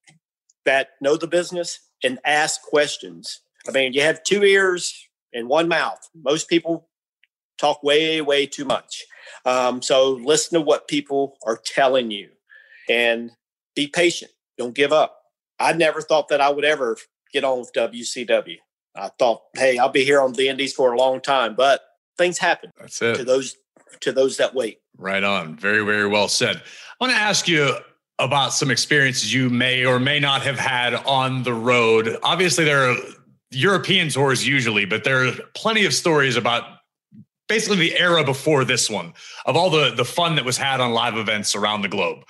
that 0.65 0.89
know 0.99 1.15
the 1.15 1.27
business 1.27 1.79
and 2.03 2.19
ask 2.25 2.61
questions 2.63 3.41
I 3.67 3.71
mean, 3.71 3.93
you 3.93 4.01
have 4.01 4.23
two 4.23 4.43
ears 4.43 4.93
and 5.33 5.47
one 5.47 5.67
mouth. 5.67 5.99
Most 6.15 6.47
people 6.49 6.87
talk 7.57 7.83
way, 7.83 8.21
way 8.21 8.45
too 8.45 8.65
much. 8.65 9.05
Um, 9.45 9.81
so 9.81 10.11
listen 10.11 10.59
to 10.59 10.65
what 10.65 10.87
people 10.87 11.37
are 11.45 11.59
telling 11.63 12.11
you 12.11 12.29
and 12.89 13.31
be 13.75 13.87
patient. 13.87 14.31
Don't 14.57 14.75
give 14.75 14.91
up. 14.91 15.17
I 15.59 15.73
never 15.73 16.01
thought 16.01 16.29
that 16.29 16.41
I 16.41 16.49
would 16.49 16.65
ever 16.65 16.97
get 17.33 17.43
on 17.43 17.59
with 17.59 17.71
WCW. 17.73 18.57
I 18.95 19.09
thought, 19.19 19.41
hey, 19.55 19.77
I'll 19.77 19.89
be 19.89 20.03
here 20.03 20.21
on 20.21 20.33
the 20.33 20.47
Indies 20.49 20.73
for 20.73 20.93
a 20.93 20.97
long 20.97 21.21
time, 21.21 21.55
but 21.55 21.81
things 22.17 22.37
happen. 22.37 22.71
That's 22.79 23.01
it. 23.01 23.15
To 23.15 23.23
those 23.23 23.55
to 24.01 24.11
those 24.11 24.37
that 24.37 24.53
wait. 24.53 24.79
Right 24.97 25.23
on. 25.23 25.55
Very, 25.57 25.83
very 25.83 26.07
well 26.07 26.27
said. 26.27 26.57
I 26.57 26.61
want 27.03 27.11
to 27.13 27.19
ask 27.19 27.47
you 27.47 27.75
about 28.19 28.53
some 28.53 28.69
experiences 28.69 29.33
you 29.33 29.49
may 29.49 29.85
or 29.85 29.99
may 29.99 30.19
not 30.19 30.41
have 30.41 30.59
had 30.59 30.93
on 30.93 31.43
the 31.43 31.53
road. 31.53 32.17
Obviously, 32.23 32.65
there 32.65 32.91
are 32.91 32.95
European 33.51 34.09
tours 34.09 34.47
usually, 34.47 34.85
but 34.85 35.03
there 35.03 35.27
are 35.27 35.31
plenty 35.55 35.85
of 35.85 35.93
stories 35.93 36.35
about 36.35 36.63
basically 37.47 37.77
the 37.77 37.97
era 37.97 38.23
before 38.23 38.63
this 38.63 38.89
one 38.89 39.13
of 39.45 39.55
all 39.55 39.69
the 39.69 39.91
the 39.95 40.05
fun 40.05 40.35
that 40.35 40.45
was 40.45 40.55
had 40.55 40.79
on 40.79 40.91
live 40.91 41.17
events 41.17 41.55
around 41.55 41.81
the 41.81 41.87
globe. 41.87 42.23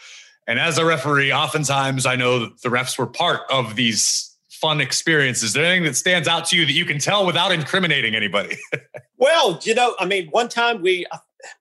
And 0.47 0.59
as 0.59 0.77
a 0.77 0.85
referee, 0.85 1.31
oftentimes 1.31 2.05
I 2.05 2.15
know 2.15 2.47
the 2.47 2.69
refs 2.69 2.97
were 2.97 3.05
part 3.05 3.41
of 3.51 3.75
these 3.75 4.35
fun 4.49 4.81
experiences. 4.81 5.43
Is 5.43 5.53
there 5.53 5.65
anything 5.65 5.83
that 5.83 5.95
stands 5.95 6.27
out 6.27 6.45
to 6.47 6.57
you 6.57 6.65
that 6.65 6.73
you 6.73 6.85
can 6.85 6.99
tell 6.99 7.25
without 7.25 7.51
incriminating 7.51 8.15
anybody? 8.15 8.57
well, 9.17 9.59
you 9.63 9.75
know, 9.75 9.95
I 9.99 10.05
mean, 10.05 10.27
one 10.29 10.49
time 10.49 10.81
we 10.81 11.05
uh, 11.11 11.17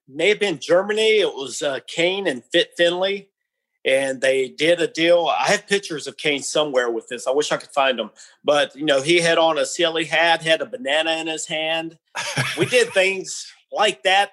may 0.08 0.30
have 0.30 0.40
been 0.40 0.58
Germany. 0.58 1.20
It 1.20 1.34
was 1.34 1.62
uh, 1.62 1.80
Kane 1.86 2.26
and 2.26 2.42
Fit 2.44 2.72
Finlay 2.76 3.28
and 3.88 4.20
they 4.20 4.50
did 4.50 4.82
a 4.82 4.86
deal. 4.86 5.32
I 5.34 5.46
have 5.46 5.66
pictures 5.66 6.06
of 6.06 6.18
Kane 6.18 6.42
somewhere 6.42 6.90
with 6.90 7.08
this. 7.08 7.26
I 7.26 7.30
wish 7.30 7.50
I 7.50 7.56
could 7.56 7.70
find 7.70 7.98
them. 7.98 8.10
But 8.44 8.76
you 8.76 8.84
know, 8.84 9.00
he 9.00 9.18
had 9.18 9.38
on 9.38 9.58
a 9.58 9.64
silly 9.64 10.04
hat, 10.04 10.42
had 10.42 10.60
a 10.60 10.66
banana 10.66 11.12
in 11.12 11.26
his 11.26 11.46
hand. 11.46 11.98
we 12.58 12.66
did 12.66 12.88
things 12.92 13.50
like 13.72 14.02
that 14.02 14.32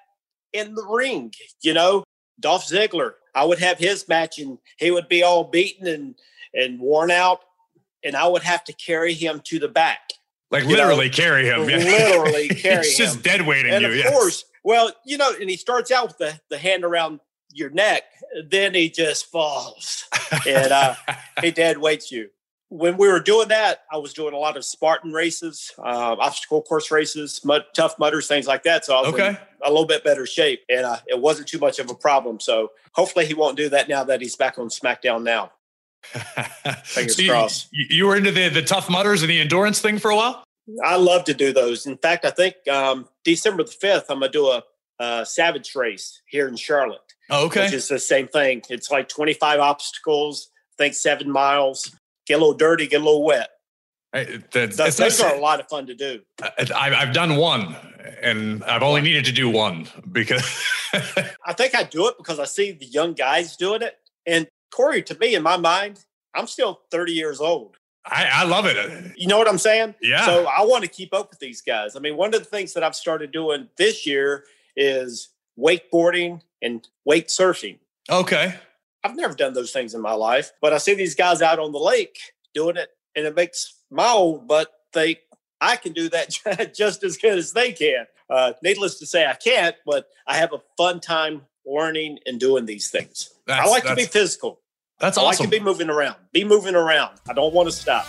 in 0.52 0.76
the 0.76 0.86
ring. 0.86 1.34
You 1.62 1.74
know, 1.74 2.04
Dolph 2.40 2.68
Ziggler. 2.68 3.14
I 3.34 3.46
would 3.46 3.60
have 3.60 3.78
his 3.78 4.08
match, 4.10 4.40
and 4.40 4.58
he 4.78 4.92
would 4.92 5.08
be 5.08 5.24
all 5.24 5.46
beaten 5.46 5.88
and 5.88 6.16
and 6.54 6.80
worn 6.80 7.10
out, 7.10 7.40
and 8.04 8.16
I 8.16 8.28
would 8.28 8.44
have 8.44 8.64
to 8.66 8.74
carry 8.74 9.14
him 9.14 9.42
to 9.46 9.60
the 9.60 9.70
back. 9.70 10.12
Like 10.52 10.66
literally 10.66 11.08
know, 11.08 11.14
carry 11.14 11.46
him. 11.46 11.66
Literally 11.66 12.50
carry 12.50 12.84
He's 12.84 13.00
him. 13.00 13.06
just 13.06 13.24
dead 13.24 13.48
weighting 13.48 13.72
and 13.72 13.84
you. 13.84 13.90
Of 13.90 13.96
yes. 13.96 14.14
course, 14.14 14.46
well, 14.66 14.92
you 15.06 15.18
know, 15.18 15.34
and 15.40 15.50
he 15.50 15.56
starts 15.56 15.92
out 15.92 16.08
with 16.08 16.18
the, 16.18 16.40
the 16.50 16.58
hand 16.58 16.84
around 16.84 17.20
your 17.56 17.70
neck, 17.70 18.04
then 18.50 18.74
he 18.74 18.90
just 18.90 19.32
falls 19.32 20.06
and 20.48 20.72
uh, 20.72 20.96
he 21.42 21.52
dead 21.52 21.78
weights 21.78 22.12
you. 22.12 22.30
When 22.70 22.98
we 22.98 23.08
were 23.08 23.20
doing 23.20 23.48
that, 23.50 23.84
I 23.92 23.98
was 23.98 24.14
doing 24.14 24.34
a 24.34 24.38
lot 24.38 24.58
of 24.58 24.66
Spartan 24.66 25.14
races, 25.14 25.72
uh, 25.78 26.16
obstacle 26.20 26.62
course 26.62 26.92
races, 26.92 27.40
mud, 27.46 27.64
tough 27.74 27.98
mudders, 27.98 28.28
things 28.28 28.48
like 28.48 28.64
that. 28.64 28.84
So 28.84 28.96
I 28.96 29.02
was 29.02 29.14
okay. 29.14 29.38
a 29.64 29.70
little 29.70 29.86
bit 29.86 30.04
better 30.04 30.26
shape, 30.26 30.64
and 30.68 30.84
uh, 30.84 30.98
it 31.08 31.20
wasn't 31.20 31.48
too 31.48 31.60
much 31.60 31.80
of 31.80 31.90
a 31.90 31.96
problem. 31.96 32.40
So 32.40 32.72
hopefully, 32.92 33.28
he 33.28 33.34
won't 33.34 33.56
do 33.56 33.70
that 33.70 33.88
now 33.88 34.04
that 34.04 34.20
he's 34.20 34.36
back 34.36 34.58
on 34.58 34.70
SmackDown 34.70 35.24
now. 35.24 35.52
Fingers 36.84 37.16
so 37.16 37.22
you, 37.22 37.30
crossed. 37.30 37.70
You 37.72 38.08
were 38.08 38.16
into 38.16 38.32
the 38.32 38.50
the 38.50 38.64
tough 38.64 38.90
mudders 38.90 39.22
and 39.22 39.30
the 39.30 39.40
endurance 39.40 39.80
thing 39.80 40.00
for 40.00 40.12
a 40.12 40.16
while. 40.16 40.44
I 40.84 40.96
love 40.96 41.26
to 41.26 41.34
do 41.34 41.54
those. 41.54 41.86
In 41.86 41.98
fact, 41.98 42.26
I 42.26 42.32
think 42.32 42.56
um, 42.68 43.08
December 43.24 43.64
the 43.64 43.72
fifth, 43.72 44.06
I'm 44.10 44.20
gonna 44.20 44.32
do 44.32 44.48
a, 44.48 44.64
a, 45.00 45.26
Savage 45.26 45.76
race 45.76 46.22
here 46.28 46.48
in 46.48 46.56
Charlotte. 46.56 47.02
Oh, 47.30 47.46
okay, 47.48 47.66
which 47.66 47.74
is 47.74 47.88
the 47.88 48.00
same 48.00 48.28
thing. 48.28 48.62
It's 48.70 48.92
like 48.92 49.10
25 49.10 49.60
obstacles. 49.60 50.50
I 50.74 50.84
think 50.84 50.94
seven 50.94 51.32
miles. 51.32 51.96
Get 52.28 52.36
a 52.36 52.38
little 52.38 52.54
dirty, 52.54 52.88
get 52.88 53.02
a 53.02 53.04
little 53.04 53.24
wet. 53.24 53.50
I, 54.14 54.42
those, 54.52 54.78
those 54.78 55.20
are 55.20 55.36
a 55.36 55.40
lot 55.40 55.60
of 55.60 55.68
fun 55.68 55.88
to 55.88 55.94
do. 55.94 56.22
I, 56.42 56.90
have 56.92 57.14
done 57.14 57.36
one, 57.36 57.76
and 58.22 58.64
I've 58.64 58.82
only 58.82 59.02
needed 59.02 59.26
to 59.26 59.34
do 59.34 59.50
one 59.50 59.88
because 60.10 60.42
I 61.46 61.54
think 61.54 61.76
I 61.76 61.84
do 61.84 62.08
it 62.08 62.16
because 62.18 62.40
I 62.40 62.46
see 62.46 62.72
the 62.72 62.86
young 62.86 63.14
guys 63.14 63.58
doing 63.58 63.82
it, 63.82 63.98
and 64.26 64.48
Corey, 64.72 65.02
to 65.04 65.18
me, 65.20 65.36
in 65.36 65.44
my 65.44 65.58
mind, 65.58 66.06
I'm 66.34 66.48
still 66.48 66.82
30 66.92 67.12
years 67.14 67.40
old. 67.40 67.78
I, 68.06 68.30
I, 68.32 68.44
love 68.44 68.66
it. 68.68 69.14
You 69.18 69.28
know 69.28 69.38
what 69.38 69.48
I'm 69.48 69.58
saying? 69.58 69.96
Yeah. 70.02 70.26
So 70.26 70.46
I 70.46 70.64
want 70.64 70.84
to 70.84 70.90
keep 70.90 71.14
up 71.14 71.30
with 71.32 71.40
these 71.40 71.62
guys. 71.62 71.96
I 71.96 72.00
mean, 72.00 72.18
one 72.18 72.34
of 72.36 72.40
the 72.40 72.46
things 72.46 72.74
that 72.74 72.84
I've 72.84 72.96
started 72.96 73.32
doing 73.32 73.68
this 73.78 74.06
year 74.06 74.44
is 74.76 75.30
wakeboarding 75.60 76.42
and 76.62 76.88
wake 77.06 77.28
surfing. 77.28 77.80
Okay. 78.10 78.56
I've 79.04 79.16
never 79.16 79.34
done 79.36 79.54
those 79.54 79.72
things 79.72 79.94
in 79.94 80.02
my 80.02 80.14
life, 80.14 80.52
but 80.62 80.74
I 80.74 80.78
see 80.80 80.96
these 80.96 81.16
guys 81.16 81.42
out 81.42 81.60
on 81.60 81.72
the 81.72 81.80
lake 81.80 82.18
doing 82.54 82.76
it, 82.78 82.90
and 83.16 83.26
it 83.26 83.36
makes 83.36 83.76
my 83.92 84.10
old 84.10 84.48
butt 84.48 84.72
think 84.94 85.20
I 85.62 85.76
can 85.76 85.94
do 85.94 86.10
that 86.10 86.74
just 86.76 87.04
as 87.04 87.18
good 87.18 87.38
as 87.38 87.54
they 87.54 87.72
can. 87.72 88.06
Uh, 88.30 88.54
needless 88.64 89.00
to 89.00 89.06
say, 89.06 89.26
I 89.26 89.34
can't, 89.34 89.76
but 89.86 90.08
I 90.26 90.38
have 90.38 90.54
a 90.54 90.62
fun 90.78 91.00
time 91.00 91.44
learning 91.66 92.20
and 92.26 92.40
doing 92.40 92.66
these 92.66 92.90
things. 92.90 93.32
That's, 93.46 93.68
I 93.68 93.70
like 93.70 93.84
to 93.84 93.96
be 93.96 94.06
physical. 94.06 94.60
That's 95.00 95.18
I 95.18 95.22
awesome. 95.22 95.44
like 95.44 95.52
to 95.52 95.60
be 95.60 95.64
moving 95.64 95.90
around. 95.90 96.16
Be 96.32 96.44
moving 96.44 96.76
around. 96.76 97.20
I 97.30 97.34
don't 97.34 97.54
want 97.54 97.68
to 97.68 97.76
stop. 97.76 98.08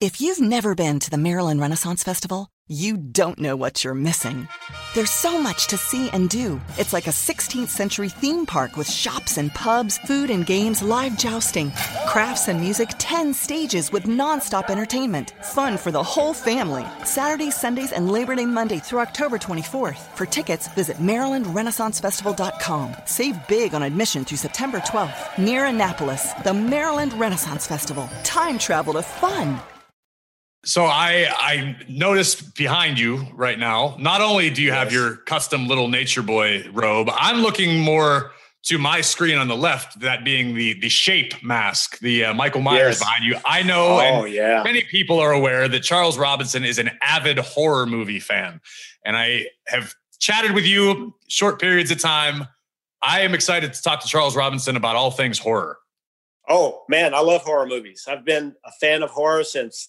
If 0.00 0.20
you've 0.20 0.40
never 0.40 0.76
been 0.76 1.00
to 1.00 1.10
the 1.10 1.18
Maryland 1.18 1.60
Renaissance 1.60 2.04
Festival, 2.04 2.46
you 2.68 2.96
don't 2.96 3.40
know 3.40 3.56
what 3.56 3.82
you're 3.82 3.94
missing. 3.94 4.46
There's 4.94 5.10
so 5.10 5.40
much 5.40 5.66
to 5.68 5.76
see 5.76 6.08
and 6.10 6.30
do. 6.30 6.60
It's 6.76 6.92
like 6.92 7.08
a 7.08 7.10
16th 7.10 7.66
century 7.66 8.08
theme 8.08 8.46
park 8.46 8.76
with 8.76 8.88
shops 8.88 9.38
and 9.38 9.52
pubs, 9.54 9.98
food 9.98 10.30
and 10.30 10.46
games, 10.46 10.84
live 10.84 11.18
jousting, 11.18 11.72
crafts 12.06 12.46
and 12.46 12.60
music, 12.60 12.90
10 13.00 13.34
stages 13.34 13.90
with 13.90 14.04
nonstop 14.04 14.70
entertainment. 14.70 15.32
Fun 15.42 15.76
for 15.76 15.90
the 15.90 16.04
whole 16.04 16.32
family. 16.32 16.84
Saturdays, 17.04 17.56
Sundays, 17.56 17.90
and 17.90 18.08
Labor 18.08 18.36
Day 18.36 18.46
Monday 18.46 18.78
through 18.78 19.00
October 19.00 19.36
24th. 19.36 20.14
For 20.14 20.26
tickets, 20.26 20.68
visit 20.74 20.98
MarylandRenaissanceFestival.com. 20.98 22.94
Save 23.04 23.48
big 23.48 23.74
on 23.74 23.82
admission 23.82 24.24
through 24.24 24.38
September 24.38 24.78
12th. 24.78 25.38
Near 25.38 25.64
Annapolis, 25.64 26.34
the 26.44 26.54
Maryland 26.54 27.14
Renaissance 27.14 27.66
Festival. 27.66 28.08
Time 28.22 28.60
travel 28.60 28.92
to 28.92 29.02
fun. 29.02 29.58
So 30.64 30.84
I 30.84 31.28
I 31.30 31.76
noticed 31.88 32.56
behind 32.56 32.98
you 32.98 33.26
right 33.32 33.58
now. 33.58 33.96
Not 33.98 34.20
only 34.20 34.50
do 34.50 34.62
you 34.62 34.68
yes. 34.68 34.76
have 34.76 34.92
your 34.92 35.16
custom 35.16 35.68
little 35.68 35.88
nature 35.88 36.22
boy 36.22 36.68
robe, 36.72 37.08
I'm 37.12 37.42
looking 37.42 37.80
more 37.80 38.32
to 38.64 38.76
my 38.76 39.00
screen 39.00 39.38
on 39.38 39.48
the 39.48 39.56
left, 39.56 40.00
that 40.00 40.24
being 40.24 40.54
the 40.54 40.78
the 40.80 40.88
shape 40.88 41.42
mask, 41.42 41.98
the 42.00 42.26
uh, 42.26 42.34
Michael 42.34 42.60
Myers 42.60 42.78
yes. 42.78 42.98
behind 42.98 43.24
you. 43.24 43.36
I 43.46 43.62
know, 43.62 44.00
oh, 44.00 44.24
yeah. 44.24 44.62
many 44.64 44.82
people 44.82 45.20
are 45.20 45.32
aware 45.32 45.68
that 45.68 45.82
Charles 45.82 46.18
Robinson 46.18 46.64
is 46.64 46.78
an 46.78 46.90
avid 47.00 47.38
horror 47.38 47.86
movie 47.86 48.20
fan, 48.20 48.60
and 49.04 49.16
I 49.16 49.46
have 49.68 49.94
chatted 50.18 50.52
with 50.52 50.66
you 50.66 51.14
short 51.28 51.60
periods 51.60 51.90
of 51.90 52.00
time. 52.00 52.48
I 53.00 53.20
am 53.20 53.32
excited 53.32 53.72
to 53.72 53.82
talk 53.82 54.00
to 54.00 54.08
Charles 54.08 54.34
Robinson 54.34 54.74
about 54.74 54.96
all 54.96 55.12
things 55.12 55.38
horror. 55.38 55.78
Oh 56.48 56.82
man, 56.88 57.14
I 57.14 57.20
love 57.20 57.42
horror 57.42 57.66
movies. 57.66 58.06
I've 58.08 58.24
been 58.24 58.54
a 58.64 58.72
fan 58.80 59.04
of 59.04 59.10
horror 59.10 59.44
since 59.44 59.88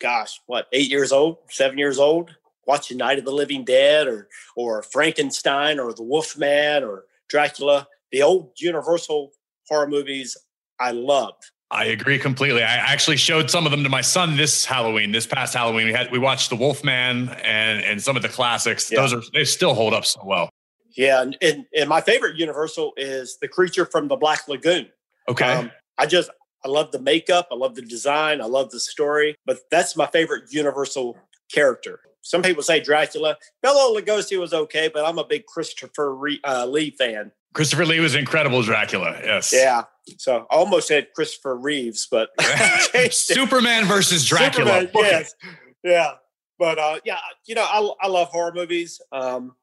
gosh, 0.00 0.40
what, 0.46 0.66
eight 0.72 0.90
years 0.90 1.12
old, 1.12 1.38
seven 1.50 1.78
years 1.78 1.98
old, 1.98 2.36
watching 2.66 2.98
Night 2.98 3.18
of 3.18 3.24
the 3.24 3.32
Living 3.32 3.64
Dead 3.64 4.06
or 4.06 4.28
or 4.56 4.82
Frankenstein 4.82 5.78
or 5.78 5.92
The 5.92 6.02
Wolfman 6.02 6.84
or 6.84 7.04
Dracula, 7.28 7.88
the 8.12 8.22
old 8.22 8.52
Universal 8.58 9.32
horror 9.68 9.88
movies 9.88 10.36
I 10.80 10.92
loved. 10.92 11.50
I 11.70 11.84
agree 11.86 12.18
completely. 12.18 12.62
I 12.62 12.76
actually 12.76 13.18
showed 13.18 13.50
some 13.50 13.66
of 13.66 13.70
them 13.70 13.82
to 13.82 13.90
my 13.90 14.00
son 14.00 14.36
this 14.36 14.64
Halloween, 14.64 15.12
this 15.12 15.26
past 15.26 15.54
Halloween. 15.54 15.86
We 15.86 15.92
had 15.92 16.10
we 16.10 16.18
watched 16.18 16.48
The 16.50 16.56
Wolfman 16.56 17.28
and 17.44 17.82
and 17.84 18.02
some 18.02 18.16
of 18.16 18.22
the 18.22 18.28
classics. 18.28 18.90
Yeah. 18.90 19.00
Those 19.00 19.12
are 19.12 19.22
they 19.34 19.44
still 19.44 19.74
hold 19.74 19.92
up 19.92 20.06
so 20.06 20.22
well. 20.24 20.48
Yeah, 20.96 21.22
and, 21.22 21.36
and, 21.40 21.64
and 21.76 21.88
my 21.88 22.00
favorite 22.00 22.36
Universal 22.36 22.94
is 22.96 23.38
the 23.40 23.46
creature 23.46 23.84
from 23.84 24.08
the 24.08 24.16
Black 24.16 24.48
Lagoon. 24.48 24.88
Okay. 25.28 25.52
Um, 25.52 25.70
I 25.96 26.06
just 26.06 26.30
I 26.64 26.68
love 26.68 26.90
the 26.90 26.98
makeup, 26.98 27.48
I 27.52 27.54
love 27.54 27.74
the 27.74 27.82
design, 27.82 28.40
I 28.40 28.46
love 28.46 28.70
the 28.70 28.80
story, 28.80 29.36
but 29.46 29.58
that's 29.70 29.96
my 29.96 30.06
favorite 30.06 30.44
Universal 30.50 31.16
character. 31.52 32.00
Some 32.22 32.42
people 32.42 32.62
say 32.62 32.80
Dracula. 32.80 33.36
Bela 33.62 33.98
Lugosi 33.98 34.38
was 34.38 34.52
okay, 34.52 34.90
but 34.92 35.04
I'm 35.04 35.18
a 35.18 35.24
big 35.24 35.46
Christopher 35.46 36.14
Re- 36.14 36.40
uh, 36.44 36.66
Lee 36.66 36.90
fan. 36.90 37.32
Christopher 37.54 37.86
Lee 37.86 38.00
was 38.00 38.14
incredible 38.14 38.62
Dracula. 38.62 39.18
Yes. 39.22 39.52
Yeah. 39.52 39.84
So 40.18 40.46
I 40.50 40.56
almost 40.56 40.88
said 40.88 41.08
Christopher 41.14 41.56
Reeves, 41.56 42.06
but 42.10 42.30
Superman 43.10 43.86
versus 43.86 44.26
Dracula. 44.26 44.80
Superman, 44.80 44.90
yes. 44.94 45.34
Yeah. 45.82 46.12
But 46.58 46.78
uh, 46.78 46.98
yeah, 47.04 47.18
you 47.46 47.54
know, 47.54 47.64
I, 47.64 48.06
I 48.06 48.08
love 48.08 48.28
horror 48.28 48.52
movies. 48.52 49.00
Um, 49.12 49.54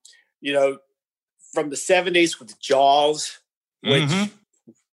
you 0.42 0.54
know, 0.54 0.78
from 1.54 1.70
the 1.70 1.76
70s 1.76 2.40
with 2.40 2.60
Jaws, 2.60 3.40
which 3.82 4.04
mm-hmm 4.04 4.26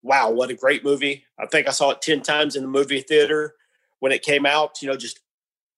wow, 0.06 0.30
what 0.30 0.50
a 0.50 0.54
great 0.54 0.84
movie. 0.84 1.24
I 1.38 1.46
think 1.46 1.68
I 1.68 1.72
saw 1.72 1.90
it 1.90 2.00
10 2.00 2.22
times 2.22 2.56
in 2.56 2.62
the 2.62 2.68
movie 2.68 3.00
theater 3.00 3.56
when 3.98 4.12
it 4.12 4.22
came 4.22 4.46
out, 4.46 4.80
you 4.80 4.88
know, 4.88 4.96
just 4.96 5.20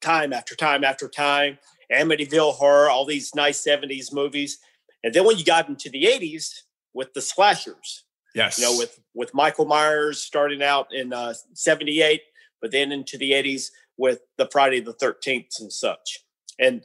time 0.01 0.33
after 0.33 0.55
time 0.55 0.85
after 0.85 1.09
time. 1.09 1.59
Amityville 1.93 2.55
Horror, 2.55 2.91
all 2.91 3.07
these 3.07 3.35
nice 3.35 3.65
70s 3.65 4.13
movies. 4.13 4.59
And 5.03 5.15
then 5.15 5.25
when 5.25 5.39
you 5.39 5.45
got 5.45 5.69
into 5.69 5.89
the 5.89 6.05
80s 6.05 6.63
with 6.93 7.15
the 7.15 7.23
slashers, 7.23 8.05
yes, 8.35 8.59
you 8.59 8.65
know, 8.65 8.77
with 8.77 9.01
with 9.15 9.33
Michael 9.33 9.65
Myers 9.65 10.21
starting 10.21 10.63
out 10.63 10.89
in 10.93 11.13
uh, 11.13 11.33
78, 11.55 12.21
but 12.61 12.71
then 12.71 12.93
into 12.93 13.17
the 13.17 13.33
80s 13.33 13.71
with 13.97 14.21
the 14.37 14.49
Friday 14.53 14.81
the 14.81 14.93
13th 14.95 15.61
and 15.61 15.73
such. 15.73 16.21
And 16.59 16.85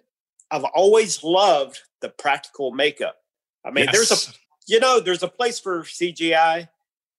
I've 0.50 0.64
always 0.64 1.24
loved 1.24 1.80
the 2.00 2.10
practical 2.10 2.72
makeup. 2.72 3.18
I 3.66 3.72
mean, 3.72 3.86
yes. 3.86 3.96
there's 3.96 4.30
a 4.30 4.32
you 4.68 4.80
know, 4.80 5.00
there's 5.00 5.24
a 5.24 5.28
place 5.28 5.60
for 5.60 5.84
CGI, 5.84 6.70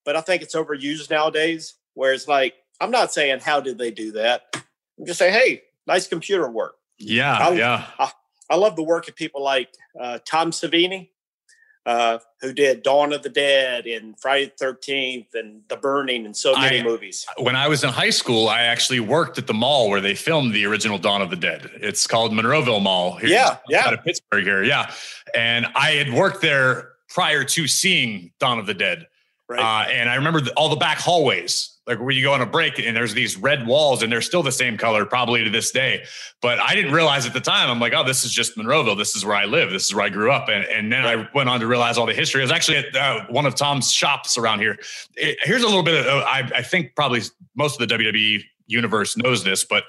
but 0.05 0.15
I 0.15 0.21
think 0.21 0.41
it's 0.41 0.55
overused 0.55 1.09
nowadays. 1.09 1.73
Where 1.95 2.13
it's 2.13 2.27
like, 2.27 2.55
I'm 2.79 2.91
not 2.91 3.13
saying 3.13 3.39
how 3.39 3.59
did 3.59 3.77
they 3.77 3.91
do 3.91 4.11
that. 4.13 4.43
I'm 4.53 5.05
just 5.05 5.19
saying, 5.19 5.33
hey, 5.33 5.63
nice 5.87 6.07
computer 6.07 6.49
work. 6.49 6.75
Yeah, 6.97 7.37
I, 7.37 7.51
yeah. 7.53 7.85
I, 7.99 8.11
I, 8.49 8.55
love 8.55 8.75
the 8.75 8.83
work 8.83 9.07
of 9.07 9.15
people 9.15 9.43
like 9.43 9.69
uh, 9.99 10.19
Tom 10.25 10.51
Savini, 10.51 11.09
uh, 11.85 12.19
who 12.41 12.53
did 12.53 12.83
Dawn 12.83 13.11
of 13.11 13.21
the 13.21 13.29
Dead 13.29 13.85
and 13.85 14.17
Friday 14.19 14.45
the 14.45 14.51
Thirteenth 14.57 15.27
and 15.33 15.61
The 15.67 15.75
Burning 15.75 16.25
and 16.25 16.35
so 16.35 16.55
many 16.55 16.79
I, 16.79 16.83
movies. 16.83 17.25
When 17.37 17.55
I 17.55 17.67
was 17.67 17.83
in 17.83 17.89
high 17.89 18.11
school, 18.11 18.47
I 18.47 18.61
actually 18.61 19.01
worked 19.01 19.37
at 19.37 19.47
the 19.47 19.53
mall 19.53 19.89
where 19.89 19.99
they 19.99 20.15
filmed 20.15 20.53
the 20.53 20.65
original 20.65 20.97
Dawn 20.97 21.21
of 21.21 21.29
the 21.29 21.35
Dead. 21.35 21.69
It's 21.75 22.07
called 22.07 22.31
Monroeville 22.31 22.81
Mall. 22.81 23.17
Here, 23.17 23.29
yeah, 23.29 23.57
yeah, 23.67 23.87
out 23.87 23.93
of 23.93 24.03
Pittsburgh 24.03 24.45
here. 24.45 24.63
Yeah, 24.63 24.91
and 25.33 25.67
I 25.75 25.91
had 25.91 26.13
worked 26.13 26.41
there 26.41 26.93
prior 27.09 27.43
to 27.43 27.67
seeing 27.67 28.31
Dawn 28.39 28.59
of 28.59 28.65
the 28.65 28.73
Dead. 28.73 29.07
Right. 29.47 29.59
Uh, 29.59 29.89
and 29.89 30.09
I 30.09 30.15
remember 30.15 30.41
the, 30.41 30.51
all 30.53 30.69
the 30.69 30.75
back 30.75 30.97
hallways, 30.97 31.77
like 31.85 31.99
where 31.99 32.09
you 32.09 32.23
go 32.23 32.33
on 32.33 32.41
a 32.41 32.47
break 32.47 32.79
and 32.79 32.97
there's 32.97 33.13
these 33.13 33.37
red 33.37 33.67
walls 33.67 34.01
and 34.01 34.11
they're 34.11 34.21
still 34.21 34.41
the 34.41 34.51
same 34.51 34.75
color 34.75 35.05
probably 35.05 35.43
to 35.43 35.51
this 35.51 35.69
day. 35.69 36.03
But 36.41 36.59
I 36.59 36.73
didn't 36.73 36.93
realize 36.93 37.27
at 37.27 37.33
the 37.33 37.41
time, 37.41 37.69
I'm 37.69 37.79
like, 37.79 37.93
oh, 37.93 38.03
this 38.03 38.25
is 38.25 38.31
just 38.31 38.57
Monroeville. 38.57 38.97
This 38.97 39.15
is 39.15 39.23
where 39.23 39.35
I 39.35 39.45
live. 39.45 39.69
This 39.69 39.85
is 39.85 39.93
where 39.93 40.03
I 40.03 40.09
grew 40.09 40.31
up. 40.31 40.49
And, 40.49 40.65
and 40.65 40.91
then 40.91 41.03
right. 41.03 41.19
I 41.19 41.29
went 41.35 41.47
on 41.47 41.59
to 41.59 41.67
realize 41.67 41.97
all 41.99 42.07
the 42.07 42.13
history. 42.13 42.41
I 42.41 42.45
was 42.45 42.51
actually 42.51 42.77
at 42.77 42.95
uh, 42.95 43.25
one 43.29 43.45
of 43.45 43.53
Tom's 43.53 43.91
shops 43.91 44.35
around 44.35 44.61
here. 44.61 44.79
It, 45.15 45.37
here's 45.43 45.61
a 45.61 45.67
little 45.67 45.83
bit 45.83 46.07
of, 46.07 46.23
I, 46.23 46.49
I 46.55 46.61
think 46.63 46.95
probably 46.95 47.21
most 47.55 47.79
of 47.79 47.87
the 47.87 47.95
WWE 47.95 48.43
universe 48.65 49.15
knows 49.15 49.43
this, 49.43 49.63
but 49.63 49.83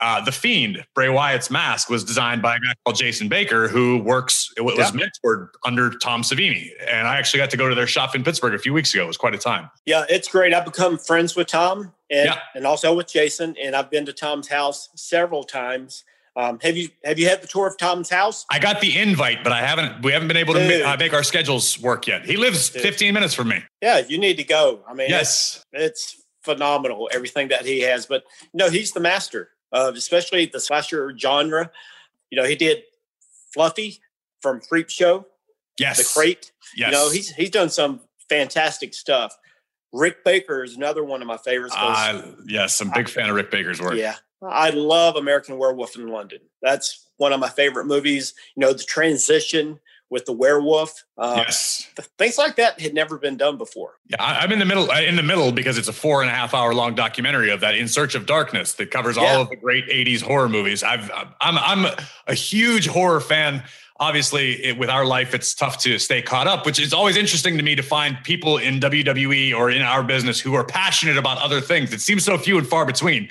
uh, 0.00 0.24
the 0.24 0.32
Fiend, 0.32 0.84
Bray 0.94 1.08
Wyatt's 1.08 1.50
mask, 1.50 1.90
was 1.90 2.04
designed 2.04 2.40
by 2.42 2.56
a 2.56 2.58
guy 2.60 2.72
called 2.84 2.96
Jason 2.96 3.28
Baker, 3.28 3.66
who 3.68 3.98
works, 3.98 4.52
it 4.56 4.60
was 4.62 4.76
Yeah. 4.78 4.90
mentored 4.90 5.48
under 5.64 5.90
Tom 5.90 6.22
Savini. 6.22 6.70
And 6.88 7.06
I 7.08 7.16
actually 7.16 7.38
got 7.38 7.50
to 7.50 7.56
go 7.56 7.68
to 7.68 7.74
their 7.74 7.86
shop 7.86 8.14
in 8.14 8.22
Pittsburgh 8.22 8.54
a 8.54 8.58
few 8.58 8.72
weeks 8.72 8.94
ago. 8.94 9.04
It 9.04 9.08
was 9.08 9.16
quite 9.16 9.34
a 9.34 9.38
time. 9.38 9.70
Yeah, 9.86 10.04
it's 10.08 10.28
great. 10.28 10.54
I've 10.54 10.64
become 10.64 10.98
friends 10.98 11.34
with 11.34 11.48
Tom 11.48 11.92
and 12.10 12.26
Yeah. 12.26 12.38
and 12.54 12.66
also 12.66 12.94
with 12.94 13.08
Jason, 13.12 13.56
and 13.60 13.74
I've 13.74 13.90
been 13.90 14.06
to 14.06 14.12
Tom's 14.12 14.48
house 14.48 14.88
several 14.94 15.42
times. 15.44 16.04
Um, 16.36 16.60
have 16.62 16.76
you 16.76 16.88
have 17.04 17.18
you 17.18 17.28
had 17.28 17.42
the 17.42 17.48
tour 17.48 17.66
of 17.66 17.76
Tom's 17.76 18.08
house? 18.10 18.46
I 18.52 18.60
got 18.60 18.80
the 18.80 18.96
invite, 18.96 19.42
but 19.42 19.52
I 19.52 19.58
haven't, 19.66 20.02
we 20.02 20.12
haven't 20.12 20.28
been 20.28 20.36
able 20.36 20.54
to 20.54 20.60
Dude. 20.68 20.84
ma- 20.84 20.92
uh, 20.92 20.96
make 20.96 21.12
our 21.12 21.24
schedules 21.24 21.76
work 21.80 22.06
yet. 22.06 22.24
He 22.24 22.36
lives 22.36 22.70
Dude. 22.70 22.82
15 22.82 23.12
minutes 23.12 23.34
from 23.34 23.48
me. 23.48 23.64
Yeah, 23.82 23.98
you 24.08 24.18
need 24.18 24.36
to 24.36 24.44
go. 24.44 24.80
I 24.88 24.94
mean, 24.94 25.08
Yes. 25.10 25.64
it's, 25.72 26.14
it's 26.14 26.22
phenomenal 26.44 27.10
everything 27.12 27.48
that 27.48 27.66
he 27.66 27.80
has. 27.80 28.06
But 28.06 28.22
no, 28.54 28.70
he's 28.70 28.92
the 28.92 29.00
master 29.00 29.50
of 29.72 29.94
especially 29.96 30.46
the 30.46 30.60
slasher 30.60 31.16
genre. 31.16 31.70
You 32.30 32.40
know, 32.40 32.46
he 32.48 32.56
did 32.56 32.82
Fluffy 33.52 34.00
from 34.40 34.60
Creepshow, 34.60 35.24
Yes. 35.78 35.98
The 35.98 36.20
Crate. 36.20 36.52
Yes. 36.76 36.86
You 36.88 36.92
know, 36.92 37.10
he's 37.10 37.30
he's 37.30 37.50
done 37.50 37.70
some 37.70 38.00
fantastic 38.28 38.94
stuff. 38.94 39.36
Rick 39.92 40.24
Baker 40.24 40.64
is 40.64 40.76
another 40.76 41.02
one 41.02 41.22
of 41.22 41.28
my 41.28 41.38
favorites. 41.38 41.74
Uh, 41.76 42.32
yes, 42.46 42.80
I'm 42.80 42.90
a 42.90 42.94
big 42.94 43.08
fan 43.08 43.30
of 43.30 43.36
Rick 43.36 43.50
Baker's 43.50 43.80
work. 43.80 43.94
Yeah. 43.94 44.16
I 44.42 44.70
love 44.70 45.16
American 45.16 45.56
Werewolf 45.58 45.96
in 45.96 46.08
London. 46.08 46.40
That's 46.62 47.06
one 47.16 47.32
of 47.32 47.40
my 47.40 47.48
favorite 47.48 47.86
movies. 47.86 48.34
You 48.54 48.60
know, 48.60 48.72
the 48.72 48.84
transition 48.84 49.80
with 50.10 50.24
the 50.24 50.32
werewolf. 50.32 51.04
Uh, 51.16 51.34
Yes. 51.38 51.86
th- 51.96 52.08
Things 52.18 52.38
like 52.38 52.56
that 52.56 52.80
had 52.80 52.94
never 52.94 53.18
been 53.18 53.36
done 53.36 53.56
before. 53.58 53.94
Yeah, 54.08 54.16
I, 54.22 54.38
I'm 54.40 54.52
in 54.52 54.58
the 54.58 54.64
middle. 54.64 54.90
uh, 54.90 55.00
In 55.00 55.16
the 55.16 55.22
middle 55.22 55.52
because 55.52 55.76
it's 55.78 55.88
a 55.88 55.92
four 55.92 56.22
and 56.22 56.30
a 56.30 56.34
half 56.34 56.54
hour 56.54 56.74
long 56.74 56.94
documentary 56.94 57.50
of 57.50 57.60
that 57.60 57.74
"In 57.76 57.88
Search 57.88 58.14
of 58.14 58.24
Darkness" 58.26 58.72
that 58.74 58.90
covers 58.90 59.16
Yeah. 59.16 59.34
all 59.36 59.42
of 59.42 59.50
the 59.50 59.56
great 59.56 59.86
'80s 59.88 60.22
horror 60.22 60.48
movies. 60.48 60.82
I've, 60.82 61.10
I'm, 61.40 61.58
I'm 61.58 61.92
a 62.26 62.34
huge 62.34 62.86
horror 62.86 63.20
fan. 63.20 63.62
Obviously, 64.00 64.64
it, 64.64 64.78
with 64.78 64.90
our 64.90 65.04
life, 65.04 65.34
it's 65.34 65.52
tough 65.54 65.78
to 65.78 65.98
stay 65.98 66.22
caught 66.22 66.46
up, 66.46 66.64
which 66.64 66.78
is 66.78 66.92
always 66.94 67.16
interesting 67.16 67.56
to 67.56 67.64
me 67.64 67.74
to 67.74 67.82
find 67.82 68.16
people 68.22 68.56
in 68.58 68.78
WWE 68.78 69.52
or 69.56 69.70
in 69.70 69.82
our 69.82 70.04
business 70.04 70.38
who 70.38 70.54
are 70.54 70.62
passionate 70.64 71.16
about 71.16 71.36
other 71.38 71.60
things. 71.60 71.92
It 71.92 72.00
seems 72.00 72.24
so 72.24 72.38
few 72.38 72.58
and 72.58 72.66
far 72.66 72.86
between 72.86 73.28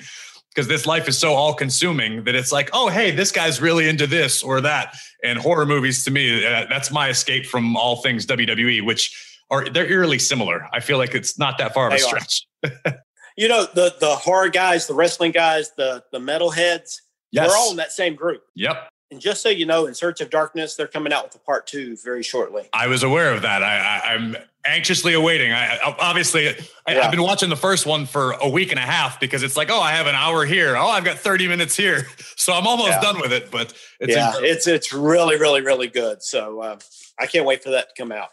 because 0.58 0.66
this 0.66 0.86
life 0.86 1.06
is 1.06 1.16
so 1.16 1.34
all 1.34 1.54
consuming 1.54 2.24
that 2.24 2.34
it's 2.34 2.50
like, 2.50 2.68
oh, 2.72 2.88
hey, 2.88 3.12
this 3.12 3.30
guy's 3.30 3.60
really 3.60 3.88
into 3.88 4.08
this 4.08 4.42
or 4.42 4.60
that. 4.60 4.96
And 5.22 5.38
horror 5.38 5.66
movies 5.66 6.02
to 6.06 6.10
me, 6.10 6.44
uh, 6.44 6.66
that's 6.68 6.90
my 6.90 7.10
escape 7.10 7.46
from 7.46 7.76
all 7.76 8.02
things 8.02 8.26
WWE, 8.26 8.84
which 8.84 9.40
are 9.50 9.68
they're 9.70 9.86
eerily 9.86 10.18
similar. 10.18 10.66
I 10.72 10.80
feel 10.80 10.98
like 10.98 11.14
it's 11.14 11.38
not 11.38 11.58
that 11.58 11.74
far 11.74 11.86
of 11.86 11.92
a 11.94 11.98
stretch. 12.00 12.46
You 13.36 13.46
know, 13.46 13.66
the 13.72 13.94
the 14.00 14.16
horror 14.16 14.48
guys, 14.48 14.88
the 14.88 14.94
wrestling 14.94 15.30
guys, 15.30 15.70
the 15.76 16.02
the 16.10 16.18
metal 16.18 16.50
heads, 16.50 17.02
Yes. 17.30 17.48
we're 17.48 17.56
all 17.56 17.70
in 17.70 17.76
that 17.76 17.92
same 17.92 18.16
group. 18.16 18.42
Yep. 18.56 18.88
And 19.10 19.20
just 19.20 19.42
so 19.42 19.48
you 19.48 19.64
know, 19.64 19.86
in 19.86 19.94
Search 19.94 20.20
of 20.20 20.28
Darkness, 20.28 20.76
they're 20.76 20.86
coming 20.86 21.12
out 21.14 21.24
with 21.24 21.34
a 21.34 21.38
part 21.38 21.66
two 21.66 21.96
very 22.04 22.22
shortly. 22.22 22.68
I 22.74 22.88
was 22.88 23.02
aware 23.02 23.32
of 23.32 23.40
that. 23.42 23.62
I, 23.62 24.02
I'm 24.14 24.36
anxiously 24.66 25.14
awaiting. 25.14 25.50
I, 25.50 25.78
obviously 25.98 26.48
I, 26.50 26.56
Yeah. 26.88 27.00
I've 27.06 27.10
been 27.10 27.22
watching 27.22 27.48
the 27.48 27.56
first 27.56 27.86
one 27.86 28.04
for 28.04 28.32
a 28.32 28.48
week 28.48 28.70
and 28.70 28.78
a 28.78 28.82
half 28.82 29.18
because 29.18 29.42
it's 29.42 29.56
like, 29.56 29.70
oh, 29.70 29.80
I 29.80 29.92
have 29.92 30.06
an 30.06 30.14
hour 30.14 30.44
here. 30.44 30.76
Oh, 30.76 30.88
I've 30.88 31.04
got 31.04 31.16
30 31.18 31.48
minutes 31.48 31.74
here, 31.74 32.06
so 32.36 32.52
I'm 32.52 32.66
almost 32.66 32.90
Yeah. 32.90 33.00
done 33.00 33.18
with 33.20 33.32
it. 33.32 33.50
But 33.50 33.72
it's 33.98 34.14
yeah, 34.14 34.26
incredible. 34.26 34.50
it's 34.50 34.66
it's 34.66 34.92
really, 34.92 35.38
really, 35.38 35.62
really 35.62 35.88
good. 35.88 36.22
So 36.22 36.60
uh, 36.60 36.78
I 37.18 37.26
can't 37.26 37.46
wait 37.46 37.62
for 37.62 37.70
that 37.70 37.88
to 37.96 38.02
come 38.02 38.12
out. 38.12 38.28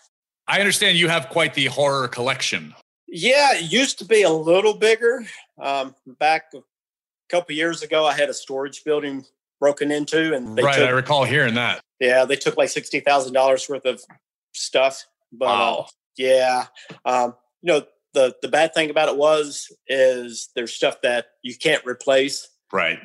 I 0.47 0.59
understand 0.59 0.97
you 0.97 1.07
have 1.07 1.30
quite 1.30 1.53
the 1.53 1.67
horror 1.67 2.09
collection. 2.09 2.76
Yeah, 3.07 3.53
it 3.53 3.71
used 3.71 3.97
to 3.99 4.05
be 4.05 4.23
a 4.23 4.30
little 4.30 4.73
bigger. 4.73 5.26
Um, 5.57 5.95
back 6.19 6.47
a 6.53 6.59
couple 7.30 7.55
years 7.55 7.82
ago, 7.82 8.05
I 8.05 8.13
had 8.13 8.28
a 8.30 8.34
storage 8.34 8.84
building 8.84 9.26
broken 9.60 9.91
into, 9.91 10.34
and 10.34 10.58
they 10.58 10.64
right, 10.64 10.80
I 10.80 10.89
recall 10.89 11.24
hearing 11.24 11.56
that. 11.56 11.82
yeah, 11.99 12.26
they 12.26 12.36
took 12.36 12.58
like 12.58 12.70
sixty 12.70 12.99
thousand 12.99 13.34
dollars 13.34 13.68
worth 13.70 13.86
of 13.86 14.01
stuff. 14.53 15.06
But 15.32 15.45
uh, 15.45 15.49
Wow. 15.49 15.88
yeah, 16.18 16.66
um, 17.06 17.36
you 17.62 17.74
know 17.74 17.86
the 18.14 18.36
the 18.41 18.47
bad 18.47 18.74
thing 18.74 18.89
about 18.89 19.10
it 19.10 19.18
was 19.18 19.68
is 19.88 20.49
there's 20.56 20.74
stuff 20.74 21.01
that 21.01 21.28
you 21.43 21.56
can't 21.56 21.86
replace. 21.86 22.47
Right. 22.72 22.99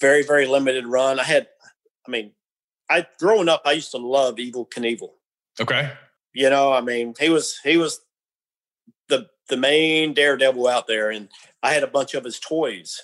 Very 0.00 0.22
very 0.22 0.46
limited 0.46 0.86
run. 0.86 1.18
I 1.20 1.24
had, 1.24 1.48
I 2.06 2.10
mean, 2.10 2.32
I 2.90 3.06
growing 3.18 3.48
up, 3.48 3.62
I 3.64 3.72
used 3.72 3.90
to 3.92 3.98
love 3.98 4.36
Evel 4.36 4.68
Knievel. 4.70 5.10
Okay. 5.60 5.92
You 6.34 6.50
know, 6.50 6.72
I 6.72 6.80
mean, 6.80 7.14
he 7.18 7.28
was 7.30 7.58
he 7.62 7.76
was 7.76 8.00
the 9.08 9.28
the 9.48 9.56
main 9.56 10.14
daredevil 10.14 10.66
out 10.66 10.86
there, 10.86 11.10
and 11.10 11.28
I 11.62 11.72
had 11.72 11.82
a 11.82 11.86
bunch 11.88 12.14
of 12.14 12.24
his 12.24 12.40
toys 12.40 13.00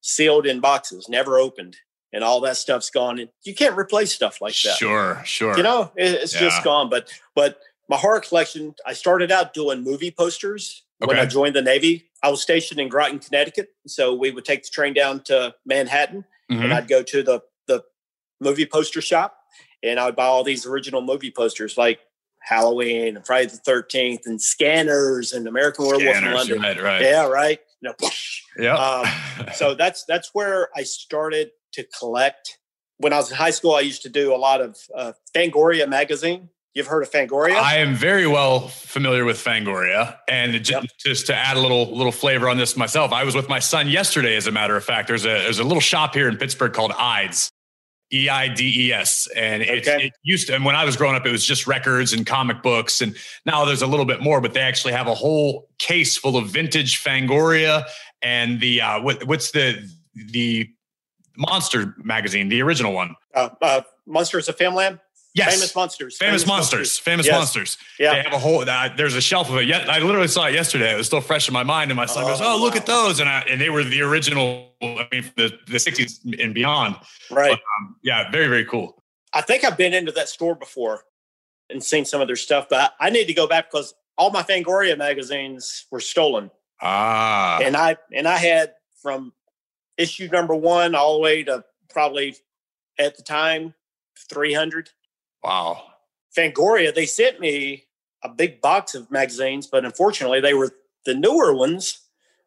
sealed 0.00 0.46
in 0.46 0.58
boxes, 0.60 1.08
never 1.08 1.38
opened, 1.38 1.76
and 2.12 2.22
all 2.24 2.40
that 2.40 2.56
stuff's 2.56 2.90
gone. 2.90 3.18
And 3.18 3.30
you 3.44 3.54
can't 3.54 3.76
replace 3.78 4.12
stuff 4.14 4.40
like 4.40 4.54
that. 4.64 4.76
Sure. 4.76 5.22
Sure. 5.24 5.56
You 5.56 5.62
know, 5.62 5.92
it, 5.96 6.12
it's 6.14 6.34
Yeah. 6.34 6.40
just 6.40 6.62
gone. 6.64 6.88
But 6.90 7.12
but 7.34 7.58
my 7.88 7.96
horror 7.96 8.20
collection, 8.20 8.74
I 8.86 8.92
started 8.92 9.30
out 9.32 9.54
doing 9.54 9.82
movie 9.82 10.10
posters 10.10 10.84
when 10.98 11.18
I 11.18 11.26
joined 11.26 11.56
the 11.56 11.62
Navy. 11.62 12.10
I 12.22 12.30
was 12.30 12.40
stationed 12.40 12.78
in 12.80 12.88
Groton, 12.88 13.18
Connecticut, 13.18 13.68
so 13.86 14.14
we 14.14 14.30
would 14.30 14.44
take 14.44 14.62
the 14.62 14.68
train 14.70 14.94
down 14.94 15.22
to 15.24 15.54
Manhattan 15.66 16.24
Mhm. 16.50 16.64
and 16.64 16.72
I'd 16.74 16.88
go 16.88 17.02
to 17.02 17.22
the 17.22 17.40
the 17.66 17.82
movie 18.40 18.66
poster 18.66 19.00
shop 19.00 19.36
and 19.82 19.98
I 20.00 20.06
would 20.06 20.16
buy 20.16 20.26
all 20.26 20.44
these 20.44 20.64
original 20.66 21.00
movie 21.02 21.30
posters 21.32 21.76
like 21.76 21.98
Halloween 22.40 23.16
and 23.16 23.24
Friday 23.26 23.48
the 23.50 23.56
Thirteenth 23.56 24.26
and 24.26 24.40
Scanners 24.40 25.32
and 25.32 25.46
American 25.46 25.86
Werewolf 25.86 26.16
in 26.16 26.32
London. 26.32 26.60
Right. 26.60 26.80
Right. 26.82 27.02
Yeah, 27.02 27.26
right. 27.26 27.60
You 27.80 27.88
know, 28.00 28.08
Yeah. 28.58 28.76
um, 28.76 29.06
so 29.54 29.74
that's 29.82 30.04
that's 30.04 30.30
where 30.32 30.68
I 30.76 30.82
started 30.84 31.50
to 31.72 31.84
collect. 31.98 32.58
When 32.98 33.12
I 33.12 33.16
was 33.16 33.30
in 33.30 33.36
high 33.36 33.50
school, 33.50 33.74
I 33.74 33.80
used 33.80 34.02
to 34.02 34.08
do 34.08 34.34
a 34.34 34.36
lot 34.36 34.60
of 34.60 34.76
uh, 34.94 35.12
Fangoria 35.34 35.88
magazine. 35.88 36.48
You've 36.74 36.86
heard 36.86 37.02
of 37.02 37.10
Fangoria? 37.10 37.56
I 37.56 37.76
am 37.78 37.94
very 37.94 38.26
well 38.26 38.68
familiar 38.68 39.26
with 39.26 39.36
Fangoria, 39.36 40.16
and 40.28 40.52
ju- 40.64 40.72
Yep. 40.74 40.84
just 41.04 41.26
to 41.26 41.34
add 41.36 41.56
a 41.58 41.60
little 41.60 41.94
little 41.94 42.12
flavor 42.12 42.48
on 42.48 42.56
this 42.56 42.76
myself, 42.78 43.12
I 43.12 43.24
was 43.24 43.34
with 43.34 43.48
my 43.48 43.58
son 43.58 43.88
yesterday. 43.88 44.36
As 44.36 44.46
a 44.46 44.52
matter 44.52 44.74
of 44.74 44.82
fact, 44.84 45.08
there's 45.08 45.24
a 45.26 45.28
there's 45.28 45.58
a 45.58 45.64
little 45.64 45.80
shop 45.82 46.14
here 46.14 46.28
in 46.28 46.38
Pittsburgh 46.38 46.72
called 46.72 46.92
Eides, 46.92 47.50
E 48.10 48.30
I 48.30 48.48
D 48.48 48.86
E 48.88 48.92
S, 48.92 49.26
and 49.36 49.62
it, 49.62 49.86
Okay. 49.86 50.06
it 50.06 50.12
used 50.22 50.46
to. 50.46 50.54
And 50.54 50.64
when 50.64 50.74
I 50.74 50.86
was 50.86 50.96
growing 50.96 51.14
up, 51.14 51.26
it 51.26 51.30
was 51.32 51.44
just 51.44 51.66
records 51.66 52.14
and 52.14 52.24
comic 52.24 52.62
books, 52.62 53.02
and 53.02 53.16
now 53.44 53.66
there's 53.66 53.82
a 53.82 53.86
little 53.86 54.06
bit 54.06 54.22
more. 54.22 54.40
But 54.40 54.54
they 54.54 54.60
actually 54.60 54.94
have 54.94 55.08
a 55.08 55.14
whole 55.14 55.68
case 55.78 56.16
full 56.16 56.38
of 56.38 56.48
vintage 56.48 57.04
Fangoria 57.04 57.84
and 58.22 58.60
the 58.60 58.80
uh, 58.80 59.02
what, 59.02 59.26
what's 59.26 59.50
the 59.50 59.86
the 60.14 60.70
monster 61.36 61.94
magazine, 62.02 62.48
the 62.48 62.62
original 62.62 62.92
one. 62.92 63.14
uh, 63.34 63.48
uh, 63.60 63.80
Monsters 64.06 64.48
of 64.48 64.56
Filmland. 64.56 65.00
Yes, 65.34 65.54
Famous 65.54 65.74
monsters. 65.74 66.18
Famous 66.18 66.46
monsters, 66.46 66.98
famous 66.98 67.24
Yes. 67.26 67.32
monsters. 67.34 67.78
Yeah. 67.98 68.14
They 68.16 68.22
have 68.22 68.34
a 68.34 68.38
whole. 68.38 68.68
Uh, 68.68 68.90
there's 68.96 69.14
a 69.14 69.20
shelf 69.22 69.48
of 69.48 69.56
it. 69.56 69.64
Yet 69.66 69.88
I 69.88 69.98
literally 70.00 70.28
saw 70.28 70.46
it 70.46 70.52
yesterday. 70.54 70.92
It 70.92 70.96
was 70.98 71.06
still 71.06 71.22
fresh 71.22 71.48
in 71.48 71.54
my 71.54 71.62
mind, 71.62 71.90
and 71.90 71.96
my 71.96 72.04
son 72.04 72.24
goes, 72.24 72.40
Oh, 72.42 72.56
"Oh, 72.58 72.60
look 72.60 72.76
at 72.76 72.84
those!" 72.84 73.18
And 73.18 73.28
I, 73.30 73.40
and 73.48 73.58
they 73.58 73.70
were 73.70 73.82
the 73.82 74.02
original. 74.02 74.72
I 74.82 75.08
mean, 75.10 75.30
the 75.36 75.58
the 75.68 75.78
'60s 75.78 76.20
and 76.38 76.52
beyond. 76.52 76.96
Right. 77.30 77.52
Um, 77.52 77.96
yeah, 78.02 78.30
very 78.30 78.48
very 78.48 78.66
cool. 78.66 79.02
I 79.32 79.40
think 79.40 79.64
I've 79.64 79.78
been 79.78 79.94
into 79.94 80.12
that 80.12 80.28
store 80.28 80.54
before 80.54 81.04
and 81.70 81.82
seen 81.82 82.04
some 82.04 82.20
of 82.20 82.26
their 82.26 82.36
stuff, 82.36 82.66
but 82.68 82.92
I 83.00 83.08
need 83.08 83.24
to 83.26 83.32
go 83.34 83.46
back 83.46 83.70
because 83.70 83.94
all 84.18 84.30
my 84.32 84.42
Fangoria 84.42 84.98
magazines 84.98 85.86
were 85.90 86.00
stolen, 86.00 86.50
Ah, 86.82 87.58
and 87.62 87.74
I 87.74 87.96
and 88.12 88.28
I 88.28 88.36
had 88.36 88.74
from 89.00 89.32
issue 89.98 90.28
number 90.32 90.54
one 90.54 90.94
all 90.94 91.14
the 91.14 91.20
way 91.20 91.42
to 91.44 91.64
probably 91.90 92.36
at 92.98 93.16
the 93.16 93.22
time 93.22 93.74
three 94.28 94.52
hundred. 94.52 94.90
wow. 95.42 95.84
Fangoria, 96.36 96.94
they 96.94 97.04
sent 97.04 97.40
me 97.40 97.84
a 98.24 98.28
big 98.28 98.62
box 98.62 98.94
of 98.94 99.10
magazines, 99.10 99.66
but 99.66 99.84
unfortunately, 99.84 100.40
they 100.40 100.54
were 100.54 100.70
the 101.04 101.14
newer 101.14 101.54
ones 101.54 102.00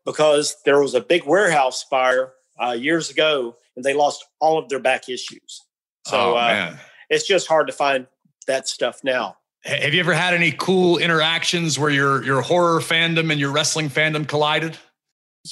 because 0.06 0.56
there 0.66 0.80
was 0.80 0.96
a 0.96 1.02
big 1.02 1.26
warehouse 1.26 1.84
fire 1.84 2.34
uh, 2.64 2.72
years 2.72 3.10
ago, 3.10 3.58
and 3.76 3.86
they 3.86 3.94
lost 3.94 4.26
all 4.40 4.58
of 4.58 4.70
their 4.70 4.80
back 4.80 5.08
issues. 5.10 5.62
So 6.08 6.18
oh 6.18 6.36
uh, 6.36 6.76
it's 7.10 7.28
just 7.28 7.48
hard 7.48 7.68
to 7.68 7.74
find 7.74 8.08
that 8.48 8.68
stuff 8.68 9.04
now. 9.04 9.38
Have 9.64 9.94
you 9.94 10.00
ever 10.00 10.14
had 10.14 10.34
any 10.34 10.52
cool 10.52 10.98
interactions 10.98 11.80
where 11.80 11.90
your 11.90 12.24
your 12.24 12.42
horror 12.42 12.80
fandom 12.80 13.32
and 13.32 13.40
your 13.40 13.52
wrestling 13.52 13.90
fandom 13.90 14.28
collided? 14.28 14.78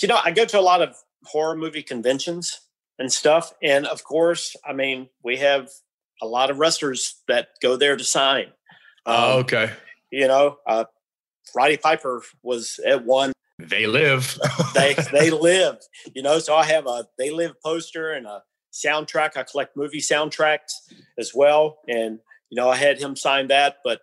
You 0.02 0.08
know, 0.08 0.20
I 0.24 0.32
go 0.32 0.46
to 0.46 0.60
a 0.60 0.62
lot 0.62 0.82
of 0.82 0.96
horror 1.26 1.56
movie 1.56 1.84
conventions 1.84 2.62
and 3.00 3.12
stuff, 3.12 3.54
and 3.62 3.86
of 3.88 4.04
course, 4.04 4.56
I 4.66 4.74
mean, 4.74 5.10
we 5.24 5.38
have 5.38 5.70
a 6.22 6.28
lot 6.28 6.50
of 6.50 6.60
wrestlers 6.60 7.22
that 7.28 7.50
go 7.62 7.76
there 7.76 7.98
to 7.98 8.04
sign. 8.04 8.46
Um, 9.06 9.16
oh, 9.18 9.40
okay. 9.40 9.72
You 10.12 10.28
know, 10.28 10.58
uh, 10.68 10.86
Roddy 11.56 11.78
Piper 11.78 12.24
was 12.42 12.80
at 12.86 13.04
one 13.04 13.34
They 13.60 13.88
live. 13.88 14.40
they 14.74 14.96
they 15.12 15.30
live 15.50 15.78
you 16.14 16.22
know 16.22 16.40
so 16.40 16.56
i 16.56 16.64
have 16.64 16.88
a 16.88 17.06
they 17.18 17.30
live 17.30 17.54
poster 17.62 18.12
and 18.12 18.26
a 18.26 18.42
soundtrack 18.74 19.38
i 19.38 19.44
collect 19.44 19.78
movie 19.78 20.00
soundtracks 20.02 20.74
as 21.18 21.34
well 21.34 21.80
and 21.88 22.20
you 22.50 22.56
know 22.56 22.70
i 22.70 22.76
had 22.76 23.00
him 23.00 23.16
sign 23.16 23.48
that 23.48 23.78
but 23.84 24.02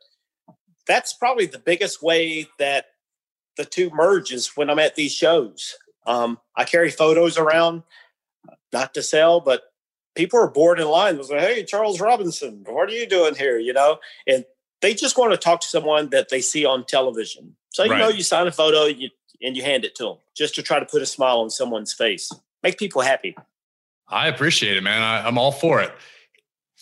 that's 0.86 1.12
probably 1.12 1.46
the 1.46 1.58
biggest 1.58 2.02
way 2.02 2.46
that 2.58 2.86
the 3.56 3.64
two 3.64 3.90
merge 3.90 4.32
is 4.32 4.56
when 4.56 4.70
i'm 4.70 4.78
at 4.78 4.94
these 4.94 5.12
shows 5.12 5.76
um, 6.06 6.38
i 6.56 6.64
carry 6.64 6.90
photos 6.90 7.36
around 7.38 7.82
not 8.72 8.94
to 8.94 9.02
sell, 9.02 9.40
but 9.40 9.62
people 10.14 10.38
are 10.38 10.48
bored 10.48 10.80
in 10.80 10.86
line. 10.88 11.18
Was 11.18 11.30
like, 11.30 11.40
hey, 11.40 11.64
Charles 11.64 12.00
Robinson, 12.00 12.64
what 12.66 12.88
are 12.88 12.92
you 12.92 13.06
doing 13.06 13.34
here? 13.34 13.58
You 13.58 13.72
know, 13.72 13.98
and 14.26 14.44
they 14.80 14.94
just 14.94 15.18
want 15.18 15.32
to 15.32 15.36
talk 15.36 15.60
to 15.60 15.66
someone 15.66 16.10
that 16.10 16.28
they 16.28 16.40
see 16.40 16.64
on 16.64 16.84
television. 16.86 17.56
So 17.70 17.84
you 17.84 17.90
Right. 17.90 17.98
know, 17.98 18.08
you 18.08 18.22
sign 18.22 18.46
a 18.46 18.52
photo 18.52 18.84
you, 18.86 19.10
and 19.42 19.56
you 19.56 19.62
hand 19.62 19.84
it 19.84 19.94
to 19.96 20.04
them 20.04 20.16
just 20.36 20.54
to 20.56 20.62
try 20.62 20.78
to 20.78 20.86
put 20.86 21.02
a 21.02 21.06
smile 21.06 21.40
on 21.40 21.50
someone's 21.50 21.92
face, 21.92 22.30
make 22.62 22.78
people 22.78 23.02
happy. 23.02 23.36
I 24.08 24.28
appreciate 24.28 24.76
it, 24.76 24.82
man. 24.82 25.02
I, 25.02 25.26
I'm 25.26 25.38
all 25.38 25.52
for 25.52 25.80
it. 25.80 25.92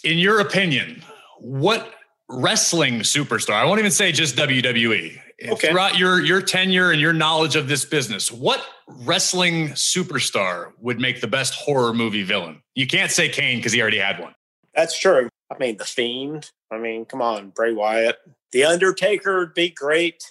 In 0.05 0.19
your 0.19 0.41
opinion, 0.41 1.03
what 1.39 1.95
wrestling 2.29 3.01
superstar? 3.01 3.55
I 3.55 3.65
won't 3.65 3.79
even 3.81 3.91
say 3.91 4.13
just 4.13 4.37
WWE. 4.37 5.21
Okay. 5.47 5.71
Throughout 5.71 5.97
your 5.97 6.21
your 6.21 6.43
tenure 6.43 6.91
and 6.91 7.01
your 7.01 7.13
knowledge 7.13 7.55
of 7.55 7.69
this 7.69 7.85
business, 7.85 8.33
what 8.33 8.65
wrestling 8.89 9.69
superstar 9.71 10.73
would 10.81 10.99
make 10.99 11.21
the 11.21 11.29
best 11.29 11.55
horror 11.55 11.95
movie 11.95 12.25
villain? 12.25 12.61
You 12.75 12.87
can't 12.89 13.11
say 13.11 13.29
Kane 13.29 13.59
because 13.59 13.73
he 13.73 13.81
already 13.81 13.99
had 13.99 14.19
one. 14.19 14.35
That's 14.75 14.99
true. 14.99 15.29
I 15.51 15.57
mean, 15.59 15.77
The 15.77 15.85
Fiend. 15.85 16.51
I 16.73 16.79
mean, 16.79 17.05
come 17.05 17.23
on, 17.23 17.51
Bray 17.51 17.73
Wyatt. 17.73 18.19
The 18.53 18.65
Undertaker 18.65 19.39
would 19.39 19.55
be 19.55 19.71
great. 19.71 20.23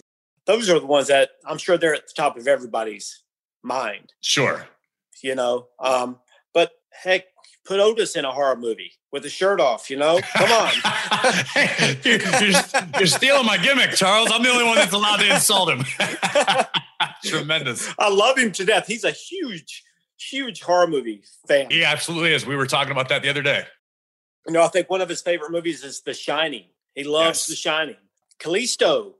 Those 0.45 0.69
are 0.69 0.79
the 0.79 0.85
ones 0.85 1.07
that 1.07 1.31
I'm 1.45 1.57
sure 1.57 1.77
they're 1.77 1.95
at 1.95 2.07
the 2.07 2.13
top 2.15 2.37
of 2.37 2.47
everybody's 2.47 3.23
mind, 3.63 4.13
Sure. 4.21 4.67
you 5.23 5.35
know. 5.35 5.67
Um, 5.79 6.19
but 6.53 6.71
heck, 6.91 7.25
put 7.67 7.79
Otis 7.79 8.15
in 8.15 8.23
a 8.25 8.31
horror 8.31 8.55
movie 8.55 8.91
with 9.11 9.25
a 9.25 9.29
shirt 9.29 9.59
off, 9.59 9.89
you 9.89 9.97
know? 9.97 10.19
Come 10.35 10.51
on. 10.51 10.71
You're, 12.03 12.19
you're- 12.19 12.61
you're 12.97 13.07
stealing 13.07 13.45
my 13.45 13.57
gimmick, 13.57 13.91
Charles. 13.91 14.29
I'm 14.31 14.41
the 14.43 14.49
only 14.49 14.63
one 14.63 14.75
that's 14.75 14.93
allowed 14.93 15.17
to 15.17 15.33
insult 15.33 15.69
him. 15.69 15.83
Tremendous. 17.25 17.93
I 17.99 18.09
love 18.09 18.37
him 18.37 18.51
to 18.53 18.65
death. 18.65 18.87
He's 18.87 19.03
a 19.03 19.11
huge, 19.11 19.83
huge 20.19 20.61
horror 20.61 20.87
movie 20.87 21.23
fan. 21.47 21.67
He 21.69 21.83
absolutely 21.83 22.33
is. 22.33 22.45
We 22.45 22.55
were 22.55 22.65
talking 22.67 22.91
about 22.91 23.09
that 23.09 23.21
the 23.21 23.29
other 23.29 23.41
day. 23.41 23.63
You 24.47 24.53
know, 24.53 24.63
I 24.63 24.67
think 24.67 24.89
one 24.89 25.01
of 25.01 25.09
his 25.09 25.21
favorite 25.21 25.51
movies 25.51 25.83
is 25.83 26.01
The 26.01 26.13
Shining. 26.13 26.65
He 26.95 27.03
loves 27.03 27.39
Yes. 27.39 27.47
The 27.47 27.55
Shining. 27.55 27.95
Kalisto, 28.39 29.13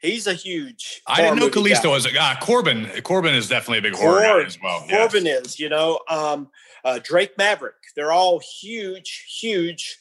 he's 0.00 0.26
a 0.26 0.34
huge. 0.34 1.02
I 1.06 1.22
didn't 1.22 1.38
know 1.38 1.48
guy. 1.48 1.60
Kalisto 1.60 1.90
was 1.90 2.06
a 2.06 2.10
ah, 2.18 2.36
Corbin. 2.40 2.88
Corbin 3.02 3.34
is 3.34 3.48
definitely 3.48 3.78
a 3.78 3.82
big 3.82 3.94
horror 3.94 4.22
guy 4.22 4.44
as 4.44 4.58
well. 4.62 4.84
Corbin 4.88 5.26
is, 5.26 5.58
you 5.58 5.68
know, 5.68 6.00
um, 6.08 6.48
uh, 6.84 7.00
Drake 7.02 7.36
Maverick. 7.38 7.74
They're 7.94 8.12
all 8.12 8.40
huge, 8.60 9.26
huge 9.40 9.98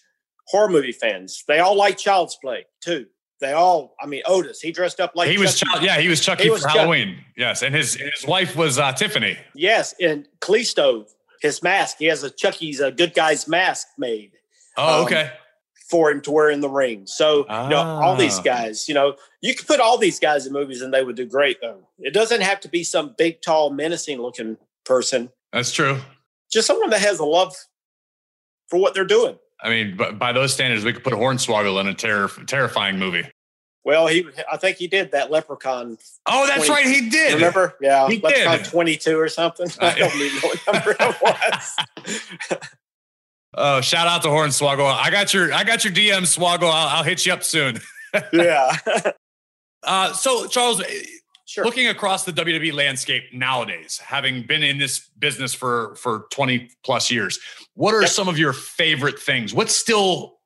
horror 0.47 0.69
movie 0.69 0.91
fans. 0.91 1.43
They 1.47 1.59
all 1.59 1.75
like 1.75 1.97
Child's 1.97 2.37
Play 2.41 2.65
too. 2.81 3.07
They 3.41 3.51
all, 3.51 3.95
I 4.01 4.05
mean, 4.05 4.21
Otis. 4.25 4.61
He 4.61 4.71
dressed 4.71 4.99
up 5.01 5.11
like 5.15 5.29
he 5.29 5.37
was 5.37 5.59
Chucky. 5.59 5.71
child, 5.73 5.83
yeah, 5.85 5.99
he 5.99 6.07
was 6.07 6.21
Chucky 6.21 6.43
He 6.43 6.49
for 6.49 6.57
Chucky. 6.59 6.79
Halloween. 6.79 7.17
Yes, 7.35 7.63
and 7.63 7.75
his 7.75 7.95
his 7.95 8.25
wife 8.25 8.55
was 8.55 8.79
uh, 8.79 8.93
Tiffany. 8.93 9.37
Yes, 9.53 9.93
and 9.99 10.27
Kalisto, 10.39 11.05
his 11.41 11.61
mask. 11.61 11.97
He 11.99 12.05
has 12.05 12.23
a 12.23 12.29
Chucky's 12.29 12.79
a 12.79 12.91
good 12.91 13.13
guy's 13.13 13.47
mask 13.47 13.87
made 13.97 14.31
Oh, 14.77 14.99
Um, 14.99 15.05
okay. 15.05 15.31
For 15.89 16.09
him 16.09 16.19
to 16.21 16.31
wear 16.31 16.49
in 16.49 16.61
the 16.61 16.69
ring. 16.69 17.05
So 17.05 17.39
you 17.39 17.69
know, 17.69 17.77
all 17.77 18.15
these 18.15 18.39
Ah. 18.39 18.43
guys, 18.43 18.88
you 18.88 18.93
know, 18.95 19.15
you 19.41 19.53
could 19.55 19.67
put 19.67 19.79
all 19.79 19.97
these 19.97 20.19
guys 20.19 20.47
in 20.47 20.53
movies 20.53 20.81
and 20.81 20.93
they 20.93 21.03
would 21.03 21.15
do 21.15 21.25
great. 21.25 21.57
Though 21.61 21.88
it 21.99 22.13
doesn't 22.13 22.41
have 22.41 22.59
to 22.61 22.67
be 22.67 22.83
some 22.83 23.13
big, 23.17 23.41
tall, 23.41 23.69
menacing 23.69 24.19
looking 24.21 24.57
person. 24.83 25.31
That's 25.53 25.71
true. 25.71 25.99
Just 26.51 26.67
someone 26.67 26.89
that 26.89 27.01
has 27.01 27.19
a 27.19 27.25
love 27.25 27.55
for 28.69 28.79
what 28.79 28.93
they're 28.93 29.05
doing. 29.05 29.38
I 29.61 29.69
mean, 29.69 29.95
by 30.17 30.31
those 30.31 30.53
standards, 30.53 30.83
we 30.83 30.91
could 30.93 31.03
put 31.03 31.13
a 31.13 31.17
Hornswoggle 31.17 31.79
in 31.79 31.88
a 31.88 31.93
terror, 31.93 32.29
terrifying 32.45 32.97
movie. 32.99 33.23
Well, 33.83 34.07
he, 34.07 34.25
I 34.51 34.57
think 34.57 34.77
he 34.77 34.88
did 34.88 35.11
that 35.11 35.29
Leprechaun. 35.29 35.97
Oh, 36.25 36.47
that's 36.47 36.65
20 36.65 36.71
right, 36.83 36.86
he 36.95 37.07
did. 37.09 37.36
Remember? 37.36 37.75
Yeah, 37.79 38.07
He 38.09 38.17
Leprechaun 38.19 38.57
did. 38.57 38.65
22 38.65 39.19
or 39.19 39.29
something. 39.29 39.67
I 39.79 39.93
don't 39.99 40.15
even 40.15 40.36
know 40.36 40.49
what 40.49 40.73
number 40.73 40.95
it 40.99 41.21
was. 41.21 42.59
Oh, 43.58 43.80
shout 43.82 44.08
out 44.08 44.22
to 44.24 44.28
Hornswoggle. 44.28 44.86
I 44.86 45.10
got 45.10 45.34
your 45.34 45.53
I 45.53 45.64
got 45.64 45.84
your 45.84 45.93
DM 45.93 46.24
Swoggle. 46.24 46.64
I'll, 46.72 46.97
I'll 46.97 47.03
hit 47.03 47.26
you 47.26 47.34
up 47.34 47.43
soon. 47.43 47.80
yeah, 48.34 48.78
Uh, 49.84 50.12
so 50.14 50.47
Charles, 50.47 50.82
sure. 51.45 51.64
looking 51.64 51.88
across 51.88 52.24
the 52.26 52.32
WWE 52.34 52.74
landscape 52.74 53.24
nowadays, 53.34 53.99
having 54.03 54.41
been 54.41 54.64
in 54.64 54.78
this 54.80 54.99
business 55.20 55.53
for 55.53 55.95
for 55.95 56.26
20 56.32 56.70
plus 56.84 57.12
years, 57.12 57.39
what 57.76 57.93
are 57.93 58.01
Yep. 58.01 58.10
some 58.10 58.28
of 58.28 58.38
your 58.39 58.51
favorite 58.53 59.20
things? 59.20 59.53
What 59.53 59.70
still 59.70 60.39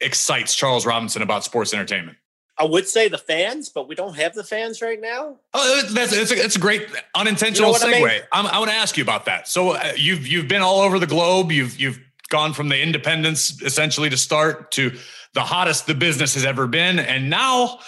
excites 0.00 0.54
Charles 0.54 0.86
Robinson 0.86 1.20
about 1.22 1.44
sports 1.44 1.74
entertainment? 1.74 2.16
I 2.58 2.64
would 2.64 2.88
say 2.88 3.08
the 3.08 3.18
fans, 3.18 3.68
but 3.68 3.86
we 3.86 3.94
don't 3.94 4.16
have 4.16 4.32
the 4.34 4.42
fans 4.44 4.80
right 4.80 4.98
now. 4.98 5.36
Oh, 5.52 5.82
that's 5.90 6.14
it's 6.14 6.30
a, 6.32 6.42
it's 6.42 6.56
a 6.56 6.58
great 6.58 6.88
unintentional 7.14 7.72
You 7.72 7.78
know 7.78 7.86
what 7.86 7.94
I 7.94 8.00
segue. 8.00 8.08
mean? 8.14 8.22
I'm, 8.32 8.46
I 8.46 8.58
want 8.58 8.70
to 8.70 8.76
ask 8.76 8.96
you 8.96 9.02
about 9.02 9.26
that. 9.26 9.46
So 9.46 9.72
uh, 9.72 9.92
you've 9.94 10.26
you've 10.26 10.48
been 10.48 10.62
all 10.62 10.80
over 10.80 10.98
the 10.98 11.06
globe. 11.06 11.52
You've 11.52 11.78
you've 11.78 12.00
gone 12.26 12.52
from 12.52 12.68
the 12.68 12.80
independence 12.80 13.62
essentially 13.62 14.10
to 14.10 14.16
start 14.16 14.70
to 14.72 14.96
the 15.34 15.42
hottest 15.42 15.86
the 15.86 15.94
business 15.94 16.34
has 16.34 16.44
ever 16.44 16.66
been, 16.66 16.98
and 16.98 17.30
now 17.30 17.78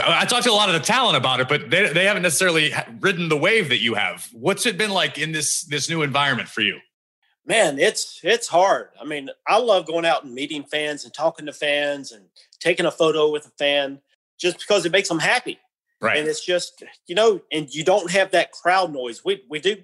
I 0.00 0.24
talked 0.24 0.44
to 0.44 0.50
a 0.50 0.52
lot 0.52 0.68
of 0.68 0.74
the 0.74 0.80
talent 0.80 1.16
about 1.16 1.40
it, 1.40 1.48
but 1.48 1.68
they 1.70 1.92
they 1.92 2.06
haven't 2.06 2.22
necessarily 2.22 2.72
ridden 3.00 3.28
the 3.28 3.36
wave 3.36 3.68
that 3.68 3.80
you 3.80 3.94
have. 3.94 4.28
What's 4.32 4.64
it 4.64 4.78
been 4.78 4.90
like 4.90 5.18
in 5.18 5.32
this 5.32 5.64
this 5.64 5.90
new 5.90 6.02
environment 6.02 6.48
for 6.48 6.62
you? 6.62 6.78
Man, 7.44 7.78
it's 7.78 8.20
it's 8.22 8.48
hard. 8.48 8.88
I 9.00 9.04
mean, 9.04 9.28
I 9.46 9.58
love 9.58 9.86
going 9.86 10.06
out 10.06 10.24
and 10.24 10.34
meeting 10.34 10.64
fans 10.64 11.04
and 11.04 11.12
talking 11.12 11.44
to 11.46 11.52
fans 11.52 12.12
and 12.12 12.24
taking 12.60 12.86
a 12.86 12.90
photo 12.90 13.30
with 13.30 13.46
a 13.46 13.50
fan 13.58 14.00
just 14.38 14.60
because 14.60 14.86
it 14.86 14.92
makes 14.92 15.08
them 15.08 15.18
happy. 15.18 15.58
Right. 16.00 16.18
And 16.18 16.26
it's 16.26 16.44
just, 16.44 16.82
you 17.06 17.14
know, 17.14 17.40
and 17.52 17.72
you 17.72 17.84
don't 17.84 18.10
have 18.10 18.30
that 18.30 18.52
crowd 18.52 18.92
noise. 18.92 19.24
We 19.24 19.42
we 19.48 19.58
do 19.58 19.76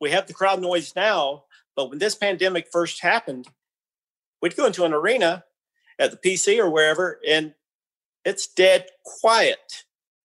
we 0.00 0.10
have 0.10 0.26
the 0.26 0.34
crowd 0.34 0.60
noise 0.60 0.94
now, 0.94 1.44
but 1.76 1.90
when 1.90 1.98
this 1.98 2.14
pandemic 2.14 2.68
first 2.72 3.00
happened, 3.02 3.48
we'd 4.42 4.56
go 4.56 4.66
into 4.66 4.84
an 4.84 4.92
arena 4.92 5.44
at 5.98 6.10
the 6.10 6.16
PC 6.16 6.58
or 6.58 6.70
wherever 6.70 7.20
and 7.26 7.54
it's 8.24 8.46
dead 8.46 8.86
quiet. 9.04 9.84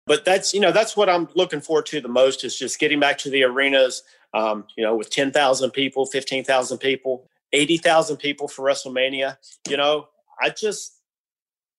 But 0.06 0.24
that's, 0.24 0.52
you 0.52 0.60
know, 0.60 0.72
that's 0.72 0.96
what 0.96 1.08
I'm 1.08 1.28
looking 1.34 1.60
forward 1.60 1.86
to 1.86 2.00
the 2.00 2.08
most 2.08 2.44
is 2.44 2.58
just 2.58 2.78
getting 2.78 3.00
back 3.00 3.16
to 3.18 3.30
the 3.30 3.44
arenas, 3.44 4.02
um, 4.34 4.64
you 4.76 4.84
know, 4.84 4.96
with 4.96 5.10
10,000 5.10 5.70
people, 5.70 6.04
15,000 6.06 6.78
people, 6.78 7.28
80,000 7.52 8.16
people 8.16 8.48
for 8.48 8.64
WrestleMania. 8.64 9.38
You 9.68 9.76
know, 9.76 10.08
I 10.42 10.50
just, 10.50 11.00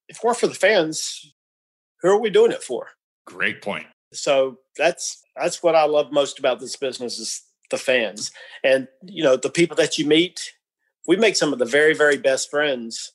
if 0.07 0.17
it 0.17 0.23
weren't 0.23 0.37
for 0.37 0.47
the 0.47 0.55
fans, 0.55 1.33
who 2.01 2.09
are 2.09 2.19
we 2.19 2.29
doing 2.29 2.51
it 2.51 2.63
for? 2.63 2.89
Great 3.27 3.61
point. 3.61 3.87
so 4.13 4.59
that's 4.77 5.23
that's 5.35 5.61
what 5.61 5.75
I 5.75 5.85
love 5.85 6.11
most 6.11 6.39
about 6.39 6.59
this 6.59 6.75
business 6.75 7.19
is 7.19 7.43
the 7.75 7.83
fans 7.83 8.31
and 8.63 8.87
you 9.03 9.23
know 9.23 9.35
the 9.35 9.49
people 9.49 9.75
that 9.77 9.97
you 9.97 10.05
meet. 10.05 10.53
We 11.07 11.17
make 11.17 11.35
some 11.35 11.53
of 11.53 11.59
the 11.59 11.65
very 11.65 11.93
very 11.93 12.17
best 12.17 12.49
friends 12.49 13.11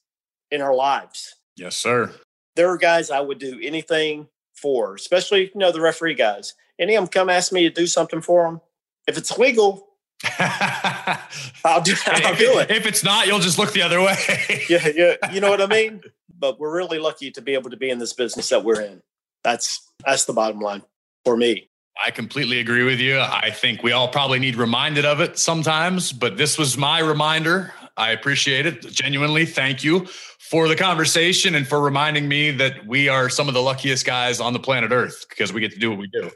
in 0.50 0.60
our 0.60 0.74
lives. 0.74 1.34
Yes, 1.56 1.76
sir. 1.76 2.12
There 2.56 2.68
are 2.68 2.76
guys 2.76 3.10
I 3.10 3.20
would 3.20 3.38
do 3.38 3.58
anything 3.62 4.28
for, 4.54 4.94
especially 4.94 5.44
you 5.44 5.60
know 5.60 5.72
the 5.72 5.80
referee 5.80 6.14
guys. 6.14 6.54
Any 6.78 6.94
of 6.94 7.04
them 7.04 7.10
come 7.10 7.30
ask 7.30 7.52
me 7.52 7.62
to 7.62 7.70
do 7.70 7.86
something 7.86 8.20
for 8.20 8.44
them. 8.44 8.60
If 9.06 9.16
it's 9.16 9.36
legal, 9.38 9.88
I'll 10.38 11.80
do 11.82 11.94
I'll 12.06 12.36
do 12.36 12.58
it. 12.58 12.70
If 12.70 12.86
it's 12.86 13.02
not, 13.02 13.26
you'll 13.26 13.40
just 13.40 13.58
look 13.58 13.72
the 13.72 13.82
other 13.82 14.00
way. 14.00 14.16
Yeah, 14.68 14.88
yeah, 14.94 15.14
you 15.32 15.40
know 15.40 15.50
what 15.50 15.62
I 15.62 15.66
mean. 15.66 16.02
But 16.38 16.58
we're 16.58 16.74
really 16.74 16.98
lucky 16.98 17.30
to 17.32 17.42
be 17.42 17.54
able 17.54 17.70
to 17.70 17.76
be 17.76 17.90
in 17.90 17.98
this 17.98 18.12
business 18.12 18.48
that 18.50 18.64
we're 18.64 18.80
in. 18.80 19.02
That's 19.42 19.80
that's 20.04 20.26
the 20.26 20.32
bottom 20.32 20.60
line 20.60 20.82
for 21.24 21.36
me. 21.36 21.69
I 22.04 22.10
completely 22.10 22.60
agree 22.60 22.84
with 22.84 22.98
you. 22.98 23.20
I 23.20 23.50
think 23.50 23.82
we 23.82 23.92
all 23.92 24.08
probably 24.08 24.38
need 24.38 24.56
reminded 24.56 25.04
of 25.04 25.20
it 25.20 25.38
sometimes, 25.38 26.12
but 26.12 26.36
this 26.36 26.58
was 26.58 26.78
my 26.78 27.00
reminder. 27.00 27.72
I 27.96 28.12
appreciate 28.12 28.64
it. 28.64 28.80
Genuinely, 28.82 29.44
thank 29.44 29.84
you 29.84 30.06
for 30.38 30.66
the 30.68 30.76
conversation 30.76 31.54
and 31.54 31.66
for 31.66 31.80
reminding 31.80 32.26
me 32.26 32.50
that 32.52 32.86
we 32.86 33.08
are 33.08 33.28
some 33.28 33.48
of 33.48 33.54
the 33.54 33.60
luckiest 33.60 34.06
guys 34.06 34.40
on 34.40 34.52
the 34.52 34.58
planet 34.58 34.92
Earth 34.92 35.26
because 35.28 35.52
we 35.52 35.60
get 35.60 35.72
to 35.72 35.78
do 35.78 35.90
what 35.90 35.98
we 35.98 36.08
do. 36.08 36.30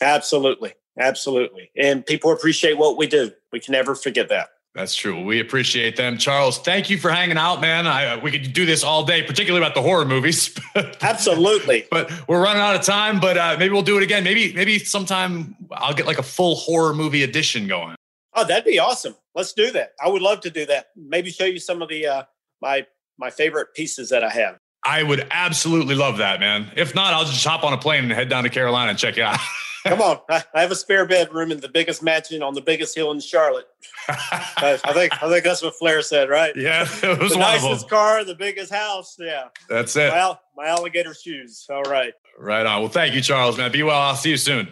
Absolutely. 0.00 0.74
Absolutely. 0.98 1.70
And 1.76 2.04
people 2.04 2.32
appreciate 2.32 2.78
what 2.78 2.96
we 2.96 3.06
do. 3.06 3.30
We 3.52 3.60
can 3.60 3.72
never 3.72 3.94
forget 3.94 4.28
that. 4.28 4.48
That's 4.74 4.96
true. 4.96 5.22
We 5.22 5.38
appreciate 5.38 5.94
them. 5.96 6.18
Charles, 6.18 6.58
thank 6.58 6.90
you 6.90 6.98
for 6.98 7.08
hanging 7.08 7.36
out, 7.36 7.60
man. 7.60 7.86
I, 7.86 8.16
we 8.16 8.32
could 8.32 8.52
do 8.52 8.66
this 8.66 8.82
all 8.82 9.04
day, 9.04 9.22
particularly 9.22 9.64
about 9.64 9.76
the 9.76 9.82
horror 9.82 10.04
movies. 10.04 10.52
Absolutely. 11.00 11.86
but 11.92 12.10
we're 12.28 12.42
running 12.42 12.60
out 12.60 12.74
of 12.74 12.82
time, 12.82 13.20
but 13.20 13.38
uh, 13.38 13.56
maybe 13.56 13.72
we'll 13.72 13.82
do 13.82 13.96
it 13.96 14.02
again. 14.02 14.24
Maybe, 14.24 14.52
maybe 14.52 14.80
sometime 14.80 15.54
I'll 15.70 15.94
get 15.94 16.06
like 16.06 16.18
a 16.18 16.24
full 16.24 16.56
horror 16.56 16.92
movie 16.92 17.22
edition 17.22 17.68
going. 17.68 17.94
Oh, 18.34 18.44
that'd 18.44 18.64
be 18.64 18.80
awesome. 18.80 19.14
Let's 19.36 19.52
do 19.52 19.70
that. 19.72 19.92
I 20.04 20.08
would 20.08 20.22
love 20.22 20.40
to 20.40 20.50
do 20.50 20.66
that. 20.66 20.86
Maybe 20.96 21.30
show 21.30 21.44
you 21.44 21.60
some 21.60 21.80
of 21.80 21.88
the 21.88 22.06
uh 22.06 22.22
my 22.60 22.84
my 23.16 23.30
favorite 23.30 23.74
pieces 23.74 24.10
that 24.10 24.24
I 24.24 24.30
have. 24.30 24.58
I 24.84 25.02
would 25.02 25.26
absolutely 25.30 25.94
love 25.94 26.18
that, 26.18 26.40
man. 26.40 26.70
If 26.76 26.94
not, 26.94 27.14
I'll 27.14 27.24
just 27.24 27.44
hop 27.44 27.62
on 27.62 27.72
a 27.72 27.78
plane 27.78 28.04
and 28.04 28.12
head 28.12 28.28
down 28.28 28.42
to 28.42 28.50
Carolina 28.50 28.90
and 28.90 28.98
check 28.98 29.16
it 29.16 29.22
out. 29.22 29.38
Come 29.84 30.00
on. 30.00 30.18
I, 30.30 30.42
I 30.54 30.62
have 30.62 30.70
a 30.70 30.76
spare 30.76 31.06
bedroom 31.06 31.50
in 31.52 31.60
the 31.60 31.68
biggest 31.68 32.02
mansion 32.02 32.42
on 32.42 32.54
the 32.54 32.60
biggest 32.60 32.94
hill 32.94 33.10
in 33.12 33.20
Charlotte. 33.20 33.66
I, 34.08 34.78
I 34.84 34.92
think 34.92 35.22
I 35.22 35.28
think 35.28 35.44
that's 35.44 35.62
what 35.62 35.74
Flair 35.74 36.02
said, 36.02 36.28
right? 36.28 36.54
yeah, 36.56 36.86
it 37.02 37.18
was 37.18 37.32
the 37.32 37.38
nicest 37.38 37.88
car, 37.88 38.24
the 38.24 38.34
biggest 38.34 38.72
house. 38.72 39.16
Yeah. 39.18 39.48
That's 39.68 39.94
it. 39.96 40.12
Well, 40.12 40.40
my 40.56 40.66
alligator 40.66 41.14
shoes. 41.14 41.66
All 41.70 41.82
right. 41.82 42.14
Right 42.38 42.66
on. 42.66 42.80
Well, 42.80 42.90
thank 42.90 43.14
you, 43.14 43.20
Charles, 43.20 43.58
man. 43.58 43.70
Be 43.72 43.82
well. 43.82 44.00
I'll 44.00 44.16
see 44.16 44.30
you 44.30 44.36
soon. 44.36 44.68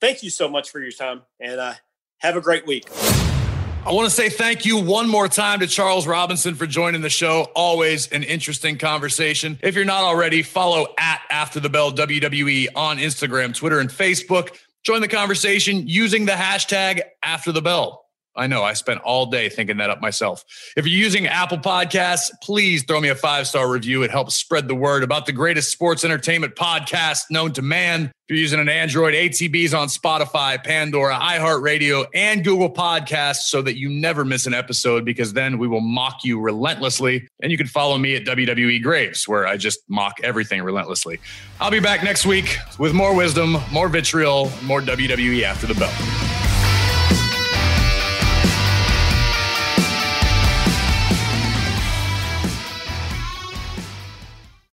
Thank 0.00 0.22
you 0.22 0.30
so 0.30 0.48
much 0.48 0.70
for 0.70 0.80
your 0.80 0.92
time 0.92 1.22
and 1.40 1.60
uh 1.60 1.74
have 2.18 2.36
a 2.36 2.40
great 2.40 2.66
week. 2.66 2.86
I 3.86 3.92
want 3.92 4.06
to 4.06 4.10
say 4.10 4.28
thank 4.28 4.66
you 4.66 4.78
one 4.78 5.08
more 5.08 5.28
time 5.28 5.60
to 5.60 5.68
Charles 5.68 6.08
Robinson 6.08 6.56
for 6.56 6.66
joining 6.66 7.02
the 7.02 7.08
show. 7.08 7.46
Always 7.54 8.08
an 8.08 8.24
interesting 8.24 8.78
conversation. 8.78 9.60
If 9.62 9.76
you're 9.76 9.84
not 9.84 10.02
already, 10.02 10.42
follow 10.42 10.88
at 10.98 11.20
After 11.30 11.60
the 11.60 11.68
Bell 11.68 11.92
WWE 11.92 12.66
on 12.74 12.98
Instagram, 12.98 13.54
Twitter, 13.54 13.78
and 13.78 13.88
Facebook. 13.88 14.58
Join 14.82 15.02
the 15.02 15.08
conversation 15.08 15.86
using 15.86 16.24
the 16.24 16.32
hashtag 16.32 17.00
After 17.22 17.52
the 17.52 17.62
Bell. 17.62 18.05
I 18.36 18.46
know 18.46 18.62
I 18.62 18.74
spent 18.74 19.00
all 19.00 19.26
day 19.26 19.48
thinking 19.48 19.78
that 19.78 19.90
up 19.90 20.00
myself. 20.00 20.44
If 20.76 20.86
you're 20.86 20.98
using 20.98 21.26
Apple 21.26 21.58
Podcasts, 21.58 22.30
please 22.42 22.84
throw 22.84 23.00
me 23.00 23.08
a 23.08 23.14
five 23.14 23.46
star 23.46 23.70
review. 23.70 24.02
It 24.02 24.10
helps 24.10 24.34
spread 24.34 24.68
the 24.68 24.74
word 24.74 25.02
about 25.02 25.26
the 25.26 25.32
greatest 25.32 25.70
sports 25.70 26.04
entertainment 26.04 26.54
podcast 26.54 27.24
known 27.30 27.52
to 27.54 27.62
man. 27.62 28.12
If 28.28 28.34
you're 28.34 28.40
using 28.40 28.58
an 28.58 28.68
Android, 28.68 29.14
ATB's 29.14 29.72
on 29.72 29.86
Spotify, 29.86 30.62
Pandora, 30.62 31.16
iHeartRadio, 31.16 32.06
and 32.12 32.42
Google 32.42 32.68
Podcasts 32.68 33.46
so 33.46 33.62
that 33.62 33.78
you 33.78 33.88
never 33.88 34.24
miss 34.24 34.46
an 34.46 34.54
episode 34.54 35.04
because 35.04 35.32
then 35.32 35.58
we 35.58 35.68
will 35.68 35.80
mock 35.80 36.24
you 36.24 36.40
relentlessly. 36.40 37.28
And 37.40 37.52
you 37.52 37.58
can 37.58 37.68
follow 37.68 37.96
me 37.98 38.16
at 38.16 38.24
WWE 38.24 38.82
Graves, 38.82 39.28
where 39.28 39.46
I 39.46 39.56
just 39.56 39.78
mock 39.88 40.16
everything 40.24 40.60
relentlessly. 40.62 41.20
I'll 41.60 41.70
be 41.70 41.78
back 41.78 42.02
next 42.02 42.26
week 42.26 42.58
with 42.80 42.94
more 42.94 43.14
wisdom, 43.14 43.58
more 43.70 43.88
vitriol, 43.88 44.50
more 44.64 44.80
WWE 44.80 45.44
after 45.44 45.68
the 45.68 45.74
bell. 45.74 46.45